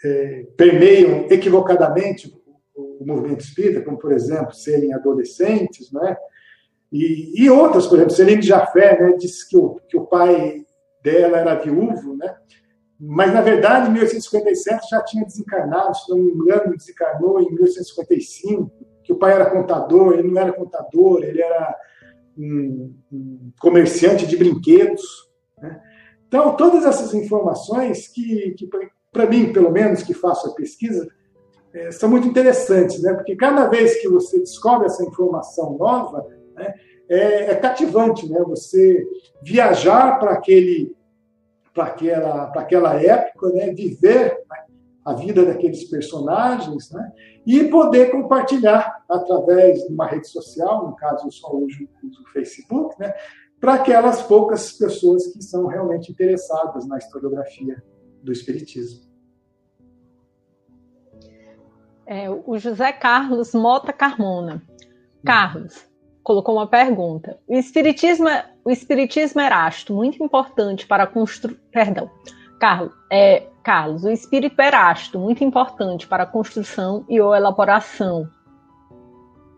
é, 0.04 0.46
permeiam 0.56 1.26
equivocadamente 1.30 2.32
o, 2.74 3.04
movimento 3.06 3.40
espírita, 3.40 3.82
como, 3.82 3.98
por 3.98 4.12
exemplo, 4.12 4.54
serem 4.54 4.94
adolescentes, 4.94 5.92
né? 5.92 6.16
E, 6.90 7.42
e 7.42 7.50
outras, 7.50 7.86
por 7.86 7.96
exemplo, 7.96 8.14
Celine 8.14 8.42
Jafé 8.42 8.98
né, 9.00 9.16
disse 9.16 9.48
que 9.48 9.56
o, 9.56 9.80
que 9.88 9.96
o 9.96 10.06
pai 10.06 10.64
dela 11.02 11.38
era 11.38 11.54
viúvo, 11.56 12.16
né? 12.16 12.34
mas 12.98 13.32
na 13.32 13.40
verdade, 13.40 13.88
em 13.88 13.92
1857 13.92 14.88
já 14.88 15.02
tinha 15.02 15.24
desencarnado, 15.24 15.96
se 15.96 16.10
não 16.10 16.18
me 16.18 16.32
engano, 16.32 16.76
desencarnou 16.76 17.40
em 17.40 17.52
1855, 17.52 18.70
que 19.02 19.12
o 19.12 19.16
pai 19.16 19.34
era 19.34 19.50
contador, 19.50 20.14
ele 20.14 20.28
não 20.28 20.40
era 20.40 20.52
contador, 20.52 21.22
ele 21.22 21.42
era 21.42 21.76
um, 22.38 22.94
um 23.12 23.52
comerciante 23.60 24.26
de 24.26 24.36
brinquedos. 24.36 25.02
Né? 25.60 25.80
Então, 26.34 26.56
todas 26.56 26.84
essas 26.84 27.14
informações 27.14 28.08
que, 28.08 28.56
que 28.58 28.68
para 29.12 29.24
mim, 29.24 29.52
pelo 29.52 29.70
menos, 29.70 30.02
que 30.02 30.12
faço 30.12 30.48
a 30.48 30.54
pesquisa, 30.56 31.06
é, 31.72 31.92
são 31.92 32.08
muito 32.10 32.26
interessantes, 32.26 33.00
né? 33.00 33.14
porque 33.14 33.36
cada 33.36 33.68
vez 33.68 34.02
que 34.02 34.08
você 34.08 34.40
descobre 34.40 34.86
essa 34.86 35.04
informação 35.04 35.78
nova, 35.78 36.26
né, 36.56 36.74
é, 37.08 37.52
é 37.52 37.54
cativante 37.54 38.28
né? 38.28 38.40
você 38.48 39.06
viajar 39.44 40.18
para 40.18 40.32
aquele 40.32 40.92
para 41.72 41.84
aquela, 41.84 42.46
para 42.48 42.62
aquela 42.62 43.00
época, 43.00 43.50
né? 43.50 43.72
viver 43.72 44.36
a 45.04 45.12
vida 45.12 45.44
daqueles 45.44 45.84
personagens 45.84 46.90
né? 46.90 47.12
e 47.46 47.62
poder 47.62 48.10
compartilhar 48.10 49.04
através 49.08 49.84
de 49.84 49.92
uma 49.92 50.08
rede 50.08 50.26
social, 50.26 50.88
no 50.88 50.96
caso 50.96 51.28
eu 51.28 51.30
só 51.30 51.54
uso, 51.54 51.88
uso 52.02 52.22
o 52.22 52.32
Facebook, 52.32 52.98
né? 52.98 53.14
Para 53.64 53.76
aquelas 53.76 54.20
poucas 54.20 54.72
pessoas 54.72 55.26
que 55.28 55.42
são 55.42 55.66
realmente 55.66 56.12
interessadas 56.12 56.86
na 56.86 56.98
historiografia 56.98 57.82
do 58.22 58.30
Espiritismo. 58.30 59.00
É, 62.04 62.28
o 62.28 62.58
José 62.58 62.92
Carlos 62.92 63.54
Mota 63.54 63.90
Carmona. 63.90 64.62
Carlos, 65.24 65.82
colocou 66.22 66.56
uma 66.56 66.66
pergunta. 66.66 67.38
O 67.48 67.54
espiritismo, 67.54 68.28
é, 68.28 68.44
o 68.62 68.70
espiritismo 68.70 69.40
erasto, 69.40 69.94
muito 69.94 70.22
importante 70.22 70.86
para 70.86 71.06
construir. 71.06 71.58
Perdão. 71.72 72.10
Carlos, 72.60 72.92
é, 73.10 73.46
Carlos, 73.62 74.04
o 74.04 74.10
espírito 74.10 74.60
erasto, 74.60 75.18
muito 75.18 75.42
importante 75.42 76.06
para 76.06 76.24
a 76.24 76.26
construção 76.26 77.06
e 77.08 77.18
ou 77.18 77.34
elaboração 77.34 78.28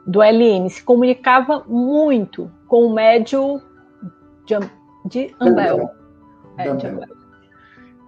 do 0.06 0.22
LN, 0.22 0.70
se 0.70 0.84
comunicava 0.84 1.64
muito 1.66 2.48
com 2.68 2.86
o 2.86 2.94
médio 2.94 3.60
de, 4.46 4.58
de 5.04 5.34
Ambel. 5.40 5.90
É, 6.56 6.74
de 6.74 6.86
Ambel. 6.86 7.16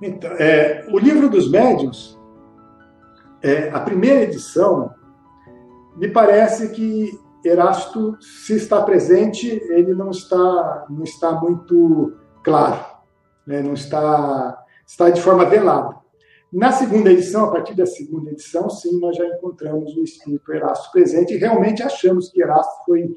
Então, 0.00 0.30
é, 0.38 0.86
o 0.90 0.98
livro 0.98 1.28
dos 1.28 1.50
médios, 1.50 2.18
é, 3.42 3.68
a 3.70 3.80
primeira 3.80 4.22
edição, 4.22 4.94
me 5.96 6.08
parece 6.08 6.70
que 6.70 7.18
Erasto, 7.44 8.16
se 8.20 8.54
está 8.54 8.82
presente, 8.82 9.46
ele 9.70 9.94
não 9.94 10.10
está, 10.10 10.86
não 10.88 11.02
está 11.02 11.32
muito 11.32 12.16
claro, 12.42 12.84
né? 13.46 13.62
não 13.62 13.74
está, 13.74 14.64
está 14.86 15.10
de 15.10 15.20
forma 15.20 15.44
velada. 15.44 15.96
Na 16.52 16.72
segunda 16.72 17.12
edição, 17.12 17.44
a 17.44 17.50
partir 17.50 17.74
da 17.74 17.84
segunda 17.84 18.30
edição, 18.30 18.70
sim, 18.70 18.98
nós 18.98 19.16
já 19.16 19.26
encontramos 19.26 19.94
o 19.96 20.02
espírito 20.02 20.52
Erasto 20.52 20.90
presente 20.90 21.34
e 21.34 21.36
realmente 21.36 21.82
achamos 21.82 22.30
que 22.30 22.40
Erasto 22.40 22.84
foi, 22.86 23.14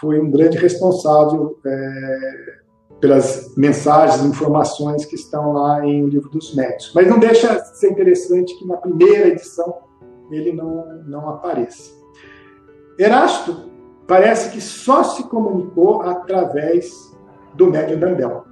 foi 0.00 0.20
um 0.20 0.30
grande 0.30 0.56
responsável 0.58 1.58
é, 1.64 2.58
pelas 3.00 3.54
mensagens, 3.56 4.24
informações 4.24 5.04
que 5.04 5.14
estão 5.14 5.52
lá 5.52 5.84
em 5.84 6.04
O 6.04 6.08
Livro 6.08 6.28
dos 6.30 6.54
Médios. 6.54 6.92
Mas 6.94 7.08
não 7.08 7.18
deixa 7.18 7.54
de 7.54 7.78
ser 7.78 7.90
interessante 7.90 8.56
que 8.58 8.66
na 8.66 8.76
primeira 8.76 9.28
edição 9.28 9.78
ele 10.30 10.52
não, 10.52 10.84
não 11.06 11.28
apareça. 11.28 11.92
Erasto 12.98 13.70
parece 14.06 14.50
que 14.50 14.60
só 14.60 15.02
se 15.02 15.24
comunicou 15.24 16.02
através 16.02 17.16
do 17.54 17.70
médium 17.70 17.98
Dandel. 17.98 18.44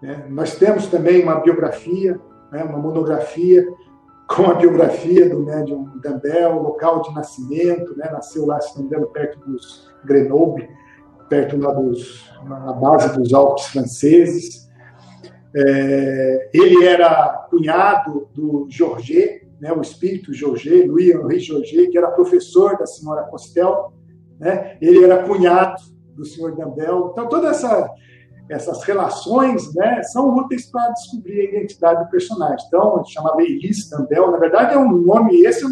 Né? 0.00 0.26
Nós 0.28 0.56
temos 0.56 0.86
também 0.86 1.22
uma 1.22 1.36
biografia, 1.36 2.20
né, 2.50 2.64
uma 2.64 2.78
monografia 2.78 3.66
com 4.28 4.50
a 4.50 4.54
biografia 4.54 5.28
do 5.28 5.40
médium 5.40 5.90
Dandel, 6.00 6.62
local 6.62 7.02
de 7.02 7.14
nascimento, 7.14 7.96
né? 7.96 8.08
nasceu 8.10 8.46
lá, 8.46 8.60
se 8.60 8.74
não 8.74 8.82
me 8.82 8.88
engano, 8.88 9.06
perto 9.08 9.38
dos 9.40 9.92
Grenoble, 10.04 10.68
perto 11.34 11.56
lá 11.56 11.72
dos, 11.72 12.30
na 12.44 12.72
base 12.74 13.12
dos 13.18 13.34
Alpes 13.34 13.66
franceses. 13.66 14.70
É, 15.56 16.50
ele 16.52 16.84
era 16.84 17.46
cunhado 17.50 18.28
do 18.32 18.66
Georget, 18.68 19.46
né, 19.60 19.72
o 19.72 19.80
espírito 19.80 20.32
Georget, 20.32 20.86
Louis 20.86 21.10
Henri 21.10 21.40
Georget, 21.40 21.90
que 21.90 21.98
era 21.98 22.10
professor 22.10 22.76
da 22.76 22.86
senhora 22.86 23.24
Costel, 23.24 23.92
né, 24.38 24.76
ele 24.80 25.04
era 25.04 25.24
cunhado 25.24 25.80
do 26.14 26.24
senhor 26.24 26.56
Dambel. 26.56 27.10
Então, 27.12 27.28
todas 27.28 27.56
essa, 27.56 27.88
essas 28.48 28.82
relações 28.84 29.72
né, 29.74 30.02
são 30.04 30.36
úteis 30.36 30.70
para 30.70 30.90
descobrir 30.90 31.40
a 31.40 31.44
identidade 31.50 32.04
do 32.04 32.10
personagem. 32.10 32.64
Então, 32.66 33.04
chamava 33.04 33.42
Elis 33.42 33.88
Dambel, 33.88 34.30
na 34.30 34.38
verdade 34.38 34.74
é 34.74 34.78
um 34.78 34.90
nome 34.90 35.40
esse, 35.42 35.64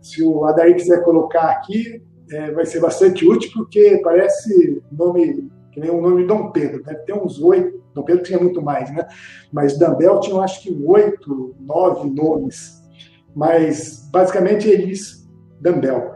se 0.00 0.22
o 0.22 0.44
Adair 0.44 0.76
quiser 0.76 1.02
colocar 1.02 1.50
aqui, 1.50 2.02
é, 2.32 2.50
vai 2.52 2.66
ser 2.66 2.80
bastante 2.80 3.26
útil, 3.26 3.50
porque 3.54 4.00
parece 4.02 4.82
nome 4.90 5.50
que 5.72 5.80
nem 5.80 5.90
o 5.90 6.00
nome 6.00 6.22
de 6.22 6.28
Dom 6.28 6.50
Pedro, 6.50 6.82
deve 6.82 7.00
ter 7.00 7.12
uns 7.12 7.40
oito, 7.40 7.82
Dom 7.94 8.02
Pedro 8.02 8.22
tinha 8.22 8.38
muito 8.38 8.62
mais, 8.62 8.92
né? 8.94 9.06
Mas 9.52 9.78
Dambel 9.78 10.20
tinha, 10.20 10.40
acho 10.40 10.62
que, 10.62 10.76
oito, 10.84 11.54
nove 11.60 12.10
nomes 12.10 12.78
mas 13.38 14.08
basicamente 14.10 14.68
Elis 14.68 15.28
Dambel. 15.60 16.12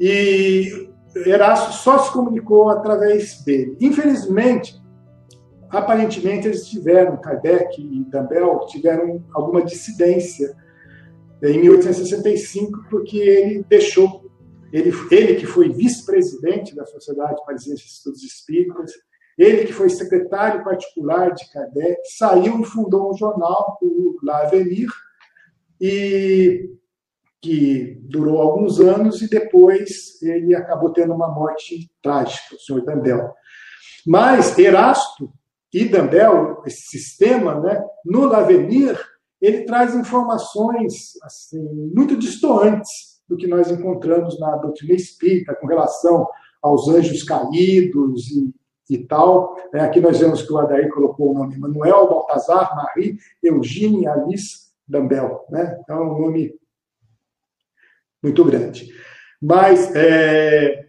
E 0.00 0.88
Erasto 1.14 1.72
só 1.72 1.98
se 1.98 2.10
comunicou 2.10 2.70
através 2.70 3.44
dele. 3.44 3.76
Infelizmente, 3.78 4.80
aparentemente 5.68 6.48
eles 6.48 6.66
tiveram, 6.66 7.18
Kardec 7.18 7.78
e 7.78 8.04
Dambel 8.04 8.60
tiveram 8.68 9.22
alguma 9.34 9.62
dissidência 9.62 10.56
em 11.42 11.60
1865, 11.60 12.86
porque 12.88 13.18
ele 13.18 13.66
deixou, 13.68 14.21
ele, 14.72 14.90
ele 15.10 15.34
que 15.36 15.46
foi 15.46 15.68
vice-presidente 15.68 16.74
da 16.74 16.86
Sociedade 16.86 17.44
Parisiense 17.44 17.82
de 17.82 17.90
Estudos 17.90 18.22
Espíritas, 18.22 18.92
ele 19.36 19.66
que 19.66 19.72
foi 19.72 19.88
secretário 19.90 20.64
particular 20.64 21.32
de 21.32 21.50
Kardec, 21.50 22.00
saiu 22.16 22.60
e 22.60 22.64
fundou 22.64 23.10
um 23.10 23.16
jornal, 23.16 23.78
o 23.82 24.18
L'Avenir, 24.22 24.88
e 25.80 26.70
que 27.40 27.98
durou 28.02 28.40
alguns 28.40 28.78
anos 28.78 29.20
e 29.20 29.28
depois 29.28 30.22
ele 30.22 30.54
acabou 30.54 30.92
tendo 30.92 31.12
uma 31.12 31.28
morte 31.28 31.90
trágica, 32.00 32.54
o 32.54 32.58
senhor 32.58 32.84
Dandel. 32.84 33.34
Mas 34.06 34.56
Erasto 34.56 35.32
e 35.72 35.84
Dandel, 35.84 36.62
esse 36.64 36.82
sistema, 36.82 37.60
né, 37.60 37.82
no 38.04 38.26
L'Avenir, 38.26 38.96
ele 39.40 39.64
traz 39.64 39.94
informações 39.94 41.20
assim, 41.24 41.60
muito 41.92 42.16
distantes 42.16 43.11
do 43.28 43.36
que 43.36 43.46
nós 43.46 43.70
encontramos 43.70 44.38
na 44.38 44.56
doutrina 44.56 44.94
espírita 44.94 45.54
com 45.54 45.66
relação 45.66 46.26
aos 46.60 46.88
anjos 46.88 47.22
caídos 47.22 48.30
e, 48.30 48.54
e 48.90 48.98
tal. 48.98 49.56
É, 49.72 49.80
aqui 49.80 50.00
nós 50.00 50.18
vemos 50.18 50.42
que 50.42 50.52
o 50.52 50.58
Adair 50.58 50.92
colocou 50.92 51.30
o 51.30 51.34
nome 51.34 51.58
Manuel, 51.58 52.08
Baltazar, 52.08 52.74
Marie, 52.76 53.18
Eugênia, 53.42 54.12
Alice, 54.12 54.72
Dambel, 54.86 55.44
né? 55.50 55.78
Então, 55.82 55.98
é 55.98 56.00
um 56.02 56.20
nome 56.20 56.54
muito 58.22 58.44
grande. 58.44 58.92
Mas, 59.40 59.94
é, 59.96 60.86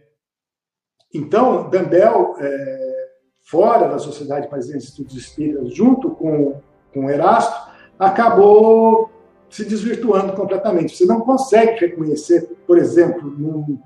então, 1.12 1.68
Dambel, 1.68 2.36
é, 2.38 3.08
fora 3.42 3.88
da 3.88 3.98
Sociedade 3.98 4.48
Parisiense 4.48 4.86
de 4.86 4.90
Estudos 4.90 5.16
Espíritas, 5.16 5.74
junto 5.74 6.10
com, 6.10 6.60
com 6.92 7.10
Erasto, 7.10 7.72
acabou 7.98 9.10
se 9.54 9.64
desvirtuando 9.64 10.32
completamente. 10.32 10.96
Você 10.96 11.04
não 11.04 11.20
consegue 11.20 11.78
reconhecer, 11.78 12.48
por 12.66 12.76
exemplo, 12.76 13.30
no, 13.30 13.78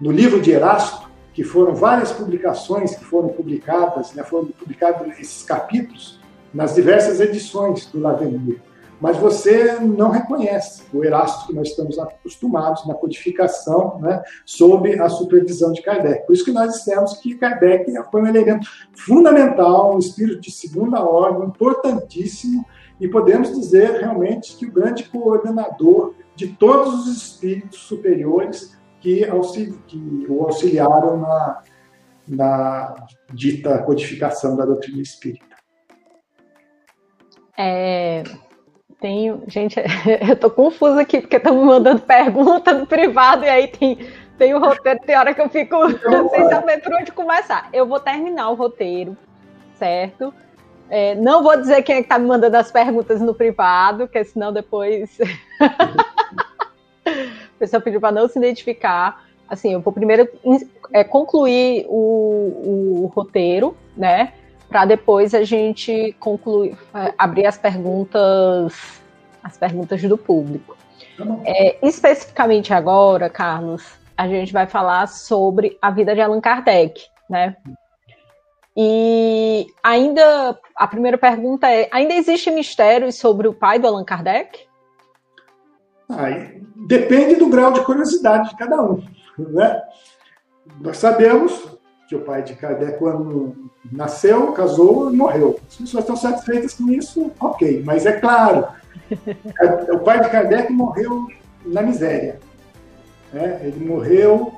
no 0.00 0.10
livro 0.10 0.40
de 0.40 0.50
Erasto, 0.50 1.08
que 1.32 1.44
foram 1.44 1.76
várias 1.76 2.10
publicações 2.10 2.96
que 2.96 3.04
foram 3.04 3.28
publicadas, 3.28 4.12
né, 4.14 4.24
foram 4.24 4.46
publicados 4.46 5.06
esses 5.20 5.44
capítulos 5.44 6.18
nas 6.52 6.74
diversas 6.74 7.20
edições 7.20 7.86
do 7.86 8.00
L'Avenir 8.00 8.60
mas 9.00 9.16
você 9.18 9.78
não 9.80 10.10
reconhece 10.10 10.82
o 10.92 11.04
Erasto 11.04 11.46
que 11.46 11.54
nós 11.54 11.68
estamos 11.68 11.98
acostumados 11.98 12.86
na 12.86 12.94
codificação, 12.94 13.98
né, 14.00 14.22
sob 14.44 14.98
a 14.98 15.08
supervisão 15.08 15.72
de 15.72 15.82
Kardec. 15.82 16.26
Por 16.26 16.32
isso 16.32 16.44
que 16.44 16.52
nós 16.52 16.72
dissemos 16.72 17.14
que 17.18 17.34
Kardec 17.34 17.92
foi 18.10 18.22
um 18.22 18.26
elemento 18.26 18.66
fundamental, 18.94 19.94
um 19.94 19.98
espírito 19.98 20.40
de 20.40 20.50
segunda 20.50 21.02
ordem, 21.02 21.46
importantíssimo, 21.46 22.64
e 23.00 23.08
podemos 23.08 23.54
dizer 23.54 24.00
realmente 24.00 24.56
que 24.56 24.66
o 24.66 24.72
grande 24.72 25.04
coordenador 25.04 26.14
de 26.34 26.48
todos 26.48 27.06
os 27.06 27.16
espíritos 27.16 27.80
superiores 27.80 28.76
que, 29.00 29.24
auxili 29.28 29.78
que 29.86 30.26
o 30.28 30.42
auxiliaram 30.42 31.18
na, 31.18 31.62
na 32.28 33.06
dita 33.32 33.82
codificação 33.82 34.56
da 34.56 34.64
doutrina 34.64 35.02
espírita. 35.02 35.56
É, 37.58 38.22
tenho. 39.00 39.42
Gente, 39.46 39.80
eu 40.28 40.36
tô 40.36 40.50
confusa 40.50 41.00
aqui, 41.00 41.20
porque 41.20 41.36
estão 41.36 41.56
me 41.56 41.64
mandando 41.64 42.02
pergunta 42.02 42.72
no 42.72 42.86
privado 42.86 43.44
e 43.44 43.48
aí 43.48 43.68
tem, 43.68 43.98
tem 44.36 44.54
o 44.54 44.58
roteiro, 44.58 45.00
tem 45.00 45.16
hora 45.16 45.34
que 45.34 45.40
eu 45.40 45.48
fico 45.48 45.76
sem 46.30 46.48
saber 46.48 46.82
por 46.82 46.94
onde 46.94 47.12
começar. 47.12 47.68
Eu 47.72 47.86
vou 47.86 48.00
terminar 48.00 48.50
o 48.50 48.54
roteiro, 48.54 49.16
certo? 49.74 50.32
É, 50.88 51.14
não 51.16 51.42
vou 51.42 51.56
dizer 51.56 51.82
quem 51.82 51.96
é 51.96 51.98
que 51.98 52.04
está 52.04 52.18
me 52.18 52.26
mandando 52.26 52.56
as 52.56 52.70
perguntas 52.70 53.20
no 53.20 53.34
privado, 53.34 54.06
porque 54.06 54.24
senão 54.24 54.52
depois. 54.52 55.18
a 57.06 57.58
pessoa 57.58 57.80
pediu 57.80 58.00
para 58.00 58.12
não 58.12 58.28
se 58.28 58.38
identificar. 58.38 59.24
Assim, 59.48 59.72
eu 59.72 59.80
vou 59.80 59.92
primeiro 59.92 60.28
é, 60.92 61.04
concluir 61.04 61.86
o, 61.88 63.04
o 63.04 63.12
roteiro, 63.14 63.76
né? 63.96 64.32
Para 64.68 64.84
depois 64.84 65.34
a 65.34 65.44
gente 65.44 66.14
concluir, 66.18 66.76
é, 66.94 67.14
abrir 67.16 67.46
as 67.46 67.56
perguntas, 67.56 69.00
as 69.42 69.56
perguntas 69.56 70.02
do 70.02 70.18
público. 70.18 70.76
Tá 71.16 71.24
é, 71.44 71.78
especificamente 71.86 72.74
agora, 72.74 73.30
Carlos, 73.30 73.84
a 74.16 74.26
gente 74.26 74.52
vai 74.52 74.66
falar 74.66 75.06
sobre 75.06 75.78
a 75.80 75.90
vida 75.90 76.14
de 76.14 76.20
Allan 76.20 76.40
Kardec, 76.40 77.06
né? 77.30 77.56
E 78.76 79.72
ainda 79.82 80.58
a 80.76 80.86
primeira 80.86 81.16
pergunta 81.16 81.66
é: 81.68 81.88
ainda 81.90 82.12
existe 82.12 82.50
mistérios 82.50 83.14
sobre 83.14 83.48
o 83.48 83.54
pai 83.54 83.78
do 83.78 83.86
Allan 83.86 84.04
Kardec? 84.04 84.66
Ah, 86.10 86.26
depende 86.86 87.36
do 87.36 87.48
grau 87.48 87.72
de 87.72 87.84
curiosidade 87.84 88.50
de 88.50 88.56
cada 88.56 88.82
um. 88.82 89.02
Né? 89.38 89.82
Nós 90.80 90.98
sabemos 90.98 91.68
que 92.06 92.14
o 92.14 92.20
pai 92.20 92.42
de 92.42 92.54
Kardec, 92.54 92.98
quando 92.98 93.70
nasceu, 93.90 94.52
casou 94.52 95.10
e 95.10 95.16
morreu. 95.16 95.58
As 95.68 95.76
pessoas 95.76 96.04
estão 96.04 96.16
satisfeitas 96.16 96.74
com 96.74 96.88
isso, 96.90 97.32
ok. 97.40 97.82
Mas 97.84 98.04
é 98.04 98.12
claro, 98.12 98.68
o 99.90 99.98
pai 100.00 100.20
de 100.20 100.30
Kardec 100.30 100.70
morreu 100.70 101.26
na 101.64 101.82
miséria. 101.82 102.38
Né? 103.32 103.60
Ele 103.64 103.84
morreu 103.84 104.54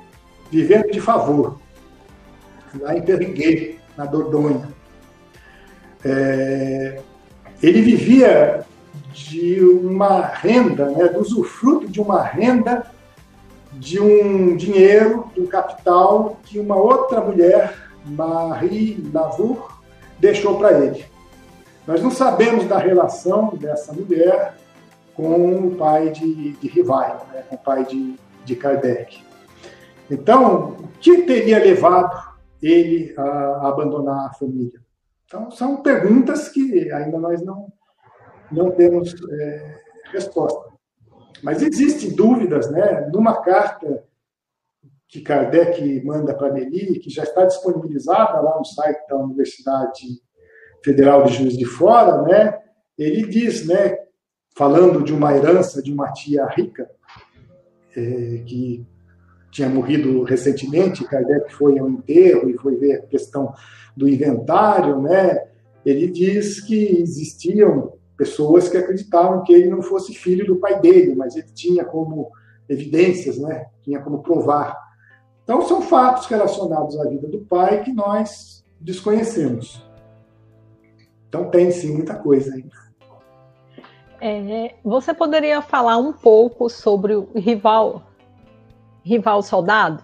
vivendo 0.51 0.91
de 0.91 0.99
favor, 0.99 1.57
lá 2.79 2.95
em 2.95 3.01
Perriguet, 3.01 3.78
na 3.99 4.05
Dordogne. 4.05 4.63
É, 6.05 7.01
ele 7.61 7.81
vivia 7.81 8.65
de 9.11 9.59
uma 9.61 10.21
renda, 10.21 10.85
né, 10.91 11.09
do 11.09 11.19
usufruto 11.19 11.89
de 11.89 11.99
uma 11.99 12.23
renda, 12.23 12.89
de 13.73 13.99
um 13.99 14.55
dinheiro, 14.55 15.29
de 15.35 15.41
um 15.41 15.47
capital 15.47 16.39
que 16.45 16.57
uma 16.57 16.77
outra 16.77 17.19
mulher, 17.19 17.75
Marie 18.05 19.05
Lavour, 19.13 19.81
deixou 20.17 20.57
para 20.57 20.71
ele. 20.79 21.03
Nós 21.85 22.01
não 22.01 22.09
sabemos 22.09 22.65
da 22.65 22.77
relação 22.77 23.49
dessa 23.55 23.91
mulher 23.91 24.55
com 25.13 25.67
o 25.67 25.75
pai 25.75 26.09
de, 26.11 26.53
de 26.53 26.67
Rivail, 26.69 27.17
né, 27.33 27.43
com 27.49 27.55
o 27.55 27.59
pai 27.59 27.83
de, 27.83 28.15
de 28.45 28.55
Kardec. 28.55 29.21
Então, 30.09 30.77
o 30.79 30.87
que 31.01 31.23
teria 31.23 31.59
levado 31.59 32.28
ele 32.61 33.13
a, 33.17 33.67
abandonar 33.67 34.27
a 34.27 34.33
família? 34.33 34.79
Então, 35.25 35.51
são 35.51 35.81
perguntas 35.81 36.49
que 36.49 36.91
ainda 36.91 37.19
nós 37.19 37.41
não, 37.43 37.71
não 38.51 38.71
temos 38.71 39.13
é, 39.31 39.77
resposta. 40.11 40.69
Mas 41.43 41.61
existem 41.61 42.15
dúvidas, 42.15 42.69
né? 42.71 43.07
Numa 43.13 43.41
carta 43.41 44.03
que 45.07 45.21
Kardec 45.21 46.03
manda 46.03 46.33
para 46.33 46.51
Nelly, 46.51 46.99
que 46.99 47.09
já 47.09 47.23
está 47.23 47.45
disponibilizada 47.45 48.39
lá 48.41 48.57
no 48.57 48.65
site 48.65 49.07
da 49.07 49.17
Universidade 49.17 50.21
Federal 50.83 51.23
de 51.23 51.33
Juiz 51.33 51.57
de 51.57 51.65
Fora, 51.65 52.21
né? 52.23 52.59
Ele 52.97 53.27
diz, 53.27 53.65
né? 53.65 53.97
Falando 54.55 55.03
de 55.03 55.13
uma 55.13 55.33
herança 55.35 55.81
de 55.81 55.93
uma 55.93 56.11
tia 56.11 56.45
rica 56.47 56.89
é, 57.95 58.43
que 58.45 58.85
tinha 59.51 59.69
morrido 59.69 60.23
recentemente, 60.23 61.03
Kardec 61.05 61.53
foi 61.53 61.79
ao 61.79 61.89
enterro 61.89 62.49
e 62.49 62.57
foi 62.57 62.75
ver 62.75 62.93
a 62.93 63.01
questão 63.01 63.53
do 63.95 64.07
inventário, 64.07 65.01
né? 65.01 65.47
Ele 65.85 66.07
diz 66.07 66.61
que 66.61 67.01
existiam 67.01 67.93
pessoas 68.17 68.67
que 68.67 68.77
acreditavam 68.77 69.43
que 69.43 69.53
ele 69.53 69.69
não 69.69 69.81
fosse 69.81 70.13
filho 70.13 70.45
do 70.45 70.57
pai 70.57 70.79
dele, 70.79 71.15
mas 71.15 71.35
ele 71.35 71.47
tinha 71.53 71.85
como 71.85 72.31
evidências, 72.67 73.37
né? 73.37 73.67
Tinha 73.81 73.99
como 74.01 74.21
provar. 74.21 74.77
Então 75.43 75.61
são 75.63 75.81
fatos 75.81 76.27
relacionados 76.27 76.99
à 76.99 77.09
vida 77.09 77.27
do 77.27 77.39
pai 77.39 77.83
que 77.83 77.91
nós 77.91 78.63
desconhecemos. 78.79 79.83
Então 81.27 81.49
tem 81.49 81.71
sim 81.71 81.93
muita 81.93 82.15
coisa 82.15 82.53
ainda. 82.53 82.89
É, 84.21 84.75
você 84.83 85.13
poderia 85.13 85.61
falar 85.61 85.97
um 85.97 86.11
pouco 86.11 86.69
sobre 86.69 87.15
o 87.15 87.29
rival 87.35 88.08
rival 89.03 89.41
soldado, 89.41 90.03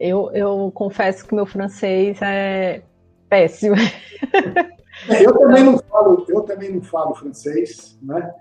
eu, 0.00 0.30
eu 0.32 0.70
confesso 0.74 1.26
que 1.26 1.34
meu 1.34 1.46
francês 1.46 2.20
é 2.22 2.82
péssimo. 3.28 3.76
É, 5.10 5.24
eu 5.24 5.38
também 5.38 5.62
não 5.62 5.78
falo, 5.78 6.24
eu 6.26 6.40
também 6.40 6.72
não 6.72 6.82
falo 6.82 7.14
francês, 7.14 7.98
né? 8.02 8.34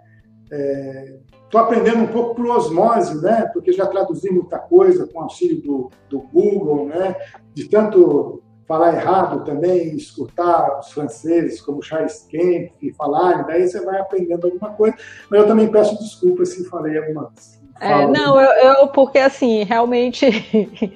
Estou 1.44 1.60
é, 1.60 1.64
aprendendo 1.64 2.04
um 2.04 2.08
pouco 2.08 2.36
por 2.36 2.48
osmose, 2.48 3.22
né? 3.22 3.50
Porque 3.52 3.74
já 3.74 3.86
traduzi 3.86 4.32
muita 4.32 4.58
coisa 4.58 5.06
com 5.06 5.22
auxílio 5.22 5.62
do, 5.62 5.92
do 6.10 6.22
Google, 6.22 6.88
né? 6.88 7.16
De 7.54 7.68
tanto 7.68 8.42
falar 8.66 8.96
errado 8.96 9.44
também, 9.44 9.96
escutar 9.96 10.80
os 10.80 10.92
franceses 10.92 11.62
como 11.62 11.84
Charles 11.84 12.26
Kemp 12.30 12.72
falarem, 12.98 13.46
daí 13.46 13.68
você 13.68 13.84
vai 13.84 14.00
aprendendo 14.00 14.46
alguma 14.46 14.72
coisa. 14.72 14.96
Mas 15.30 15.42
eu 15.42 15.48
também 15.48 15.70
peço 15.70 16.00
desculpas 16.00 16.50
se 16.50 16.66
falei 16.70 16.98
algumas 16.98 17.62
é, 17.80 18.08
não, 18.08 18.40
eu, 18.40 18.52
eu, 18.52 18.88
porque 18.88 19.20
assim, 19.20 19.64
realmente 19.64 20.26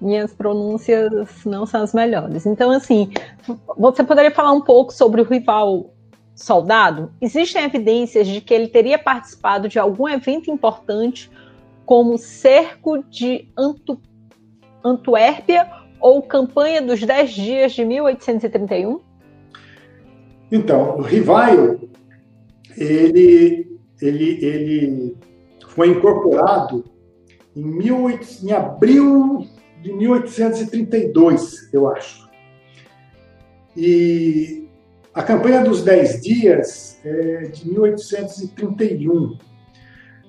minhas 0.00 0.32
pronúncias 0.32 1.44
não 1.44 1.66
são 1.66 1.82
as 1.82 1.92
melhores. 1.92 2.46
Então, 2.46 2.70
assim, 2.70 3.10
você 3.76 4.04
poderia 4.04 4.30
falar 4.30 4.52
um 4.52 4.60
pouco 4.60 4.92
sobre 4.92 5.20
o 5.20 5.24
rival 5.24 5.92
soldado? 6.34 7.12
Existem 7.20 7.64
evidências 7.64 8.26
de 8.26 8.40
que 8.40 8.54
ele 8.54 8.68
teria 8.68 8.98
participado 8.98 9.68
de 9.68 9.78
algum 9.78 10.08
evento 10.08 10.50
importante, 10.50 11.30
como 11.84 12.14
o 12.14 12.18
cerco 12.18 13.02
de 13.04 13.48
Antu 13.58 14.00
Antuérpia 14.84 15.66
ou 16.00 16.22
campanha 16.22 16.82
dos 16.82 17.00
Dez 17.00 17.30
Dias 17.30 17.72
de 17.72 17.84
1831? 17.84 19.00
Então, 20.52 20.98
o 20.98 21.00
Rivaio, 21.00 21.88
ele, 22.76 23.78
ele, 24.00 24.44
ele 24.44 25.16
foi 25.74 25.88
incorporado 25.88 26.84
em, 27.56 27.78
18, 27.78 28.46
em 28.46 28.52
abril 28.52 29.46
de 29.82 29.92
1832, 29.92 31.72
eu 31.72 31.88
acho. 31.88 32.28
E 33.76 34.68
a 35.12 35.22
campanha 35.22 35.62
dos 35.62 35.82
Dez 35.82 36.20
Dias 36.22 36.98
é 37.04 37.42
de 37.48 37.68
1831. 37.68 39.36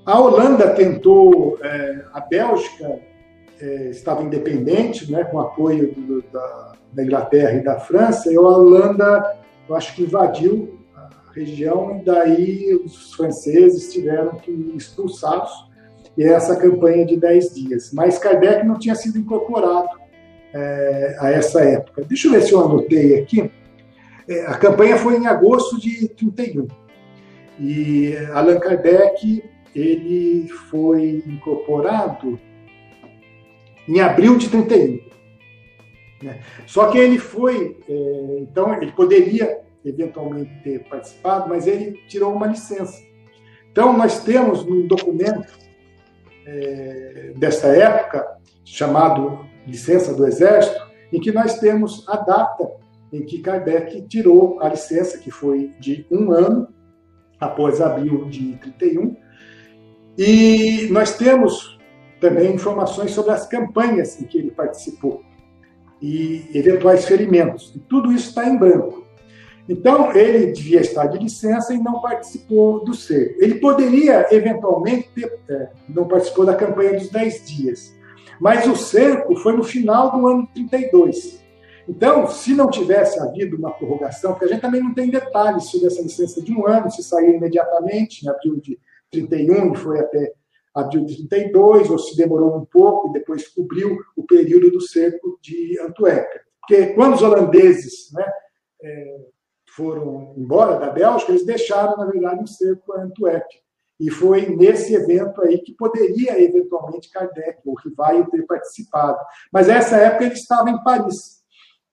A 0.06 0.20
Holanda 0.20 0.70
tentou, 0.72 1.58
é, 1.62 2.06
a 2.14 2.20
Bélgica 2.20 3.00
é, 3.60 3.90
estava 3.90 4.22
independente, 4.24 5.12
né, 5.12 5.24
com 5.24 5.40
apoio 5.40 5.92
do, 5.94 6.22
da, 6.32 6.74
da, 6.92 7.04
Inglaterra 7.04 7.54
e 7.54 7.64
da 7.64 7.80
França, 7.80 8.32
e 8.32 8.36
a 8.36 8.42
Holanda, 8.42 9.38
eu 9.68 9.76
acho 9.76 9.96
que 9.96 10.04
invadiu 10.04 10.80
região, 11.36 11.98
e 12.00 12.06
daí 12.06 12.74
os 12.74 13.14
franceses 13.14 13.92
tiveram 13.92 14.36
que 14.36 14.52
expulsá-los, 14.76 15.52
e 16.18 16.24
é 16.24 16.28
essa 16.28 16.56
campanha 16.56 17.06
de 17.06 17.18
10 17.18 17.54
dias. 17.54 17.92
Mas 17.92 18.18
Kardec 18.18 18.66
não 18.66 18.80
tinha 18.80 18.96
sido 18.96 19.20
incorporado 19.20 19.90
é, 20.54 21.18
a 21.20 21.30
essa 21.30 21.62
época. 21.62 22.04
Deixa 22.08 22.28
eu 22.28 22.32
ver 22.32 22.42
se 22.44 22.54
eu 22.54 22.64
anotei 22.64 23.20
aqui. 23.20 23.52
É, 24.28 24.46
a 24.46 24.58
campanha 24.58 24.98
foi 24.98 25.18
em 25.18 25.28
agosto 25.28 25.80
de 25.80 26.08
31. 26.08 26.68
E 27.60 28.16
Allan 28.34 28.60
Kardec 28.60 29.44
ele 29.76 30.48
foi 30.70 31.22
incorporado 31.28 32.40
em 33.88 34.00
abril 34.00 34.38
de 34.38 34.50
31. 34.50 35.00
Né? 36.24 36.40
Só 36.66 36.90
que 36.90 36.98
ele 36.98 37.20
foi, 37.20 37.78
é, 37.88 38.38
então 38.40 38.74
ele 38.82 38.94
poderia 38.94 39.60
eventualmente 39.86 40.52
ter 40.64 40.84
participado, 40.90 41.48
mas 41.48 41.68
ele 41.68 42.00
tirou 42.08 42.34
uma 42.34 42.48
licença. 42.48 43.00
Então, 43.72 43.96
nós 43.96 44.24
temos 44.24 44.64
um 44.64 44.88
documento 44.88 45.54
é, 46.46 47.34
desta 47.38 47.68
época, 47.68 48.26
chamado 48.64 49.46
Licença 49.68 50.14
do 50.14 50.26
Exército, 50.26 50.86
em 51.12 51.20
que 51.20 51.32
nós 51.32 51.60
temos 51.60 52.08
a 52.08 52.18
data 52.18 52.72
em 53.12 53.24
que 53.24 53.40
Kardec 53.40 54.02
tirou 54.08 54.62
a 54.62 54.70
licença, 54.70 55.18
que 55.18 55.32
foi 55.32 55.74
de 55.80 56.06
um 56.12 56.32
ano, 56.32 56.68
após 57.40 57.82
abril 57.82 58.26
de 58.26 58.58
31, 58.58 59.16
e 60.18 60.88
nós 60.92 61.18
temos 61.18 61.78
também 62.20 62.54
informações 62.54 63.12
sobre 63.12 63.32
as 63.32 63.46
campanhas 63.48 64.20
em 64.22 64.26
que 64.26 64.38
ele 64.38 64.52
participou 64.52 65.22
e 66.02 66.50
eventuais 66.54 67.06
ferimentos. 67.06 67.74
E 67.76 67.80
tudo 67.80 68.12
isso 68.12 68.30
está 68.30 68.48
em 68.48 68.58
branco. 68.58 69.05
Então, 69.68 70.16
ele 70.16 70.52
devia 70.52 70.82
estar 70.82 71.08
de 71.08 71.18
licença 71.18 71.74
e 71.74 71.80
não 71.80 72.00
participou 72.00 72.84
do 72.84 72.94
cerco. 72.94 73.44
Ele 73.44 73.56
poderia, 73.56 74.28
eventualmente, 74.32 75.10
ter, 75.10 75.40
é, 75.50 75.70
não 75.90 76.08
participou 76.08 76.46
da 76.46 76.56
campanha 76.56 76.94
dos 76.94 77.10
10 77.10 77.46
dias. 77.46 77.96
Mas 78.40 78.68
o 78.68 78.76
cerco 78.76 79.36
foi 79.38 79.56
no 79.56 79.64
final 79.64 80.12
do 80.12 80.28
ano 80.28 80.48
32. 80.54 81.44
Então, 81.88 82.28
se 82.28 82.54
não 82.54 82.70
tivesse 82.70 83.20
havido 83.20 83.58
uma 83.58 83.72
prorrogação, 83.72 84.32
porque 84.32 84.46
a 84.46 84.48
gente 84.48 84.62
também 84.62 84.82
não 84.82 84.94
tem 84.94 85.10
detalhes 85.10 85.66
sobre 85.66 85.88
essa 85.88 86.02
licença 86.02 86.42
de 86.42 86.52
um 86.52 86.66
ano, 86.68 86.92
se 86.92 87.04
saiu 87.04 87.36
imediatamente, 87.36 88.26
em 88.26 88.30
abril 88.30 88.60
de 88.60 88.80
31 89.12 89.74
e 89.74 89.78
foi 89.78 90.00
até 90.00 90.34
abril 90.74 91.06
de 91.06 91.28
32, 91.28 91.90
ou 91.90 91.98
se 91.98 92.18
demorou 92.18 92.58
um 92.58 92.66
pouco 92.66 93.10
e 93.10 93.14
depois 93.14 93.48
cobriu 93.48 93.98
o 94.16 94.24
período 94.24 94.72
do 94.72 94.82
cerco 94.82 95.40
de 95.42 95.80
Antuérpia. 95.80 96.42
Porque 96.60 96.88
quando 96.88 97.14
os 97.14 97.22
holandeses 97.22 98.12
né, 98.12 98.26
é, 98.84 99.18
foram 99.76 100.34
embora 100.38 100.80
da 100.80 100.90
Bélgica, 100.90 101.32
eles 101.32 101.46
deixaram, 101.46 101.98
na 101.98 102.06
verdade, 102.06 102.42
um 102.42 102.48
cerco 102.48 102.94
a 102.94 103.02
Antuérpia. 103.02 103.60
E 104.00 104.10
foi 104.10 104.56
nesse 104.56 104.94
evento 104.94 105.42
aí 105.42 105.58
que 105.60 105.74
poderia, 105.74 106.42
eventualmente, 106.42 107.10
Kardec 107.10 107.60
ou 107.66 107.76
Rivaio 107.76 108.30
ter 108.30 108.46
participado. 108.46 109.18
Mas 109.52 109.68
nessa 109.68 109.98
época 109.98 110.26
ele 110.26 110.34
estava 110.34 110.70
em 110.70 110.84
Paris. 110.84 111.42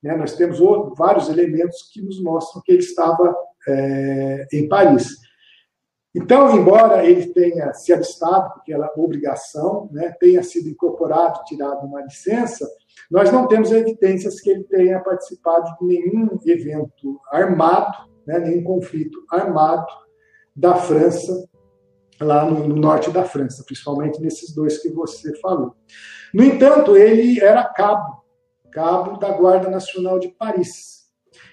Né? 0.02 0.16
Nós 0.16 0.34
temos 0.34 0.58
vários 0.96 1.28
elementos 1.28 1.90
que 1.92 2.02
nos 2.02 2.20
mostram 2.20 2.62
que 2.64 2.72
ele 2.72 2.82
estava 2.82 3.36
é, 3.68 4.46
em 4.52 4.68
Paris. 4.68 5.16
Então, 6.14 6.54
embora 6.56 7.06
ele 7.06 7.32
tenha 7.32 7.72
se 7.72 7.92
alistado, 7.92 8.52
porque 8.54 8.72
era 8.72 8.92
obrigação, 8.96 9.88
né, 9.90 10.14
tenha 10.20 10.42
sido 10.42 10.68
incorporado, 10.68 11.42
tirado 11.44 11.86
uma 11.86 12.02
licença, 12.02 12.68
nós 13.10 13.30
não 13.30 13.46
temos 13.46 13.70
evidências 13.70 14.40
que 14.40 14.50
ele 14.50 14.64
tenha 14.64 15.00
participado 15.00 15.76
de 15.78 15.86
nenhum 15.86 16.38
evento 16.46 17.20
armado, 17.30 18.10
né, 18.26 18.38
nenhum 18.38 18.64
conflito 18.64 19.24
armado 19.30 19.86
da 20.54 20.76
França 20.76 21.48
lá 22.20 22.44
no, 22.44 22.66
no, 22.68 22.76
norte 22.76 23.10
da 23.10 23.24
França, 23.24 23.64
principalmente 23.64 24.20
nesses 24.20 24.54
dois 24.54 24.78
que 24.78 24.90
você 24.90 25.38
falou. 25.40 25.74
No 26.32 26.44
entanto, 26.44 26.96
ele 26.96 27.40
era 27.40 27.64
cabo, 27.64 28.22
cabo 28.70 29.18
da 29.18 29.30
Guarda 29.30 29.68
Nacional 29.68 30.18
de 30.18 30.28
Paris. 30.28 31.02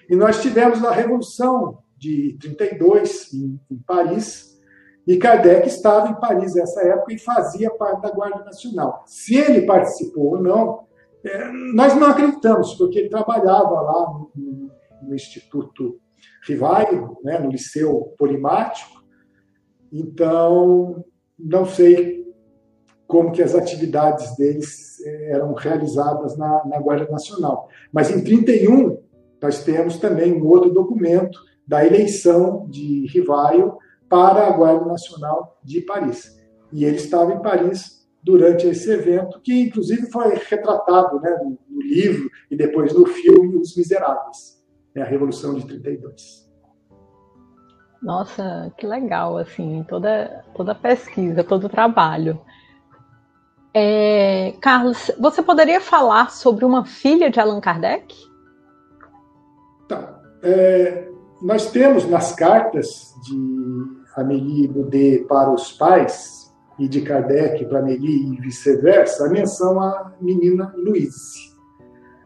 E 0.08 0.14
nós 0.14 0.40
tivemos 0.40 0.84
a 0.84 0.92
Revolução 0.92 1.82
de 1.96 2.38
32 2.40 3.34
em, 3.34 3.60
em 3.70 3.78
Paris, 3.78 4.50
e 5.06 5.16
Kardec 5.16 5.66
estava 5.66 6.08
em 6.08 6.20
Paris 6.20 6.54
nessa 6.54 6.82
época 6.82 7.12
e 7.12 7.18
fazia 7.18 7.70
parte 7.70 8.02
da 8.02 8.10
Guarda 8.10 8.44
Nacional. 8.44 9.02
Se 9.06 9.34
ele 9.34 9.62
participou 9.62 10.36
ou 10.36 10.42
não, 10.42 10.86
é, 11.24 11.52
nós 11.74 11.94
não 11.96 12.08
acreditamos, 12.08 12.74
porque 12.74 12.98
ele 12.98 13.08
trabalhava 13.08 13.80
lá 13.80 14.12
no, 14.34 14.70
no, 15.02 15.14
Instituto 15.14 16.00
Rivaio, 16.46 17.16
né, 17.22 17.38
no 17.38 17.50
Liceu 17.50 18.14
Polimático, 18.18 19.00
então, 19.92 21.04
não 21.38 21.66
sei 21.66 22.20
como 23.06 23.32
que 23.32 23.42
as 23.42 23.56
atividades 23.56 24.36
deles 24.36 25.00
eh, 25.04 25.32
eram 25.32 25.52
realizadas 25.52 26.36
na, 26.38 26.64
na 26.64 26.78
Guarda 26.78 27.10
Nacional. 27.10 27.68
Mas 27.92 28.08
em 28.08 28.22
31 28.22 28.98
nós 29.42 29.64
temos 29.64 29.98
também 29.98 30.32
um 30.32 30.46
outro 30.46 30.70
documento 30.70 31.40
da 31.66 31.84
eleição 31.84 32.68
de 32.68 33.06
Rivaio 33.08 33.76
para 34.08 34.46
a 34.46 34.50
Guarda 34.50 34.86
Nacional 34.86 35.58
de 35.64 35.80
Paris. 35.80 36.38
E 36.72 36.84
ele 36.84 36.96
estava 36.96 37.32
em 37.32 37.42
Paris 37.42 37.99
durante 38.22 38.66
esse 38.66 38.90
evento, 38.90 39.40
que 39.40 39.62
inclusive 39.62 40.10
foi 40.10 40.34
retratado 40.34 41.20
né, 41.20 41.30
no, 41.42 41.58
no 41.68 41.82
livro 41.82 42.30
e 42.50 42.56
depois 42.56 42.92
no 42.92 43.06
filme 43.06 43.56
Os 43.56 43.76
Miseráveis, 43.76 44.62
né, 44.94 45.02
a 45.02 45.06
Revolução 45.06 45.54
de 45.54 45.66
32. 45.66 46.48
Nossa, 48.02 48.72
que 48.78 48.86
legal, 48.86 49.36
assim, 49.36 49.84
toda, 49.88 50.44
toda 50.54 50.72
a 50.72 50.74
pesquisa, 50.74 51.44
todo 51.44 51.64
o 51.64 51.68
trabalho. 51.68 52.40
É, 53.74 54.54
Carlos, 54.60 55.10
você 55.18 55.42
poderia 55.42 55.80
falar 55.80 56.30
sobre 56.30 56.64
uma 56.64 56.84
filha 56.84 57.30
de 57.30 57.38
Allan 57.38 57.60
Kardec? 57.60 58.14
Tá. 59.86 60.18
É, 60.42 61.08
nós 61.42 61.70
temos 61.70 62.08
nas 62.08 62.34
cartas 62.34 63.14
de 63.22 63.36
Amélie 64.16 64.66
Boudet 64.66 65.24
para 65.26 65.50
os 65.52 65.72
pais 65.72 66.39
e 66.80 66.88
de 66.88 67.02
Kardec 67.02 67.66
para 67.66 67.80
Amélie 67.80 68.32
e 68.32 68.40
vice-versa, 68.40 69.26
a 69.26 69.28
menção 69.28 69.78
à 69.78 70.14
menina 70.18 70.72
Louise. 70.74 71.50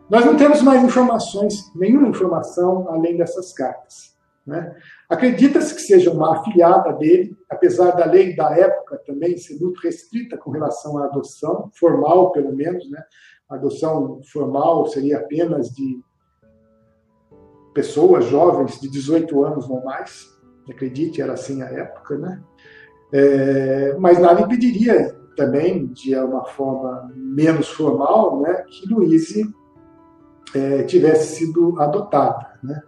Nós 0.08 0.24
não 0.24 0.36
temos 0.36 0.62
mais 0.62 0.80
informações, 0.84 1.72
nenhuma 1.74 2.06
informação 2.06 2.88
além 2.88 3.16
dessas 3.16 3.52
cartas. 3.52 4.14
Né? 4.46 4.76
Acredita-se 5.10 5.74
que 5.74 5.80
seja 5.80 6.12
uma 6.12 6.38
afilhada 6.38 6.92
dele, 6.92 7.36
apesar 7.50 7.90
da 7.92 8.04
lei 8.04 8.36
da 8.36 8.56
época 8.56 9.02
também 9.04 9.36
ser 9.36 9.58
muito 9.58 9.80
restrita 9.80 10.38
com 10.38 10.52
relação 10.52 10.98
à 10.98 11.06
adoção, 11.06 11.70
formal 11.74 12.30
pelo 12.30 12.54
menos, 12.54 12.88
né? 12.90 13.02
Adoção 13.48 14.20
formal 14.30 14.86
seria 14.86 15.18
apenas 15.18 15.70
de 15.70 16.00
pessoas 17.74 18.26
jovens 18.26 18.78
de 18.80 18.88
18 18.88 19.44
anos 19.44 19.68
ou 19.68 19.82
mais, 19.82 20.26
acredite, 20.70 21.20
era 21.20 21.32
assim 21.32 21.60
a 21.62 21.66
época, 21.66 22.16
né? 22.18 22.42
É, 23.16 23.94
mas 23.96 24.18
nada 24.18 24.40
impediria 24.40 25.14
também, 25.36 25.86
de 25.86 26.16
uma 26.16 26.44
forma 26.46 27.12
menos 27.14 27.68
formal, 27.68 28.40
né, 28.40 28.64
que 28.68 28.92
Luíse 28.92 29.48
é, 30.52 30.82
tivesse 30.82 31.36
sido 31.36 31.80
adotada. 31.80 32.58
Né? 32.60 32.82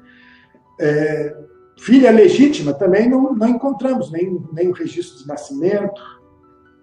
É, 0.80 1.36
filha 1.78 2.10
legítima 2.10 2.74
também 2.74 3.08
não, 3.08 3.34
não 3.34 3.48
encontramos 3.48 4.10
nem, 4.10 4.44
nem 4.52 4.68
o 4.68 4.72
registro 4.72 5.22
de 5.22 5.28
nascimento, 5.28 6.02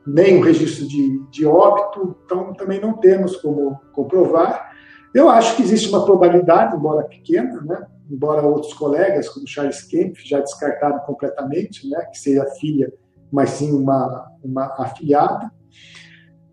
nem 0.07 0.39
o 0.39 0.41
registro 0.41 0.87
de, 0.87 1.19
de 1.29 1.45
óbito, 1.45 2.15
então 2.25 2.53
também 2.53 2.79
não 2.79 2.93
temos 2.93 3.35
como 3.35 3.77
comprovar. 3.91 4.71
Eu 5.13 5.29
acho 5.29 5.57
que 5.57 5.63
existe 5.63 5.89
uma 5.89 6.05
probabilidade, 6.05 6.77
embora 6.77 7.03
pequena, 7.03 7.61
né? 7.61 7.87
embora 8.09 8.41
outros 8.41 8.73
colegas, 8.73 9.27
como 9.27 9.45
Charles 9.45 9.81
Kemp, 9.81 10.15
já 10.23 10.39
descartaram 10.39 10.99
completamente, 10.99 11.89
né? 11.89 12.05
que 12.05 12.17
seja 12.17 12.45
filha, 12.61 12.91
mas 13.33 13.49
sim 13.49 13.71
uma, 13.71 14.31
uma 14.43 14.75
afilhada. 14.77 15.51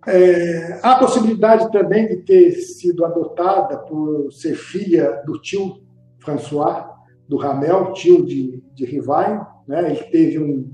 É, 0.07 0.81
há 0.83 0.93
a 0.93 0.99
possibilidade 0.99 1.71
também 1.71 2.09
de 2.09 2.17
ter 2.23 2.53
sido 2.53 3.05
adotada 3.05 3.77
por 3.81 4.33
ser 4.33 4.55
filha 4.55 5.23
do 5.27 5.39
tio 5.39 5.83
François, 6.21 6.87
do 7.29 7.37
Ramel, 7.37 7.93
tio 7.93 8.25
de, 8.25 8.65
de 8.75 8.87
Rivaio, 8.87 9.47
né? 9.69 9.91
ele 9.91 10.05
teve 10.05 10.39
um, 10.39 10.73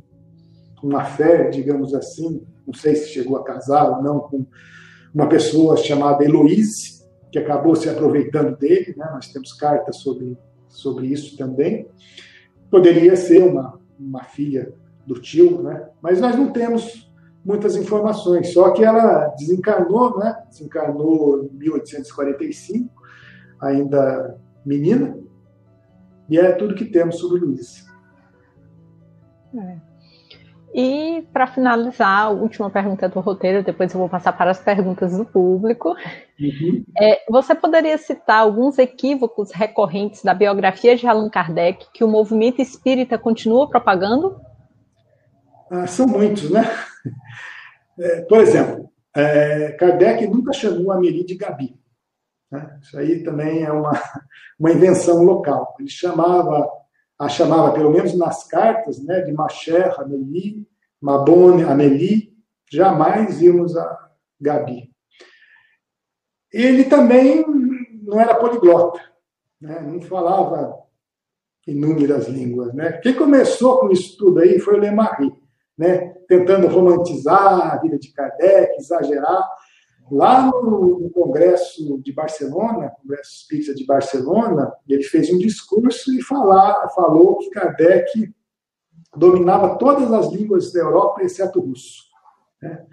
uma 0.81 1.05
fé, 1.05 1.51
digamos 1.51 1.93
assim, 1.93 2.47
não 2.65 2.73
sei 2.73 2.95
se 2.95 3.09
chegou 3.09 3.37
a 3.37 3.43
casar 3.43 3.97
ou 3.97 4.03
não, 4.03 4.21
com 4.21 4.47
uma 5.13 5.29
pessoa 5.29 5.77
chamada 5.77 6.25
Heloíse, 6.25 7.05
que 7.33 7.39
acabou 7.39 7.75
se 7.75 7.89
aproveitando 7.89 8.57
dele, 8.57 8.95
né? 8.97 9.11
nós 9.13 9.33
temos 9.33 9.53
cartas 9.55 9.97
sobre, 9.97 10.39
sobre 10.69 11.09
isso 11.09 11.37
também. 11.37 11.89
Poderia 12.71 13.17
ser 13.17 13.43
uma, 13.43 13.81
uma 13.99 14.23
filha 14.23 14.73
do 15.07 15.21
tio, 15.21 15.63
né? 15.63 15.89
mas 16.03 16.21
nós 16.21 16.37
não 16.37 16.53
temos 16.53 17.11
muitas 17.45 17.77
informações, 17.77 18.53
só 18.53 18.71
que 18.71 18.85
ela 18.85 19.29
desencarnou, 19.39 20.19
né? 20.19 20.37
desencarnou 20.49 21.45
em 21.45 21.57
1845, 21.57 22.91
ainda 23.61 24.37
menina, 24.65 25.17
e 26.29 26.39
é 26.39 26.53
tudo 26.53 26.75
que 26.75 26.85
temos 26.85 27.19
sobre 27.19 27.41
Luiz. 27.41 27.87
É. 29.55 29.87
E 30.75 31.27
para 31.33 31.47
finalizar, 31.47 32.25
a 32.25 32.29
última 32.29 32.69
pergunta 32.69 33.09
do 33.09 33.21
roteiro, 33.21 33.65
depois 33.65 33.95
eu 33.95 33.99
vou 33.99 34.11
passar 34.11 34.37
para 34.37 34.51
as 34.51 34.59
perguntas 34.63 35.17
do 35.17 35.25
público. 35.25 35.97
Uhum. 36.39 36.85
É, 37.01 37.23
você 37.31 37.55
poderia 37.55 37.97
citar 37.97 38.41
alguns 38.41 38.77
equívocos 38.79 39.53
recorrentes 39.53 40.23
da 40.23 40.35
biografia 40.35 40.95
de 40.95 41.07
Allan 41.07 41.31
Kardec 41.31 41.87
que 41.95 42.05
o 42.05 42.09
movimento 42.09 42.61
espírita 42.61 43.17
continua 43.17 43.71
propagando? 43.71 44.39
Ah, 45.71 45.87
são 45.87 46.07
muitos, 46.07 46.51
né? 46.51 46.63
É, 47.99 48.21
por 48.23 48.41
exemplo, 48.41 48.91
é, 49.15 49.73
Kardec 49.73 50.27
nunca 50.27 50.53
chamou 50.53 50.93
a 50.93 51.01
Meri 51.01 51.25
de 51.25 51.35
Gabi. 51.35 51.75
Né? 52.51 52.79
Isso 52.83 52.99
aí 52.99 53.23
também 53.23 53.65
é 53.65 53.73
uma, 53.73 53.93
uma 54.59 54.71
invenção 54.71 55.23
local. 55.23 55.75
Ele 55.79 55.89
chamava, 55.89 56.71
a 57.19 57.29
chamava, 57.29 57.73
pelo 57.73 57.91
menos 57.91 58.17
nas 58.17 58.45
cartas, 58.45 59.03
né, 59.03 59.23
de 59.23 59.33
Macher, 59.33 59.99
Amélie, 59.99 60.67
Mabone, 61.01 61.65
Amélie, 61.65 62.37
jamais 62.71 63.39
vimos 63.39 63.77
a 63.77 64.11
Gabi. 64.41 64.93
Ele 66.53 66.85
também 66.85 67.45
não 68.03 68.21
era 68.21 68.35
poliglota, 68.35 69.01
né? 69.61 69.81
não 69.81 70.01
falava 70.01 70.79
inúmeras 71.67 72.29
línguas. 72.29 72.73
Né? 72.73 72.93
Quem 73.03 73.15
começou 73.15 73.81
com 73.81 73.91
isso 73.91 74.17
tudo 74.17 74.41
aí 74.41 74.59
foi 74.59 74.75
o 74.75 74.81
Lemarie, 74.81 75.35
né? 75.77 76.15
tentando 76.29 76.67
romantizar 76.67 77.73
a 77.73 77.77
vida 77.79 77.99
de 77.99 78.13
Kardec, 78.13 78.77
exagerar, 78.79 79.49
Lá 80.11 80.47
no, 80.47 81.11
Congresso 81.11 82.01
de 82.01 82.13
Barcelona, 82.13 82.93
Congresso 83.03 83.35
Espírita 83.35 83.75
de 83.75 83.85
Barcelona, 83.85 84.73
ele 84.89 85.03
fez 85.03 85.31
um 85.33 85.39
discurso 85.39 86.15
e 86.15 86.23
falar, 86.23 86.89
falou 86.91 87.39
que 87.39 87.51
Kardec 87.51 88.33
dominava 89.17 89.77
todas 89.79 90.13
as 90.13 90.31
línguas 90.31 90.73
da 90.73 90.81
Europa, 90.81 91.23
exceto 91.23 91.59
o 91.59 91.67
russo. 91.67 92.05
Né? 92.63 92.87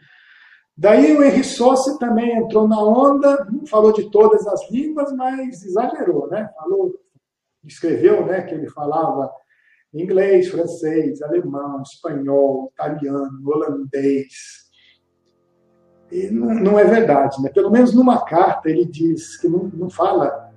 Daí 0.75 1.15
o 1.15 1.23
Henri 1.23 1.43
Sauce 1.43 1.99
também 1.99 2.35
entrou 2.35 2.67
na 2.67 2.81
onda, 2.81 3.47
falou 3.69 3.93
de 3.93 4.09
todas 4.09 4.47
as 4.47 4.71
línguas, 4.71 5.11
mas 5.13 5.63
exagerou, 5.63 6.27
né? 6.29 6.49
Falou, 6.55 6.99
escreveu, 7.63 8.25
né, 8.25 8.41
que 8.41 8.55
ele 8.55 8.67
falava 8.67 9.31
inglês, 9.93 10.47
francês, 10.49 11.21
alemão, 11.21 11.81
espanhol, 11.81 12.71
italiano, 12.73 13.41
holandês. 13.45 14.33
E 16.11 16.29
não, 16.29 16.53
não 16.53 16.79
é 16.79 16.83
verdade, 16.83 17.41
né? 17.41 17.49
Pelo 17.49 17.69
menos 17.69 17.93
numa 17.93 18.23
carta 18.23 18.69
ele 18.69 18.85
diz 18.85 19.37
que 19.37 19.47
não, 19.47 19.69
não 19.73 19.89
fala 19.89 20.51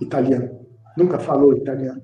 italiano, 0.00 0.66
nunca 0.96 1.18
falou 1.18 1.56
italiano. 1.56 2.02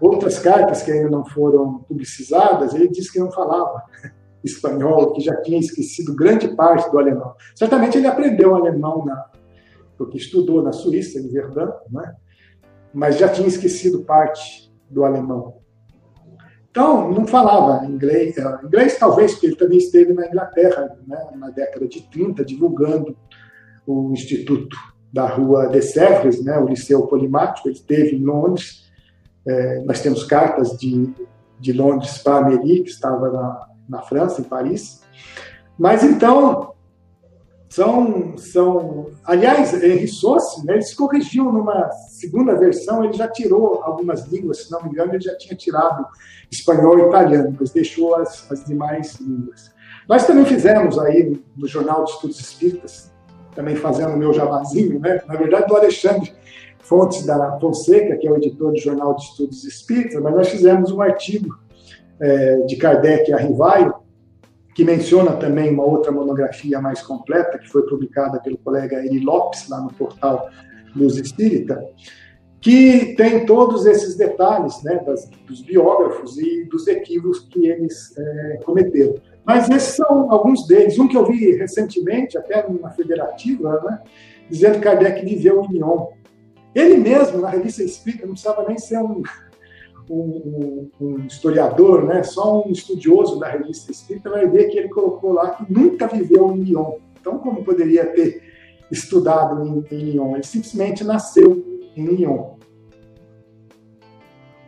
Outras 0.00 0.38
cartas 0.38 0.82
que 0.82 0.90
ainda 0.90 1.10
não 1.10 1.24
foram 1.24 1.78
publicizadas, 1.84 2.74
ele 2.74 2.88
diz 2.88 3.10
que 3.10 3.20
não 3.20 3.30
falava 3.30 3.82
espanhol, 4.42 5.12
que 5.12 5.20
já 5.20 5.40
tinha 5.42 5.58
esquecido 5.58 6.14
grande 6.14 6.48
parte 6.56 6.90
do 6.90 6.98
alemão. 6.98 7.34
Certamente 7.54 7.98
ele 7.98 8.08
aprendeu 8.08 8.54
alemão 8.54 9.04
na, 9.04 9.30
porque 9.96 10.16
estudou 10.16 10.62
na 10.62 10.72
Suíça, 10.72 11.20
em 11.20 11.28
Verdun, 11.28 11.70
né? 11.90 12.16
mas 12.92 13.16
já 13.16 13.28
tinha 13.28 13.46
esquecido 13.46 14.02
parte 14.02 14.72
do 14.90 15.04
alemão. 15.04 15.61
Então, 16.72 17.12
não 17.12 17.26
falava 17.26 17.84
inglês, 17.84 18.38
eh, 18.38 18.60
inglês 18.64 18.96
talvez, 18.98 19.32
porque 19.32 19.46
ele 19.46 19.56
também 19.56 19.76
esteve 19.76 20.14
na 20.14 20.26
Inglaterra, 20.26 20.96
né, 21.06 21.18
na 21.36 21.50
década 21.50 21.86
de 21.86 22.00
30, 22.10 22.42
divulgando 22.42 23.14
o 23.86 24.10
Instituto 24.10 24.74
da 25.12 25.26
Rua 25.26 25.66
de 25.66 25.82
Sèvres, 25.82 26.42
né, 26.42 26.58
o 26.58 26.66
Liceu 26.66 27.06
Polimático, 27.06 27.68
ele 27.68 27.74
esteve 27.74 28.16
em 28.16 28.24
Londres, 28.24 28.90
é, 29.46 29.80
nós 29.84 30.00
temos 30.00 30.24
cartas 30.24 30.70
de, 30.78 31.12
de 31.60 31.74
Londres 31.74 32.16
para 32.16 32.38
a 32.38 32.48
Meri, 32.48 32.82
que 32.84 32.90
estava 32.90 33.30
na, 33.30 33.68
na 33.86 34.00
França, 34.00 34.40
em 34.40 34.44
Paris. 34.44 35.02
Mas 35.78 36.02
então, 36.02 36.71
são. 37.72 38.36
são 38.36 39.06
aliás, 39.24 39.72
Henri 39.82 40.06
Sauce, 40.06 40.64
né, 40.66 40.74
ele 40.74 40.82
se 40.82 40.94
corrigiu 40.94 41.44
numa 41.44 41.90
segunda 41.92 42.54
versão, 42.54 43.02
ele 43.02 43.14
já 43.14 43.26
tirou 43.26 43.82
algumas 43.82 44.26
línguas, 44.26 44.64
se 44.64 44.70
não 44.70 44.82
me 44.82 44.90
engano, 44.90 45.14
ele 45.14 45.22
já 45.22 45.36
tinha 45.36 45.56
tirado 45.56 46.06
espanhol 46.50 46.98
e 46.98 47.02
italiano, 47.08 47.56
mas 47.58 47.70
deixou 47.70 48.14
as, 48.16 48.50
as 48.50 48.64
demais 48.64 49.14
línguas. 49.16 49.72
Nós 50.06 50.26
também 50.26 50.44
fizemos 50.44 50.98
aí 50.98 51.42
no 51.56 51.66
Jornal 51.66 52.04
de 52.04 52.10
Estudos 52.10 52.40
Espíritas, 52.40 53.10
também 53.54 53.76
fazendo 53.76 54.14
o 54.14 54.18
meu 54.18 54.32
jabazinho, 54.34 54.98
né? 55.00 55.22
na 55.26 55.34
verdade, 55.34 55.66
do 55.66 55.76
Alexandre 55.76 56.32
Fontes 56.80 57.24
da 57.24 57.58
Fonseca, 57.58 58.16
que 58.16 58.26
é 58.26 58.30
o 58.30 58.36
editor 58.36 58.72
do 58.72 58.78
Jornal 58.78 59.14
de 59.14 59.22
Estudos 59.22 59.64
Espíritas, 59.64 60.20
mas 60.20 60.34
nós 60.34 60.48
fizemos 60.48 60.90
um 60.90 61.00
artigo 61.00 61.56
é, 62.20 62.56
de 62.66 62.76
Kardec 62.76 63.32
a 63.32 63.38
Rivaio, 63.38 63.94
que 64.74 64.84
menciona 64.84 65.32
também 65.32 65.70
uma 65.70 65.84
outra 65.84 66.10
monografia 66.10 66.80
mais 66.80 67.02
completa, 67.02 67.58
que 67.58 67.68
foi 67.68 67.82
publicada 67.86 68.40
pelo 68.40 68.56
colega 68.58 69.04
Eli 69.04 69.20
Lopes, 69.20 69.68
lá 69.68 69.80
no 69.80 69.92
portal 69.92 70.48
Luz 70.94 71.16
Espírita, 71.16 71.84
que 72.60 73.14
tem 73.16 73.44
todos 73.44 73.86
esses 73.86 74.16
detalhes 74.16 74.82
né, 74.82 75.02
das, 75.04 75.28
dos 75.46 75.60
biógrafos 75.62 76.38
e 76.38 76.64
dos 76.64 76.86
equívocos 76.86 77.40
que 77.40 77.66
eles 77.66 78.16
é, 78.16 78.60
cometeram. 78.64 79.14
Mas 79.44 79.68
esses 79.68 79.96
são 79.96 80.30
alguns 80.30 80.66
deles. 80.68 80.98
Um 80.98 81.08
que 81.08 81.16
eu 81.16 81.26
vi 81.26 81.56
recentemente, 81.56 82.38
até 82.38 82.66
numa 82.68 82.90
federativa, 82.90 83.80
né, 83.82 84.00
dizendo 84.48 84.74
que 84.74 84.80
Kardec 84.80 85.24
viveu 85.24 85.64
em 85.64 85.74
Lyon. 85.74 86.06
Ele 86.74 86.96
mesmo, 86.96 87.40
na 87.40 87.48
revista 87.50 87.82
Espírita, 87.82 88.24
não 88.24 88.34
precisava 88.34 88.64
nem 88.66 88.78
ser 88.78 88.98
um, 88.98 89.22
um, 90.08 90.90
um, 91.00 91.26
historiador, 91.26 92.04
né, 92.04 92.22
só 92.22 92.66
um 92.66 92.70
estudioso 92.70 93.38
da 93.38 93.48
revista 93.48 93.90
Espírita 93.90 94.30
vai 94.30 94.46
ver 94.46 94.68
que 94.68 94.78
ele 94.78 94.88
colocou 94.88 95.32
lá 95.32 95.50
que 95.50 95.72
nunca 95.72 96.06
viveu 96.06 96.54
em 96.54 96.60
Lyon. 96.60 96.98
Então, 97.20 97.38
como 97.38 97.64
poderia 97.64 98.06
ter 98.06 98.42
estudado 98.90 99.64
em, 99.64 99.84
em 99.94 100.10
Lyon? 100.10 100.34
Ele 100.34 100.42
simplesmente 100.42 101.04
nasceu 101.04 101.64
em 101.96 102.06
Lyon. 102.06 102.56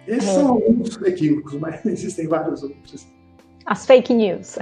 Esses 0.06 0.28
é. 0.28 0.34
são 0.34 0.48
alguns 0.48 1.00
equívocos, 1.02 1.54
mas 1.54 1.84
existem 1.86 2.28
vários 2.28 2.62
outros. 2.62 3.06
As 3.66 3.86
fake 3.86 4.12
news. 4.12 4.58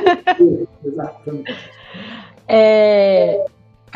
Exatamente. 0.84 1.54
É, 2.48 3.44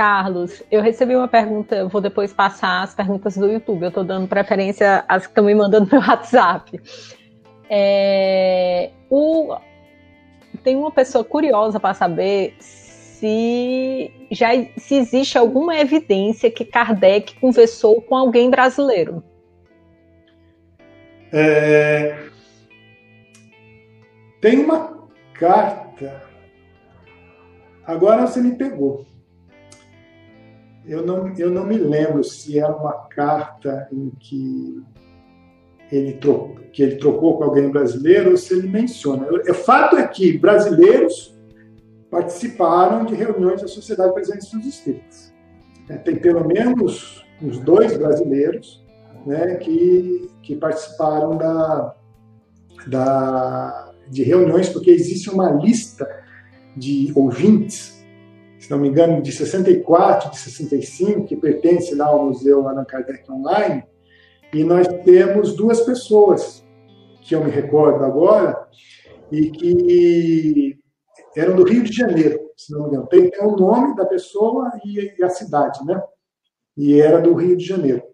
Carlos, 0.01 0.62
eu 0.70 0.80
recebi 0.80 1.14
uma 1.14 1.28
pergunta, 1.28 1.86
vou 1.86 2.01
depois 2.01 2.32
passar 2.32 2.84
as 2.84 2.94
perguntas 2.94 3.36
do 3.36 3.46
YouTube. 3.46 3.82
Eu 3.82 3.88
estou 3.88 4.03
dando 4.03 4.26
preferência 4.26 5.05
às 5.07 5.26
que 5.26 5.32
estão 5.32 5.44
me 5.44 5.55
mandando 5.55 5.90
no 5.94 6.01
WhatsApp. 6.01 6.80
É, 7.68 8.92
o, 9.11 9.55
tem 10.64 10.74
uma 10.74 10.90
pessoa 10.90 11.22
curiosa 11.22 11.78
para 11.78 11.92
saber 11.92 12.57
se 12.59 14.11
já 14.30 14.48
se 14.78 14.94
existe 14.94 15.36
alguma 15.36 15.78
evidência 15.78 16.51
que 16.51 16.64
Kardec 16.64 17.38
conversou 17.38 18.01
com 18.01 18.16
alguém 18.16 18.48
brasileiro. 18.48 19.22
É, 21.30 22.16
tem 24.40 24.61
uma 24.61 25.07
carta. 25.34 26.22
Agora 27.86 28.26
você 28.26 28.40
me 28.40 28.55
pegou 28.57 29.05
eu 30.85 31.05
não, 31.05 31.33
eu 31.37 31.51
não 31.51 31.66
me 31.66 31.76
lembro 31.76 32.24
se 32.24 32.59
era 32.59 32.74
uma 32.74 32.93
carta 33.09 33.89
em 33.93 34.11
que 34.18 34.83
ele, 35.93 36.14
trocou, 36.14 36.57
que 36.72 36.83
ele 36.83 36.97
trocou 36.97 37.39
com 37.39 37.45
alguém 37.45 37.70
brasileiro 37.70 38.31
ou 38.31 38.37
se 38.37 38.55
ele 38.55 38.68
menciona. 38.68 39.26
O 39.28 39.55
fato 39.55 39.97
é 39.97 40.07
que 40.07 40.39
brasileiros 40.39 41.39
participaram 42.11 43.05
de 43.05 43.14
reuniões 43.14 43.61
da 43.61 43.68
Sociedade 43.68 44.12
Presente 44.14 44.57
dos 44.57 44.66
Espíritos. 44.66 45.33
É, 45.89 45.97
tem 45.97 46.16
pelo 46.16 46.47
menos 46.47 47.24
uns 47.43 47.59
dois 47.59 47.97
brasileiros 47.97 48.85
né, 49.26 49.57
que, 49.57 50.28
que 50.43 50.57
participaram 50.57 51.37
da, 51.37 51.95
da, 52.87 53.93
de 54.09 54.22
reuniões, 54.22 54.68
porque 54.68 54.91
existe 54.91 55.31
uma 55.31 55.51
lista 55.51 56.09
de 56.76 57.12
ouvintes 57.14 57.99
se 58.70 58.74
não 58.76 58.82
me 58.82 58.88
engano, 58.88 59.20
de 59.20 59.32
64, 59.32 60.30
de 60.30 60.38
65, 60.38 61.26
que 61.26 61.34
pertence 61.34 61.92
lá 61.92 62.06
ao 62.06 62.26
Museu 62.26 62.68
Allan 62.68 62.84
Kardec 62.84 63.28
Online, 63.28 63.82
e 64.54 64.62
nós 64.62 64.86
temos 65.04 65.56
duas 65.56 65.80
pessoas, 65.80 66.64
que 67.20 67.34
eu 67.34 67.42
me 67.42 67.50
recordo 67.50 68.04
agora, 68.04 68.68
e 69.32 69.50
que 69.50 70.78
eram 71.36 71.56
do 71.56 71.64
Rio 71.64 71.82
de 71.82 71.92
Janeiro, 71.92 72.38
se 72.56 72.72
não 72.72 72.82
me 72.82 72.88
engano. 72.90 73.08
Tem, 73.08 73.28
tem 73.28 73.44
o 73.44 73.56
nome 73.56 73.96
da 73.96 74.06
pessoa 74.06 74.70
e, 74.84 75.16
e, 75.18 75.24
a 75.24 75.28
cidade, 75.28 75.84
né? 75.84 76.00
E 76.76 77.00
era 77.00 77.20
do 77.20 77.34
Rio 77.34 77.56
de 77.56 77.64
Janeiro. 77.64 78.04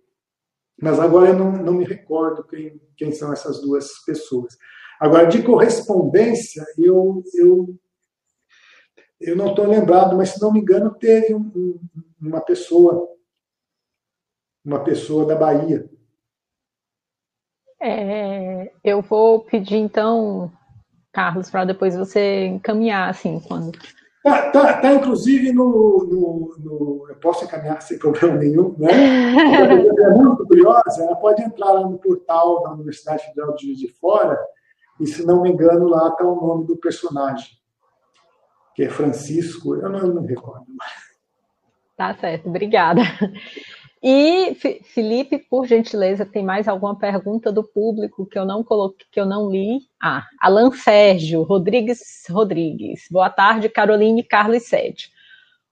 Mas 0.81 0.99
agora 0.99 1.33
eu 1.33 1.39
não, 1.39 1.53
não 1.53 1.75
me 1.75 1.85
recordo 1.85 2.43
quem, 2.45 2.81
quem 2.97 3.13
são 3.13 3.31
essas 3.31 3.61
duas 3.61 3.91
pessoas. 4.07 4.57
Agora, 4.99 5.27
de 5.27 5.43
correspondência, 5.43 6.65
eu, 6.79 7.23
eu 7.35 7.79
eu 9.21 9.37
não 9.37 9.49
estou 9.51 9.67
lembrado, 9.67 10.17
mas 10.17 10.31
se 10.31 10.41
não 10.41 10.53
me 10.53 10.61
engano, 10.61 10.95
teve 10.95 11.35
um, 11.35 11.51
um, 11.55 11.81
uma 12.21 12.41
pessoa, 12.41 13.09
uma 14.65 14.83
pessoa 14.85 15.25
da 15.25 15.35
Bahia. 15.35 15.89
É, 17.81 18.73
eu 18.83 19.03
vou 19.03 19.41
pedir 19.41 19.77
então, 19.77 20.51
Carlos, 21.13 21.51
para 21.51 21.65
depois 21.65 21.97
você 21.97 22.47
encaminhar, 22.47 23.09
assim, 23.09 23.41
quando. 23.41 23.79
Tá, 24.23 24.51
tá, 24.51 24.81
tá 24.81 24.93
inclusive 24.93 25.53
no, 25.53 25.65
no, 26.11 26.57
no, 26.59 27.07
Eu 27.09 27.15
posso 27.17 27.45
encaminhar 27.45 27.81
sem 27.81 27.97
problema 27.97 28.37
nenhum, 28.37 28.75
né? 28.77 28.89
é 28.91 30.11
muito 30.11 30.45
curiosa, 30.47 31.05
ela 31.05 31.15
pode 31.15 31.43
entrar 31.43 31.71
lá 31.73 31.89
no 31.89 31.99
portal 31.99 32.63
da 32.63 32.73
Universidade 32.73 33.25
Federal 33.25 33.55
de 33.55 33.67
Juiz 33.67 33.79
de 33.79 33.89
Fora, 33.89 34.37
e 35.01 35.07
se 35.07 35.25
não 35.25 35.43
me 35.43 35.51
engano, 35.51 35.87
lá 35.87 36.09
está 36.09 36.25
o 36.25 36.35
nome 36.35 36.67
do 36.67 36.77
personagem 36.77 37.57
que 38.77 38.85
é 38.85 38.91
Francisco, 38.91 39.75
eu 39.75 39.89
não, 39.89 39.99
eu 40.01 40.15
não 40.15 40.27
recordo 40.27 40.67
mais. 40.69 40.93
Tá 41.97 42.15
certo, 42.15 42.51
obrigada. 42.51 43.01
E 44.03 44.55
Felipe, 44.95 45.39
por 45.39 45.67
gentileza, 45.67 46.27
tem 46.27 46.45
mais 46.45 46.69
alguma 46.69 46.97
pergunta 46.97 47.51
do 47.51 47.65
público 47.65 48.27
que 48.27 48.39
eu 48.39 48.45
não 48.45 48.63
coloquei, 48.63 49.07
que 49.11 49.19
eu 49.19 49.25
não 49.25 49.51
li? 49.51 49.81
Ah, 50.01 50.25
Alan 50.41 50.71
Sérgio 50.71 51.43
Rodrigues 51.43 52.25
Rodrigues. 52.29 53.09
Boa 53.11 53.31
tarde, 53.31 53.71
Caroline 53.71 54.23
Carlos 54.23 54.65
Sede. 54.65 55.11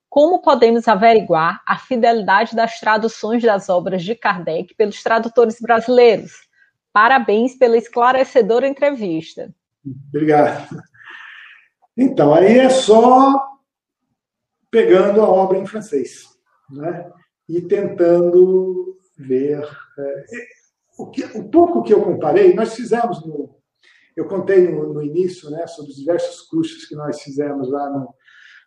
Como 0.08 0.40
podemos 0.40 0.88
averiguar 0.88 1.62
a 1.66 1.76
fidelidade 1.76 2.56
das 2.56 2.80
traduções 2.80 3.42
das 3.42 3.68
obras 3.68 4.02
de 4.02 4.14
Kardec 4.14 4.74
pelos 4.74 5.02
tradutores 5.02 5.60
brasileiros? 5.60 6.48
Parabéns 6.92 7.54
pela 7.54 7.76
esclarecedora 7.76 8.66
entrevista. 8.66 9.54
Obrigado. 10.08 10.66
Então, 11.96 12.34
aí 12.34 12.58
é 12.58 12.68
só 12.68 13.40
pegando 14.70 15.20
a 15.20 15.28
obra 15.28 15.58
em 15.58 15.66
francês 15.66 16.28
né? 16.70 17.10
e 17.48 17.60
tentando 17.60 18.98
ver. 19.16 19.62
É, 19.98 20.24
o, 20.98 21.10
que, 21.10 21.24
o 21.24 21.48
pouco 21.48 21.82
que 21.82 21.94
eu 21.94 22.02
comparei, 22.02 22.54
nós 22.54 22.74
fizemos 22.74 23.24
no. 23.24 23.54
Eu 24.16 24.26
contei 24.26 24.68
no, 24.68 24.92
no 24.92 25.02
início 25.02 25.50
né, 25.50 25.66
sobre 25.66 25.90
os 25.90 25.96
diversos 25.96 26.42
cursos 26.42 26.84
que 26.86 26.94
nós 26.94 27.20
fizemos 27.20 27.68
lá 27.68 27.90
no, 27.90 28.14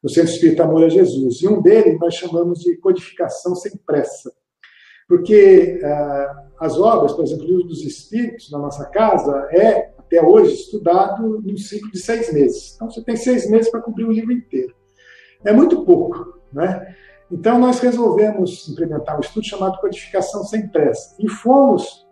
no 0.04 0.10
Centro 0.10 0.32
Espírita 0.32 0.64
Amor 0.64 0.84
a 0.84 0.90
Jesus. 0.90 1.42
E 1.42 1.48
um 1.48 1.62
deles 1.62 1.98
nós 2.00 2.16
chamamos 2.16 2.60
de 2.60 2.76
codificação 2.78 3.56
sem 3.56 3.76
pressa. 3.78 4.32
Porque 5.08 5.80
ah, 5.84 6.48
as 6.60 6.78
obras, 6.78 7.14
por 7.14 7.24
exemplo, 7.24 7.46
o 7.46 7.48
Livro 7.48 7.64
dos 7.64 7.82
Espíritos, 7.82 8.52
na 8.52 8.60
nossa 8.60 8.86
casa, 8.90 9.48
é, 9.52 9.94
até 10.08 10.22
hoje, 10.24 10.54
estudado 10.54 11.42
num 11.42 11.58
ciclo 11.58 11.92
de 11.92 12.00
seis 12.00 12.34
meses. 12.34 12.74
Então, 12.76 12.90
você 12.90 13.04
tem 13.04 13.16
seis 13.16 13.50
meses 13.50 13.70
para 13.70 13.82
cumprir 13.82 14.08
o 14.08 14.12
livro 14.12 14.32
inteiro. 14.32 14.74
É 15.44 15.52
muito 15.52 15.86
pouco, 15.86 16.40
né? 16.52 16.96
Então, 17.30 17.60
nós 17.60 17.80
resolvemos 17.80 18.68
implementar 18.70 19.18
um 19.18 19.20
estudo 19.20 19.46
chamado 19.46 19.80
Codificação 19.80 20.44
Sem 20.46 20.68
Pressa. 20.70 21.16
E 21.20 21.30
fomos 21.30 22.08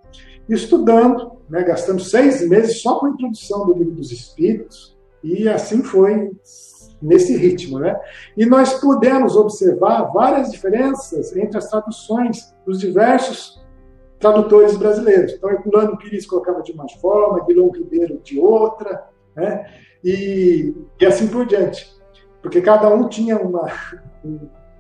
estudando, 0.48 1.32
né, 1.50 1.64
gastamos 1.64 2.12
seis 2.12 2.48
meses 2.48 2.82
só 2.82 3.00
com 3.00 3.08
a 3.08 3.10
introdução 3.10 3.66
do 3.66 3.74
Livro 3.74 3.94
dos 3.94 4.12
Espíritos, 4.12 4.96
e 5.24 5.48
assim 5.48 5.82
foi 5.82 6.32
nesse 7.02 7.36
ritmo. 7.36 7.80
Né? 7.80 7.98
E 8.38 8.46
nós 8.46 8.74
pudemos 8.74 9.36
observar 9.36 10.12
várias 10.12 10.52
diferenças 10.52 11.36
entre 11.36 11.58
as 11.58 11.70
traduções 11.70 12.54
dos 12.66 12.80
diversos 12.80 13.65
tradutores 14.26 14.76
brasileiros. 14.76 15.34
Então, 15.34 15.52
Herculano 15.52 15.98
Pires 15.98 16.26
colocava 16.26 16.64
de 16.64 16.72
uma 16.72 16.90
forma, 17.00 17.46
Guilherme 17.46 17.78
Ribeiro 17.78 18.20
de 18.24 18.40
outra, 18.40 19.08
né? 19.36 19.70
e, 20.04 20.74
e 21.00 21.06
assim 21.06 21.28
por 21.28 21.46
diante, 21.46 21.96
porque 22.42 22.60
cada 22.60 22.90
um 22.90 23.08
tinha 23.08 23.38
uma, 23.38 23.68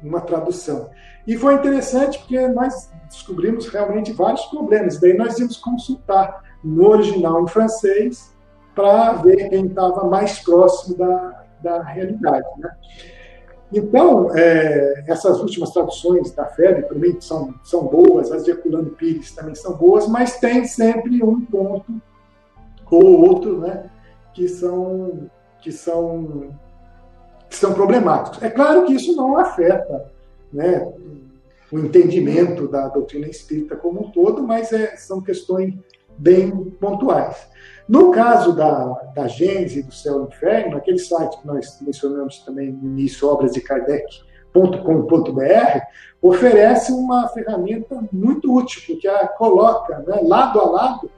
uma 0.01 0.21
tradução. 0.21 0.89
E 1.27 1.37
foi 1.37 1.53
interessante 1.53 2.17
porque 2.19 2.47
nós 2.47 2.91
descobrimos 3.07 3.67
realmente 3.67 4.13
vários 4.13 4.45
problemas. 4.45 4.99
Daí 4.99 5.15
nós 5.15 5.37
íamos 5.37 5.57
consultar 5.57 6.41
no 6.63 6.87
original 6.87 7.43
em 7.43 7.47
francês 7.47 8.35
para 8.73 9.13
ver 9.13 9.49
quem 9.49 9.67
estava 9.67 10.05
mais 10.05 10.39
próximo 10.39 10.97
da, 10.97 11.45
da 11.61 11.83
realidade. 11.83 12.47
Né? 12.57 12.69
Então, 13.73 14.29
é, 14.35 15.03
essas 15.07 15.39
últimas 15.39 15.71
traduções 15.71 16.31
da 16.31 16.45
FEB, 16.45 16.87
mim, 16.95 17.17
são, 17.19 17.53
são 17.63 17.85
boas, 17.85 18.31
as 18.31 18.45
de 18.45 18.51
Herculano 18.51 18.91
Pires 18.91 19.31
também 19.33 19.55
são 19.55 19.73
boas, 19.73 20.07
mas 20.07 20.39
tem 20.39 20.65
sempre 20.65 21.23
um 21.23 21.41
ponto 21.41 22.01
ou 22.89 23.27
outro 23.27 23.59
né, 23.59 23.89
que, 24.33 24.47
são, 24.47 25.29
que, 25.61 25.71
são, 25.71 26.55
que 27.49 27.55
são 27.55 27.73
problemáticos. 27.73 28.41
É 28.43 28.49
claro 28.49 28.85
que 28.85 28.93
isso 28.93 29.15
não 29.15 29.37
afeta 29.37 30.11
né, 30.53 30.87
o 31.71 31.79
entendimento 31.79 32.67
da 32.67 32.87
doutrina 32.87 33.27
espírita 33.27 33.75
como 33.75 34.05
um 34.05 34.11
todo, 34.11 34.43
mas 34.43 34.71
é, 34.71 34.95
são 34.95 35.21
questões 35.21 35.73
bem 36.17 36.51
pontuais. 36.51 37.47
No 37.87 38.11
caso 38.11 38.53
da, 38.53 38.85
da 39.13 39.27
Gênese 39.27 39.83
do 39.83 39.93
Céu 39.93 40.23
e 40.23 40.27
Inferno, 40.27 40.77
aquele 40.77 40.97
site 40.97 41.39
que 41.39 41.45
nós 41.45 41.77
mencionamos 41.81 42.39
também 42.39 42.71
no 42.71 42.89
início, 42.89 43.27
obras 43.27 43.53
de 43.53 43.61
Kardec.com.br, 43.61 44.21
oferece 46.21 46.91
uma 46.91 47.27
ferramenta 47.29 48.03
muito 48.11 48.55
útil, 48.55 48.81
porque 48.87 49.07
a 49.07 49.27
coloca 49.27 49.99
né, 49.99 50.19
lado 50.23 50.59
a 50.59 50.69
lado 50.69 51.11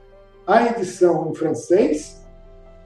a 0.46 0.66
edição 0.66 1.30
em 1.30 1.34
francês, 1.34 2.26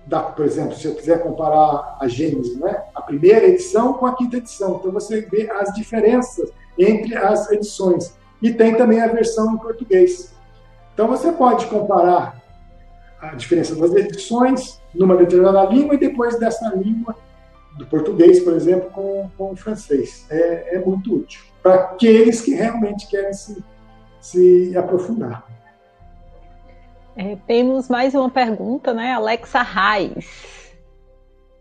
da, 0.06 0.20
por 0.20 0.44
exemplo, 0.44 0.74
se 0.74 0.86
eu 0.86 0.94
quiser 0.94 1.22
comparar 1.22 1.96
a 2.00 2.08
Gênesis, 2.08 2.58
né, 2.58 2.84
a 2.94 3.00
primeira 3.02 3.46
edição 3.46 3.94
com 3.94 4.06
a 4.06 4.16
quinta 4.16 4.36
edição, 4.36 4.76
então 4.78 4.92
você 4.92 5.20
vê 5.22 5.48
as 5.50 5.72
diferenças 5.74 6.50
entre 6.78 7.16
as 7.16 7.50
edições. 7.50 8.16
E 8.40 8.52
tem 8.52 8.76
também 8.76 9.00
a 9.00 9.06
versão 9.06 9.54
em 9.54 9.58
português. 9.58 10.34
Então 10.92 11.06
você 11.06 11.30
pode 11.30 11.66
comparar 11.66 12.41
a 13.22 13.34
diferença 13.36 13.76
das 13.76 13.94
edições 13.94 14.82
numa 14.92 15.16
determinada 15.16 15.64
língua 15.64 15.94
e 15.94 15.98
depois 15.98 16.38
dessa 16.38 16.68
língua, 16.74 17.16
do 17.78 17.86
português, 17.86 18.40
por 18.40 18.52
exemplo, 18.52 18.90
com, 18.90 19.30
com 19.38 19.52
o 19.52 19.56
francês. 19.56 20.26
É, 20.28 20.76
é 20.76 20.78
muito 20.78 21.14
útil 21.14 21.40
para 21.62 21.74
aqueles 21.76 22.40
que 22.40 22.54
realmente 22.54 23.06
querem 23.06 23.32
se, 23.32 23.64
se 24.20 24.76
aprofundar. 24.76 25.46
É, 27.16 27.36
temos 27.46 27.88
mais 27.88 28.14
uma 28.14 28.28
pergunta, 28.28 28.92
né? 28.92 29.12
Alexa 29.12 29.62
Reis. 29.62 30.72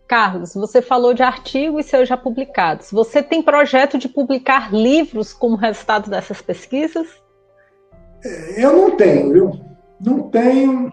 Carlos, 0.08 0.54
você 0.54 0.82
falou 0.82 1.14
de 1.14 1.22
artigos 1.22 1.86
seus 1.86 2.08
já 2.08 2.16
publicados. 2.16 2.90
Você 2.90 3.22
tem 3.22 3.42
projeto 3.42 3.96
de 3.96 4.08
publicar 4.08 4.74
livros 4.74 5.32
como 5.32 5.56
resultado 5.56 6.10
dessas 6.10 6.42
pesquisas? 6.42 7.06
É, 8.24 8.64
eu 8.64 8.72
não 8.76 8.96
tenho, 8.96 9.32
viu? 9.32 9.60
Não 10.00 10.28
tenho 10.28 10.92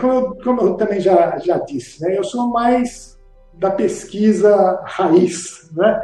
como, 0.00 0.12
eu, 0.12 0.36
como 0.42 0.60
eu 0.62 0.74
também 0.74 1.00
já, 1.00 1.38
já 1.38 1.58
disse, 1.58 2.02
né, 2.02 2.16
eu 2.18 2.24
sou 2.24 2.48
mais 2.48 3.18
da 3.54 3.70
pesquisa 3.70 4.80
raiz. 4.84 5.70
Né? 5.72 6.02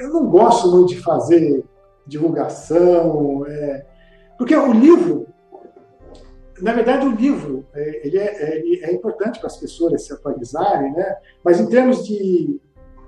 Eu 0.00 0.10
não 0.10 0.26
gosto 0.26 0.70
muito 0.70 0.88
de 0.90 1.00
fazer 1.00 1.64
divulgação, 2.06 3.46
é, 3.46 3.86
porque 4.36 4.56
o 4.56 4.72
livro, 4.72 5.26
na 6.60 6.72
verdade, 6.72 7.06
o 7.06 7.14
livro 7.14 7.66
é, 7.74 8.06
ele 8.06 8.18
é, 8.18 8.56
ele 8.56 8.84
é 8.84 8.92
importante 8.92 9.38
para 9.38 9.46
as 9.46 9.56
pessoas 9.56 10.04
se 10.04 10.12
atualizarem, 10.12 10.92
né? 10.92 11.16
mas 11.44 11.60
em 11.60 11.68
termos 11.68 12.06
de 12.06 12.60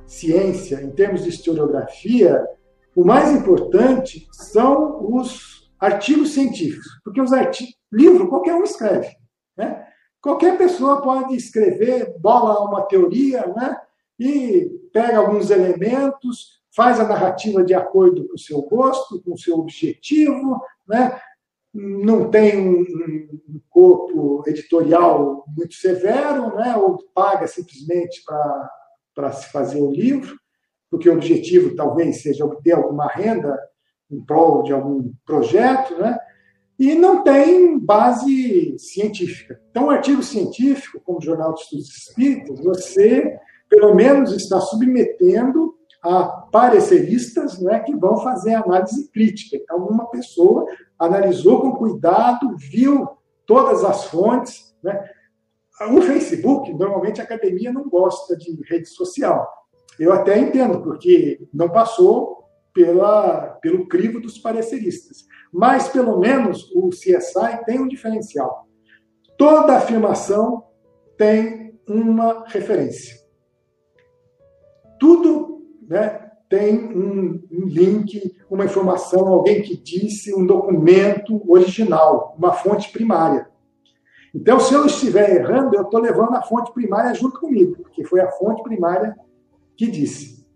ciência, 0.06 0.80
em 0.82 0.90
termos 0.90 1.22
de 1.22 1.30
historiografia, 1.30 2.46
o 2.94 3.04
mais 3.04 3.32
importante 3.32 4.28
são 4.30 5.04
os 5.14 5.70
artigos 5.80 6.34
científicos, 6.34 6.86
porque 7.02 7.20
os 7.20 7.32
artigos, 7.32 7.74
livro 7.90 8.28
qualquer 8.28 8.54
um 8.54 8.62
escreve. 8.62 9.08
Né? 9.56 9.86
Qualquer 10.20 10.56
pessoa 10.56 11.02
pode 11.02 11.34
escrever, 11.34 12.16
bola 12.18 12.64
uma 12.64 12.82
teoria, 12.82 13.46
né? 13.48 13.80
e 14.18 14.70
pega 14.92 15.18
alguns 15.18 15.50
elementos, 15.50 16.62
faz 16.74 17.00
a 17.00 17.08
narrativa 17.08 17.64
de 17.64 17.74
acordo 17.74 18.26
com 18.28 18.34
o 18.34 18.38
seu 18.38 18.62
gosto, 18.62 19.20
com 19.22 19.32
o 19.34 19.38
seu 19.38 19.58
objetivo, 19.58 20.60
né? 20.86 21.20
não 21.74 22.30
tem 22.30 22.58
um, 22.58 23.30
corpo 23.70 24.44
editorial 24.46 25.44
muito 25.48 25.74
severo, 25.74 26.54
né? 26.56 26.76
ou 26.76 26.98
paga 27.14 27.46
simplesmente 27.46 28.22
para 29.14 29.32
se 29.32 29.50
fazer 29.50 29.80
o 29.80 29.90
livro, 29.90 30.36
porque 30.90 31.08
o 31.08 31.14
objetivo 31.14 31.74
talvez 31.74 32.22
seja 32.22 32.44
obter 32.44 32.72
alguma 32.72 33.06
renda 33.06 33.58
em 34.10 34.22
prol 34.22 34.62
de 34.62 34.72
algum 34.72 35.10
projeto, 35.24 35.96
né? 35.96 36.18
E 36.78 36.94
não 36.94 37.22
tem 37.22 37.78
base 37.78 38.76
científica. 38.78 39.60
Então, 39.70 39.86
o 39.86 39.90
artigo 39.90 40.22
científico, 40.22 41.00
como 41.04 41.18
o 41.18 41.22
Jornal 41.22 41.54
de 41.54 41.60
Estudos 41.60 41.88
Espíritas, 41.88 42.60
você, 42.60 43.38
pelo 43.68 43.94
menos, 43.94 44.32
está 44.32 44.60
submetendo 44.60 45.74
a 46.02 46.24
pareceristas 46.24 47.60
né, 47.60 47.78
que 47.80 47.94
vão 47.94 48.16
fazer 48.18 48.54
análise 48.54 49.08
crítica. 49.12 49.56
Então, 49.56 49.86
uma 49.86 50.06
pessoa 50.06 50.66
analisou 50.98 51.60
com 51.60 51.76
cuidado, 51.76 52.56
viu 52.56 53.08
todas 53.46 53.84
as 53.84 54.04
fontes. 54.04 54.74
Né? 54.82 55.00
O 55.92 56.02
Facebook, 56.02 56.72
normalmente 56.72 57.20
a 57.20 57.24
academia 57.24 57.72
não 57.72 57.88
gosta 57.88 58.36
de 58.36 58.60
rede 58.68 58.88
social. 58.88 59.48
Eu 59.98 60.12
até 60.12 60.38
entendo, 60.38 60.82
porque 60.82 61.46
não 61.52 61.68
passou 61.68 62.41
pela, 62.72 63.58
pelo 63.60 63.86
crivo 63.86 64.20
dos 64.20 64.38
pareceristas. 64.38 65.26
Mas, 65.52 65.88
pelo 65.88 66.18
menos, 66.18 66.70
o 66.74 66.88
CSI 66.90 67.64
tem 67.66 67.80
um 67.80 67.88
diferencial. 67.88 68.66
Toda 69.36 69.76
afirmação 69.76 70.64
tem 71.16 71.78
uma 71.86 72.44
referência. 72.46 73.16
Tudo 74.98 75.66
né, 75.88 76.30
tem 76.48 76.96
um, 76.96 77.42
um 77.50 77.66
link, 77.66 78.36
uma 78.48 78.64
informação, 78.64 79.28
alguém 79.28 79.62
que 79.62 79.76
disse, 79.76 80.34
um 80.34 80.46
documento 80.46 81.42
original, 81.50 82.34
uma 82.38 82.52
fonte 82.52 82.90
primária. 82.92 83.48
Então, 84.34 84.58
se 84.58 84.72
eu 84.72 84.86
estiver 84.86 85.36
errando, 85.36 85.74
eu 85.74 85.82
estou 85.82 86.00
levando 86.00 86.34
a 86.34 86.42
fonte 86.42 86.72
primária 86.72 87.12
junto 87.14 87.38
comigo, 87.38 87.76
porque 87.82 88.04
foi 88.04 88.20
a 88.20 88.30
fonte 88.30 88.62
primária 88.62 89.14
que 89.76 89.90
disse. 89.90 90.46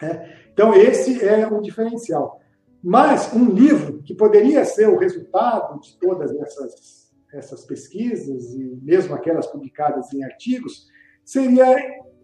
É. 0.00 0.43
Então, 0.54 0.72
esse 0.72 1.22
é 1.22 1.46
o 1.46 1.60
diferencial. 1.60 2.40
Mas 2.82 3.32
um 3.34 3.50
livro 3.50 4.02
que 4.04 4.14
poderia 4.14 4.64
ser 4.64 4.88
o 4.88 4.96
resultado 4.96 5.80
de 5.80 5.98
todas 5.98 6.34
essas, 6.36 7.12
essas 7.32 7.64
pesquisas, 7.64 8.54
e 8.54 8.78
mesmo 8.80 9.14
aquelas 9.14 9.48
publicadas 9.48 10.12
em 10.14 10.22
artigos, 10.22 10.86
seria 11.24 11.76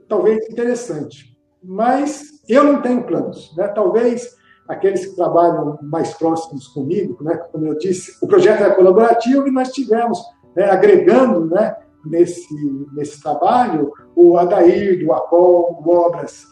talvez 0.08 0.48
interessante. 0.48 1.36
Mas 1.62 2.22
eu 2.48 2.62
não 2.62 2.80
tenho 2.80 3.04
planos. 3.04 3.54
Né? 3.56 3.66
Talvez 3.68 4.36
aqueles 4.68 5.06
que 5.06 5.16
trabalham 5.16 5.78
mais 5.82 6.14
próximos 6.14 6.68
comigo, 6.68 7.22
né? 7.24 7.36
como 7.50 7.66
eu 7.66 7.76
disse, 7.78 8.16
o 8.22 8.28
projeto 8.28 8.62
é 8.62 8.70
colaborativo 8.70 9.48
e 9.48 9.50
nós 9.50 9.72
tivemos, 9.72 10.22
né, 10.54 10.70
agregando 10.70 11.46
né, 11.46 11.76
nesse, 12.04 12.46
nesse 12.92 13.20
trabalho, 13.20 13.92
o 14.14 14.38
Adair, 14.38 15.04
do 15.04 15.12
APOL, 15.12 15.82
Obras 15.84 16.46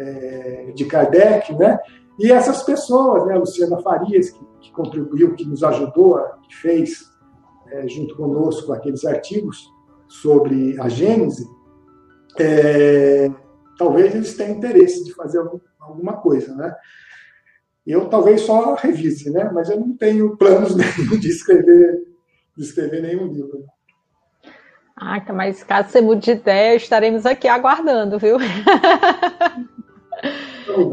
é, 0.00 0.72
de 0.74 0.84
Kardec, 0.86 1.52
né? 1.54 1.78
E 2.18 2.32
essas 2.32 2.62
pessoas, 2.62 3.26
né, 3.26 3.36
Luciana 3.36 3.78
Farias, 3.80 4.30
que, 4.30 4.40
que 4.60 4.72
contribuiu, 4.72 5.34
que 5.34 5.44
nos 5.44 5.62
ajudou, 5.62 6.20
que 6.48 6.56
fez 6.56 7.04
é, 7.68 7.88
junto 7.88 8.16
conosco 8.16 8.72
aqueles 8.72 9.04
artigos 9.04 9.70
sobre 10.08 10.78
a 10.80 10.88
Gênese, 10.88 11.46
é, 12.38 13.30
talvez 13.78 14.14
eles 14.14 14.36
tenham 14.36 14.56
interesse 14.56 15.04
de 15.04 15.14
fazer 15.14 15.42
alguma 15.80 16.14
coisa, 16.14 16.54
né? 16.54 16.74
Eu 17.86 18.08
talvez 18.08 18.42
só 18.42 18.74
revise, 18.74 19.30
né? 19.30 19.50
Mas 19.52 19.70
eu 19.70 19.80
não 19.80 19.96
tenho 19.96 20.36
planos 20.36 20.76
nenhum 20.76 21.18
de 21.18 21.28
escrever, 21.28 22.02
de 22.56 22.62
escrever 22.62 23.02
nenhum 23.02 23.26
livro. 23.32 23.64
Ah, 24.94 25.24
mas 25.32 25.62
caso 25.64 25.88
você 25.88 26.00
mude 26.02 26.20
de 26.20 26.32
ideia, 26.32 26.76
estaremos 26.76 27.24
aqui 27.24 27.48
aguardando, 27.48 28.18
viu? 28.18 28.36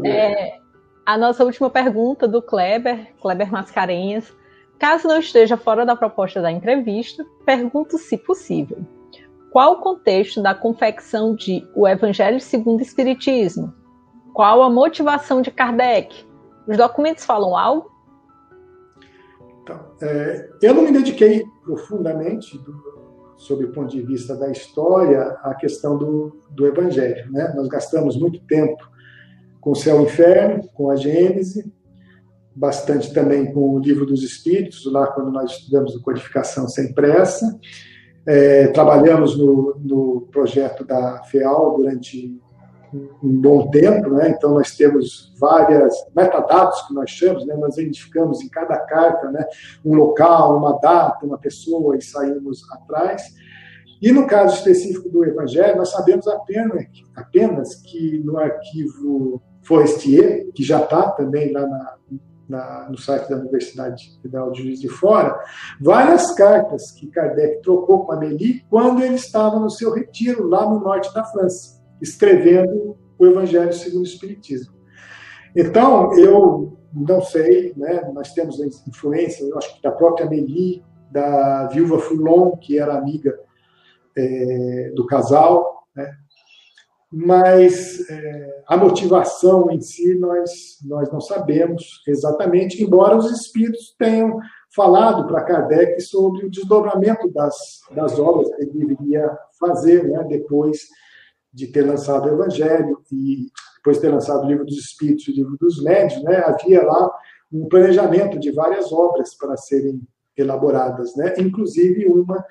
é, 0.04 0.58
a 1.04 1.16
nossa 1.16 1.44
última 1.44 1.70
pergunta 1.70 2.28
do 2.28 2.42
Kleber, 2.42 3.14
Kleber 3.20 3.50
Mascarenhas. 3.50 4.32
Caso 4.78 5.08
não 5.08 5.18
esteja 5.18 5.56
fora 5.56 5.84
da 5.84 5.96
proposta 5.96 6.40
da 6.40 6.52
entrevista, 6.52 7.24
pergunto 7.44 7.98
se 7.98 8.16
possível. 8.16 8.78
Qual 9.50 9.72
o 9.72 9.80
contexto 9.80 10.42
da 10.42 10.54
confecção 10.54 11.34
de 11.34 11.66
O 11.74 11.88
Evangelho 11.88 12.40
segundo 12.40 12.80
o 12.80 12.82
Espiritismo? 12.82 13.72
Qual 14.34 14.62
a 14.62 14.70
motivação 14.70 15.40
de 15.42 15.50
Kardec? 15.50 16.26
Os 16.66 16.76
documentos 16.76 17.24
falam 17.24 17.56
algo? 17.56 17.90
Então, 19.62 19.80
é, 20.02 20.50
eu 20.62 20.74
não 20.74 20.82
me 20.82 20.92
dediquei 20.92 21.44
profundamente 21.64 22.56
do, 22.58 23.34
sob 23.36 23.64
o 23.64 23.72
ponto 23.72 23.88
de 23.88 24.02
vista 24.02 24.36
da 24.36 24.50
história, 24.50 25.38
a 25.42 25.54
questão 25.54 25.96
do, 25.96 26.36
do 26.50 26.66
Evangelho. 26.66 27.32
Né? 27.32 27.52
Nós 27.56 27.66
gastamos 27.68 28.16
muito 28.16 28.38
tempo 28.46 28.76
com 29.60 29.70
o 29.70 29.76
Céu 29.76 29.96
e 29.96 30.00
o 30.00 30.04
Inferno, 30.04 30.68
com 30.74 30.90
a 30.90 30.96
Gênese, 30.96 31.72
bastante 32.54 33.12
também 33.12 33.52
com 33.52 33.74
o 33.74 33.78
Livro 33.78 34.04
dos 34.04 34.22
Espíritos, 34.22 34.84
lá 34.90 35.06
quando 35.06 35.30
nós 35.30 35.52
estudamos 35.52 35.96
a 35.96 36.02
codificação 36.02 36.68
sem 36.68 36.92
pressa. 36.92 37.58
É, 38.26 38.68
trabalhamos 38.68 39.38
no, 39.38 39.76
no 39.80 40.28
projeto 40.32 40.84
da 40.84 41.22
FEAL 41.24 41.76
durante 41.76 42.38
um 43.22 43.40
bom 43.40 43.70
tempo, 43.70 44.10
né? 44.10 44.30
então 44.30 44.54
nós 44.54 44.74
temos 44.74 45.34
várias 45.38 45.94
metadados 46.14 46.82
que 46.82 46.94
nós 46.94 47.10
chamamos, 47.10 47.46
né? 47.46 47.54
nós 47.56 47.76
identificamos 47.76 48.40
em 48.42 48.48
cada 48.48 48.78
carta 48.78 49.30
né? 49.30 49.44
um 49.84 49.94
local, 49.94 50.56
uma 50.56 50.78
data, 50.78 51.24
uma 51.26 51.38
pessoa 51.38 51.96
e 51.96 52.02
saímos 52.02 52.62
atrás. 52.72 53.22
E 54.00 54.12
no 54.12 54.26
caso 54.26 54.54
específico 54.54 55.08
do 55.08 55.24
Evangelho, 55.24 55.76
nós 55.76 55.90
sabemos 55.90 56.26
apenas, 56.28 56.84
apenas 57.16 57.74
que 57.74 58.18
no 58.20 58.38
arquivo 58.38 59.42
Forestier, 59.68 60.50
que 60.54 60.64
já 60.64 60.80
está 60.80 61.10
também 61.10 61.52
lá 61.52 61.60
na, 61.60 61.94
na, 62.48 62.88
no 62.88 62.96
site 62.96 63.28
da 63.28 63.36
Universidade 63.36 64.18
Federal 64.22 64.50
de 64.50 64.62
Juiz 64.62 64.80
de 64.80 64.88
Fora, 64.88 65.38
várias 65.78 66.32
cartas 66.32 66.90
que 66.92 67.06
Kardec 67.08 67.60
trocou 67.60 68.06
com 68.06 68.12
Amélie 68.12 68.64
quando 68.70 69.02
ele 69.02 69.16
estava 69.16 69.60
no 69.60 69.68
seu 69.68 69.92
retiro 69.92 70.48
lá 70.48 70.68
no 70.68 70.80
norte 70.80 71.12
da 71.12 71.22
França 71.22 71.78
escrevendo 72.00 72.96
o 73.18 73.26
Evangelho 73.26 73.72
segundo 73.74 74.00
o 74.00 74.06
Espiritismo. 74.06 74.72
Então, 75.54 76.16
eu 76.16 76.78
não 76.92 77.20
sei, 77.20 77.74
né, 77.76 78.10
nós 78.14 78.32
temos 78.32 78.58
influência, 78.86 79.46
acho 79.56 79.76
que 79.76 79.82
da 79.82 79.90
própria 79.90 80.26
Amélie, 80.26 80.82
da 81.10 81.66
viúva 81.68 81.98
Foulon, 81.98 82.56
que 82.56 82.78
era 82.78 82.96
amiga 82.96 83.38
é, 84.16 84.92
do 84.94 85.04
casal, 85.06 85.86
né, 85.94 86.10
mas 87.10 88.08
é, 88.10 88.62
a 88.66 88.76
motivação 88.76 89.70
em 89.70 89.80
si 89.80 90.14
nós, 90.16 90.78
nós 90.84 91.10
não 91.10 91.20
sabemos 91.20 92.02
exatamente, 92.06 92.82
embora 92.82 93.16
os 93.16 93.30
espíritos 93.30 93.94
tenham 93.98 94.38
falado 94.74 95.26
para 95.26 95.44
Kardec 95.44 96.00
sobre 96.02 96.44
o 96.44 96.50
desdobramento 96.50 97.30
das, 97.32 97.80
das 97.94 98.18
obras 98.18 98.54
que 98.54 98.62
ele 98.62 98.86
deveria 98.86 99.36
fazer 99.58 100.06
né, 100.06 100.22
depois 100.28 100.86
de 101.52 101.68
ter 101.68 101.82
lançado 101.82 102.26
o 102.26 102.32
Evangelho 102.34 103.00
e 103.10 103.46
depois 103.76 103.96
de 103.96 104.02
ter 104.02 104.10
lançado 104.10 104.44
o 104.44 104.48
Livro 104.48 104.66
dos 104.66 104.76
Espíritos 104.76 105.26
e 105.26 105.30
o 105.30 105.34
Livro 105.34 105.56
dos 105.58 105.82
Médios, 105.82 106.22
né, 106.22 106.36
havia 106.44 106.82
lá 106.82 107.10
um 107.50 107.66
planejamento 107.68 108.38
de 108.38 108.50
várias 108.50 108.92
obras 108.92 109.34
para 109.34 109.56
serem 109.56 110.02
elaboradas, 110.36 111.16
né, 111.16 111.32
inclusive 111.38 112.06
uma 112.06 112.44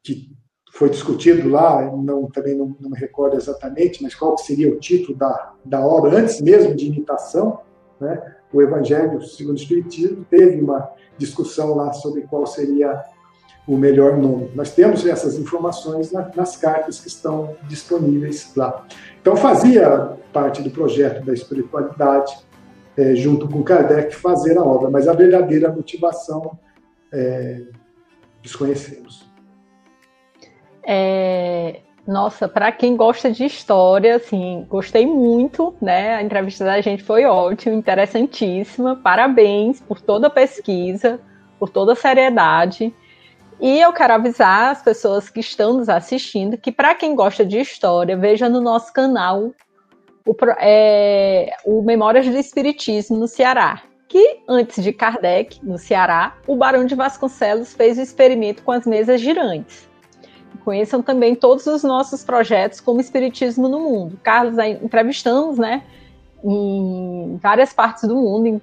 que 0.00 0.30
foi 0.74 0.90
discutido 0.90 1.48
lá, 1.48 1.82
não, 1.92 2.28
também 2.28 2.56
não, 2.56 2.76
não, 2.80 2.90
me 2.90 2.98
recordo 2.98 3.36
exatamente, 3.36 4.02
mas 4.02 4.12
qual 4.12 4.36
seria 4.36 4.72
o 4.72 4.76
título 4.76 5.16
da, 5.16 5.52
da 5.64 5.80
obra, 5.80 6.18
antes 6.18 6.40
mesmo 6.40 6.74
de 6.74 6.86
imitação, 6.88 7.60
né, 8.00 8.34
o 8.52 8.60
Evangelho 8.60 9.22
segundo 9.22 9.56
o 9.56 9.60
Espiritismo, 9.60 10.26
teve 10.28 10.60
uma 10.60 10.90
discussão 11.16 11.76
lá 11.76 11.92
sobre 11.92 12.22
qual 12.22 12.44
seria 12.44 13.04
o 13.68 13.76
melhor 13.76 14.18
nome. 14.18 14.50
Nós 14.56 14.72
temos 14.72 15.06
essas 15.06 15.38
informações 15.38 16.10
na, 16.10 16.28
nas 16.34 16.56
cartas 16.56 16.98
que 16.98 17.06
estão 17.06 17.56
disponíveis 17.68 18.52
lá. 18.56 18.84
Então, 19.20 19.36
fazia 19.36 20.18
parte 20.32 20.60
do 20.60 20.70
projeto 20.70 21.24
da 21.24 21.32
espiritualidade, 21.32 22.36
é, 22.96 23.14
junto 23.14 23.48
com 23.48 23.62
Kardec, 23.62 24.16
fazer 24.16 24.58
a 24.58 24.64
obra, 24.64 24.90
mas 24.90 25.06
a 25.06 25.12
verdadeira 25.12 25.70
motivação 25.70 26.58
é, 27.12 27.62
desconhecemos. 28.42 29.33
É, 30.86 31.80
nossa, 32.06 32.46
para 32.46 32.70
quem 32.70 32.96
gosta 32.96 33.30
de 33.30 33.46
história, 33.46 34.16
assim, 34.16 34.66
gostei 34.68 35.06
muito, 35.06 35.74
né? 35.80 36.14
A 36.16 36.22
entrevista 36.22 36.64
da 36.64 36.80
gente 36.80 37.02
foi 37.02 37.24
ótima, 37.24 37.74
interessantíssima. 37.74 38.96
Parabéns 38.96 39.80
por 39.80 40.00
toda 40.00 40.26
a 40.26 40.30
pesquisa, 40.30 41.18
por 41.58 41.70
toda 41.70 41.92
a 41.92 41.96
seriedade. 41.96 42.94
E 43.58 43.80
eu 43.80 43.92
quero 43.92 44.12
avisar 44.12 44.72
as 44.72 44.82
pessoas 44.82 45.30
que 45.30 45.40
estão 45.40 45.74
nos 45.74 45.88
assistindo 45.88 46.58
que, 46.58 46.70
para 46.70 46.94
quem 46.94 47.14
gosta 47.14 47.44
de 47.44 47.58
história, 47.58 48.16
veja 48.16 48.50
no 48.50 48.60
nosso 48.60 48.92
canal 48.92 49.52
o, 50.26 50.36
é, 50.58 51.56
o 51.64 51.80
Memórias 51.82 52.26
do 52.26 52.36
Espiritismo 52.36 53.16
no 53.16 53.26
Ceará. 53.26 53.82
Que 54.08 54.40
antes 54.46 54.84
de 54.84 54.92
Kardec, 54.92 55.58
no 55.64 55.78
Ceará, 55.78 56.36
o 56.46 56.54
Barão 56.54 56.84
de 56.84 56.94
Vasconcelos 56.94 57.72
fez 57.72 57.96
o 57.96 58.02
experimento 58.02 58.62
com 58.62 58.72
as 58.72 58.86
mesas 58.86 59.22
girantes. 59.22 59.88
Conheçam 60.64 61.02
também 61.02 61.34
todos 61.34 61.66
os 61.66 61.82
nossos 61.82 62.24
projetos 62.24 62.80
como 62.80 63.00
Espiritismo 63.00 63.68
no 63.68 63.80
Mundo. 63.80 64.18
Carlos, 64.22 64.56
entrevistamos 64.82 65.58
né, 65.58 65.82
em 66.42 67.38
várias 67.42 67.72
partes 67.72 68.08
do 68.08 68.16
mundo, 68.16 68.62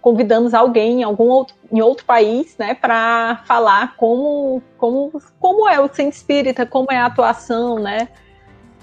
convidamos 0.00 0.54
alguém 0.54 1.00
em 1.00 1.02
algum 1.04 1.28
outro, 1.28 1.54
em 1.70 1.80
outro 1.80 2.04
país, 2.04 2.56
né, 2.58 2.74
para 2.74 3.42
falar 3.46 3.96
como, 3.96 4.62
como, 4.76 5.22
como 5.38 5.68
é 5.68 5.80
o 5.80 5.88
centro 5.88 6.16
espírita, 6.16 6.66
como 6.66 6.88
é 6.90 6.96
a 6.96 7.06
atuação, 7.06 7.78
né, 7.78 8.08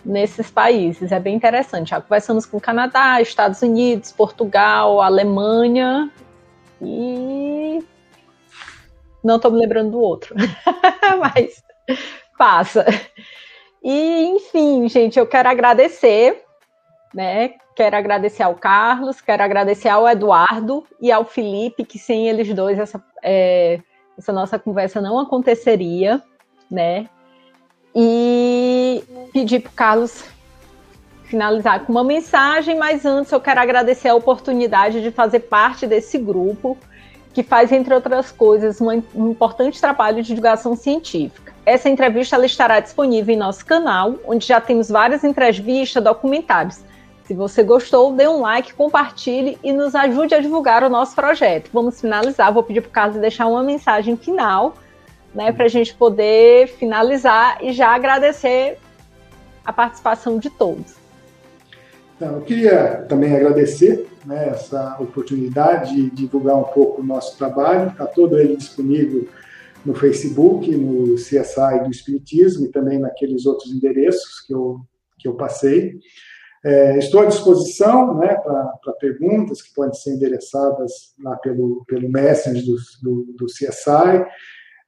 nesses 0.03 0.49
países. 0.49 1.11
É 1.11 1.19
bem 1.19 1.35
interessante. 1.35 1.89
Já 1.89 2.01
conversamos 2.01 2.45
com 2.45 2.59
Canadá, 2.59 3.21
Estados 3.21 3.61
Unidos, 3.61 4.11
Portugal, 4.11 5.01
Alemanha 5.01 6.09
e 6.81 7.83
não 9.23 9.37
estou 9.37 9.51
me 9.51 9.59
lembrando 9.59 9.91
do 9.91 9.99
outro, 9.99 10.35
mas 11.19 11.63
passa. 12.37 12.85
E 13.83 14.25
enfim, 14.25 14.89
gente, 14.89 15.19
eu 15.19 15.27
quero 15.27 15.47
agradecer, 15.47 16.43
né? 17.13 17.53
Quero 17.75 17.95
agradecer 17.95 18.41
ao 18.41 18.55
Carlos, 18.55 19.21
quero 19.21 19.43
agradecer 19.43 19.89
ao 19.89 20.07
Eduardo 20.07 20.83
e 20.99 21.11
ao 21.11 21.25
Felipe, 21.25 21.85
que 21.85 21.99
sem 21.99 22.27
eles 22.27 22.51
dois 22.53 22.79
essa, 22.79 23.03
é, 23.21 23.79
essa 24.17 24.33
nossa 24.33 24.57
conversa 24.57 25.01
não 25.01 25.19
aconteceria, 25.19 26.21
né? 26.71 27.07
E 27.93 29.03
pedir 29.31 29.59
para 29.59 29.69
o 29.69 29.73
Carlos 29.73 30.23
finalizar 31.25 31.85
com 31.85 31.91
uma 31.91 32.03
mensagem, 32.03 32.77
mas 32.77 33.05
antes 33.05 33.31
eu 33.31 33.41
quero 33.41 33.59
agradecer 33.59 34.09
a 34.09 34.15
oportunidade 34.15 35.01
de 35.01 35.11
fazer 35.11 35.41
parte 35.41 35.85
desse 35.85 36.17
grupo 36.17 36.77
que 37.35 37.43
faz, 37.43 37.71
entre 37.71 37.93
outras 37.93 38.31
coisas, 38.31 38.81
um 38.81 39.29
importante 39.29 39.79
trabalho 39.79 40.23
de 40.23 40.29
divulgação 40.29 40.75
científica. 40.75 41.53
Essa 41.65 41.89
entrevista 41.89 42.35
ela 42.35 42.45
estará 42.47 42.79
disponível 42.79 43.35
em 43.35 43.37
nosso 43.37 43.63
canal, 43.63 44.15
onde 44.25 44.47
já 44.47 44.59
temos 44.59 44.89
várias 44.89 45.23
entrevistas, 45.23 46.03
documentários 46.03 46.83
se 47.25 47.33
você 47.33 47.63
gostou, 47.63 48.13
dê 48.13 48.27
um 48.27 48.41
like, 48.41 48.75
compartilhe 48.75 49.57
e 49.63 49.73
nos 49.73 49.95
ajude 49.95 50.35
a 50.35 50.39
divulgar 50.39 50.83
o 50.83 50.89
nosso 50.89 51.15
projeto. 51.15 51.71
Vamos 51.73 51.99
finalizar. 51.99 52.53
Vou 52.53 52.61
pedir 52.61 52.81
para 52.81 52.89
o 52.89 52.91
Carlos 52.91 53.17
deixar 53.17 53.47
uma 53.47 53.63
mensagem 53.63 54.15
final, 54.15 54.75
né, 55.33 55.51
para 55.51 55.65
a 55.65 55.67
gente 55.67 55.93
poder 55.95 56.67
finalizar 56.67 57.57
e 57.61 57.73
já 57.73 57.89
agradecer 57.89 58.77
a 59.65 59.73
participação 59.73 60.37
de 60.37 60.51
todos. 60.51 60.95
Então, 62.15 62.35
eu 62.35 62.41
queria 62.41 63.03
também 63.09 63.35
agradecer 63.35 64.07
né, 64.25 64.49
essa 64.49 64.97
oportunidade 64.99 65.93
de 65.93 66.09
divulgar 66.09 66.55
um 66.55 66.63
pouco 66.63 67.01
o 67.01 67.05
nosso 67.05 67.37
trabalho. 67.37 67.89
Está 67.89 68.05
todo 68.05 68.39
ele 68.39 68.55
disponível 68.55 69.27
no 69.85 69.93
Facebook, 69.93 70.73
no 70.75 71.15
CSI 71.15 71.83
do 71.83 71.91
Espiritismo 71.91 72.65
e 72.65 72.71
também 72.71 72.99
naqueles 72.99 73.45
outros 73.45 73.71
endereços 73.71 74.41
que 74.41 74.53
eu, 74.53 74.79
que 75.19 75.27
eu 75.27 75.35
passei. 75.35 75.99
É, 76.63 76.97
estou 76.97 77.21
à 77.21 77.25
disposição 77.25 78.17
né, 78.17 78.33
para 78.35 78.93
perguntas 78.99 79.61
que 79.61 79.73
podem 79.75 79.93
ser 79.93 80.15
endereçadas 80.15 81.13
lá 81.21 81.35
pelo, 81.35 81.85
pelo 81.85 82.09
Messenger 82.09 82.63
do, 82.65 82.75
do, 83.03 83.33
do 83.33 83.45
CSI. 83.45 84.25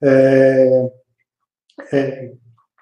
É, 0.01 0.89
é, 1.91 2.31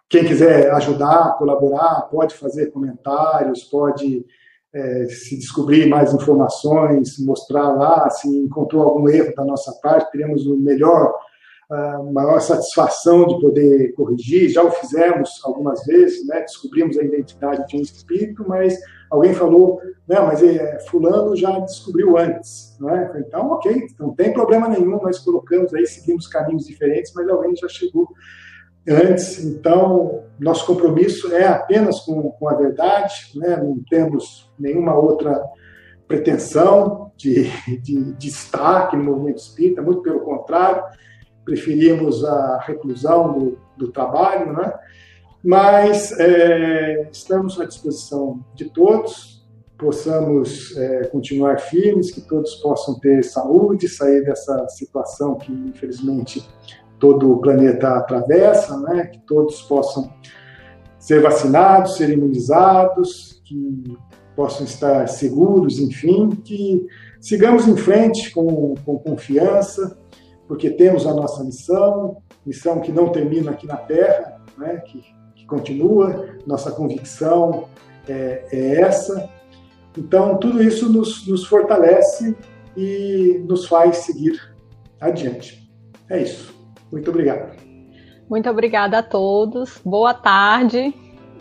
quem 0.10 0.23
quiser 0.26 0.72
ajudar, 0.72 1.38
colaborar, 1.38 2.07
pode 2.11 2.36
fazer 2.36 2.72
comentários, 2.72 3.64
pode 3.64 4.26
é, 4.73 5.06
se 5.06 5.38
descobrir 5.38 5.88
mais 5.88 6.14
informações, 6.14 7.18
mostrar 7.19 7.73
lá 7.73 8.10
se 8.10 8.27
encontrou 8.27 8.84
algum 8.84 9.10
erro 9.10 9.34
da 9.36 9.44
nossa 9.44 9.72
parte, 9.82 10.11
teremos 10.11 10.45
o 10.45 10.57
melhor, 10.57 11.14
a 11.72 12.03
maior 12.03 12.40
satisfação 12.40 13.26
de 13.26 13.40
poder 13.40 13.94
corrigir. 13.94 14.49
Já 14.49 14.64
o 14.64 14.72
fizemos 14.72 15.41
algumas 15.44 15.84
vezes, 15.86 16.27
né? 16.27 16.41
descobrimos 16.41 16.98
a 16.98 17.03
identidade 17.03 17.65
de 17.68 17.77
um 17.77 17.82
espírito, 17.82 18.45
mas 18.48 18.77
alguém 19.10 19.34
falou, 19.34 19.82
não, 20.07 20.27
mas 20.27 20.44
é, 20.44 20.77
fulano 20.88 21.36
já 21.36 21.57
descobriu 21.60 22.18
antes, 22.18 22.77
né? 22.80 23.23
Então, 23.26 23.49
ok, 23.52 23.88
não 23.99 24.14
tem 24.14 24.34
problema 24.34 24.68
nenhum, 24.68 25.02
nós 25.02 25.19
colocamos 25.19 25.73
aí, 25.73 25.88
seguimos 25.88 26.27
caminhos 26.27 26.65
diferentes, 26.68 27.11
mas 27.15 27.27
alguém 27.27 27.56
já 27.56 27.68
chegou 27.68 28.07
antes. 28.88 29.44
Então, 29.44 30.24
nosso 30.40 30.66
compromisso 30.66 31.34
é 31.34 31.48
apenas 31.48 31.99
com, 32.02 32.32
com 32.32 32.49
a 32.49 32.56
verdade, 32.56 33.14
né? 33.36 33.57
não 33.57 33.82
temos 33.90 34.52
nenhuma 34.60 34.95
outra 34.95 35.44
pretensão 36.07 37.12
de, 37.18 37.49
de, 37.82 38.14
destaque 38.14 38.95
no 38.95 39.03
movimento 39.03 39.38
espírita, 39.38 39.82
muito 39.82 40.02
pelo 40.02 40.20
contrário, 40.20 40.84
preferimos 41.44 42.24
a 42.24 42.60
reclusão 42.60 43.34
do, 43.34 43.60
do 43.78 43.91
trabalho, 43.91 44.53
né? 44.53 44.74
mas 45.44 46.12
é, 46.20 47.07
estamos 47.12 47.60
à 47.60 47.66
disposição 47.66 48.44
de 48.56 48.66
todos, 48.66 49.45
possamos 49.78 50.76
é, 50.78 51.06
continuar 51.07 51.60
firmes, 51.60 52.12
que 52.12 52.22
todos 52.22 52.56
possam 52.56 52.99
ter 52.99 53.24
saúde, 53.24 53.88
sair 53.88 54.24
dessa 54.24 54.68
situação 54.70 55.36
que, 55.36 55.52
infelizmente, 55.52 56.48
todo 56.99 57.31
o 57.31 57.38
planeta 57.39 57.89
atravessa, 57.95 58.77
né? 58.80 59.07
que 59.07 59.19
todos 59.19 59.61
possam 59.63 60.11
ser 60.97 61.22
vacinados, 61.22 61.97
ser 61.97 62.09
imunizados, 62.09 63.41
que 63.45 63.97
possam 64.35 64.65
estar 64.65 65.07
seguros, 65.07 65.80
enfim, 65.80 66.30
que 66.30 66.85
sigamos 67.22 67.67
em 67.67 67.77
frente 67.77 68.31
com, 68.31 68.76
com 68.85 68.97
confiança, 68.97 69.97
porque 70.47 70.69
temos 70.69 71.05
a 71.07 71.13
nossa 71.13 71.43
missão, 71.43 72.17
missão 72.45 72.81
que 72.81 72.91
não 72.91 73.09
termina 73.09 73.51
aqui 73.51 73.65
na 73.65 73.77
Terra, 73.77 74.41
né? 74.57 74.77
que, 74.77 75.03
que 75.35 75.45
continua, 75.45 76.26
nossa 76.45 76.72
convicção 76.72 77.65
é, 78.07 78.45
é 78.51 78.81
essa. 78.81 79.30
Então, 79.97 80.38
tudo 80.38 80.61
isso 80.61 80.91
nos, 80.91 81.26
nos 81.27 81.45
fortalece 81.45 82.35
e 82.76 83.43
nos 83.47 83.65
faz 83.67 83.97
seguir 83.97 84.53
adiante. 84.99 85.72
É 86.09 86.22
isso. 86.22 86.55
Muito 86.95 87.09
obrigado. 87.09 87.51
Muito 88.30 88.49
obrigada 88.49 88.99
a 88.99 89.03
todos. 89.03 89.81
Boa 89.84 90.13
tarde 90.13 90.93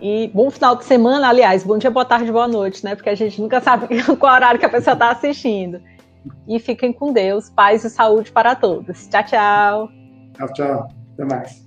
e 0.02 0.28
bom 0.34 0.50
final 0.50 0.74
de 0.74 0.84
semana. 0.84 1.28
Aliás, 1.28 1.62
bom 1.62 1.78
dia, 1.78 1.92
boa 1.92 2.04
tarde, 2.04 2.32
boa 2.32 2.48
noite, 2.48 2.84
né? 2.84 2.96
Porque 2.96 3.08
a 3.08 3.14
gente 3.14 3.40
nunca 3.40 3.60
sabe 3.60 3.86
qual 4.18 4.34
horário 4.34 4.58
que 4.58 4.66
a 4.66 4.68
pessoa 4.68 4.94
está 4.94 5.12
assistindo. 5.12 5.80
E 6.48 6.58
fiquem 6.58 6.92
com 6.92 7.12
Deus, 7.12 7.50
paz 7.50 7.84
e 7.84 7.90
saúde 7.90 8.32
para 8.32 8.56
todos. 8.56 9.06
Tchau, 9.06 9.24
tchau. 9.24 9.88
Tchau, 10.36 10.52
tchau. 10.54 10.88
Até 11.12 11.24
mais. 11.24 11.63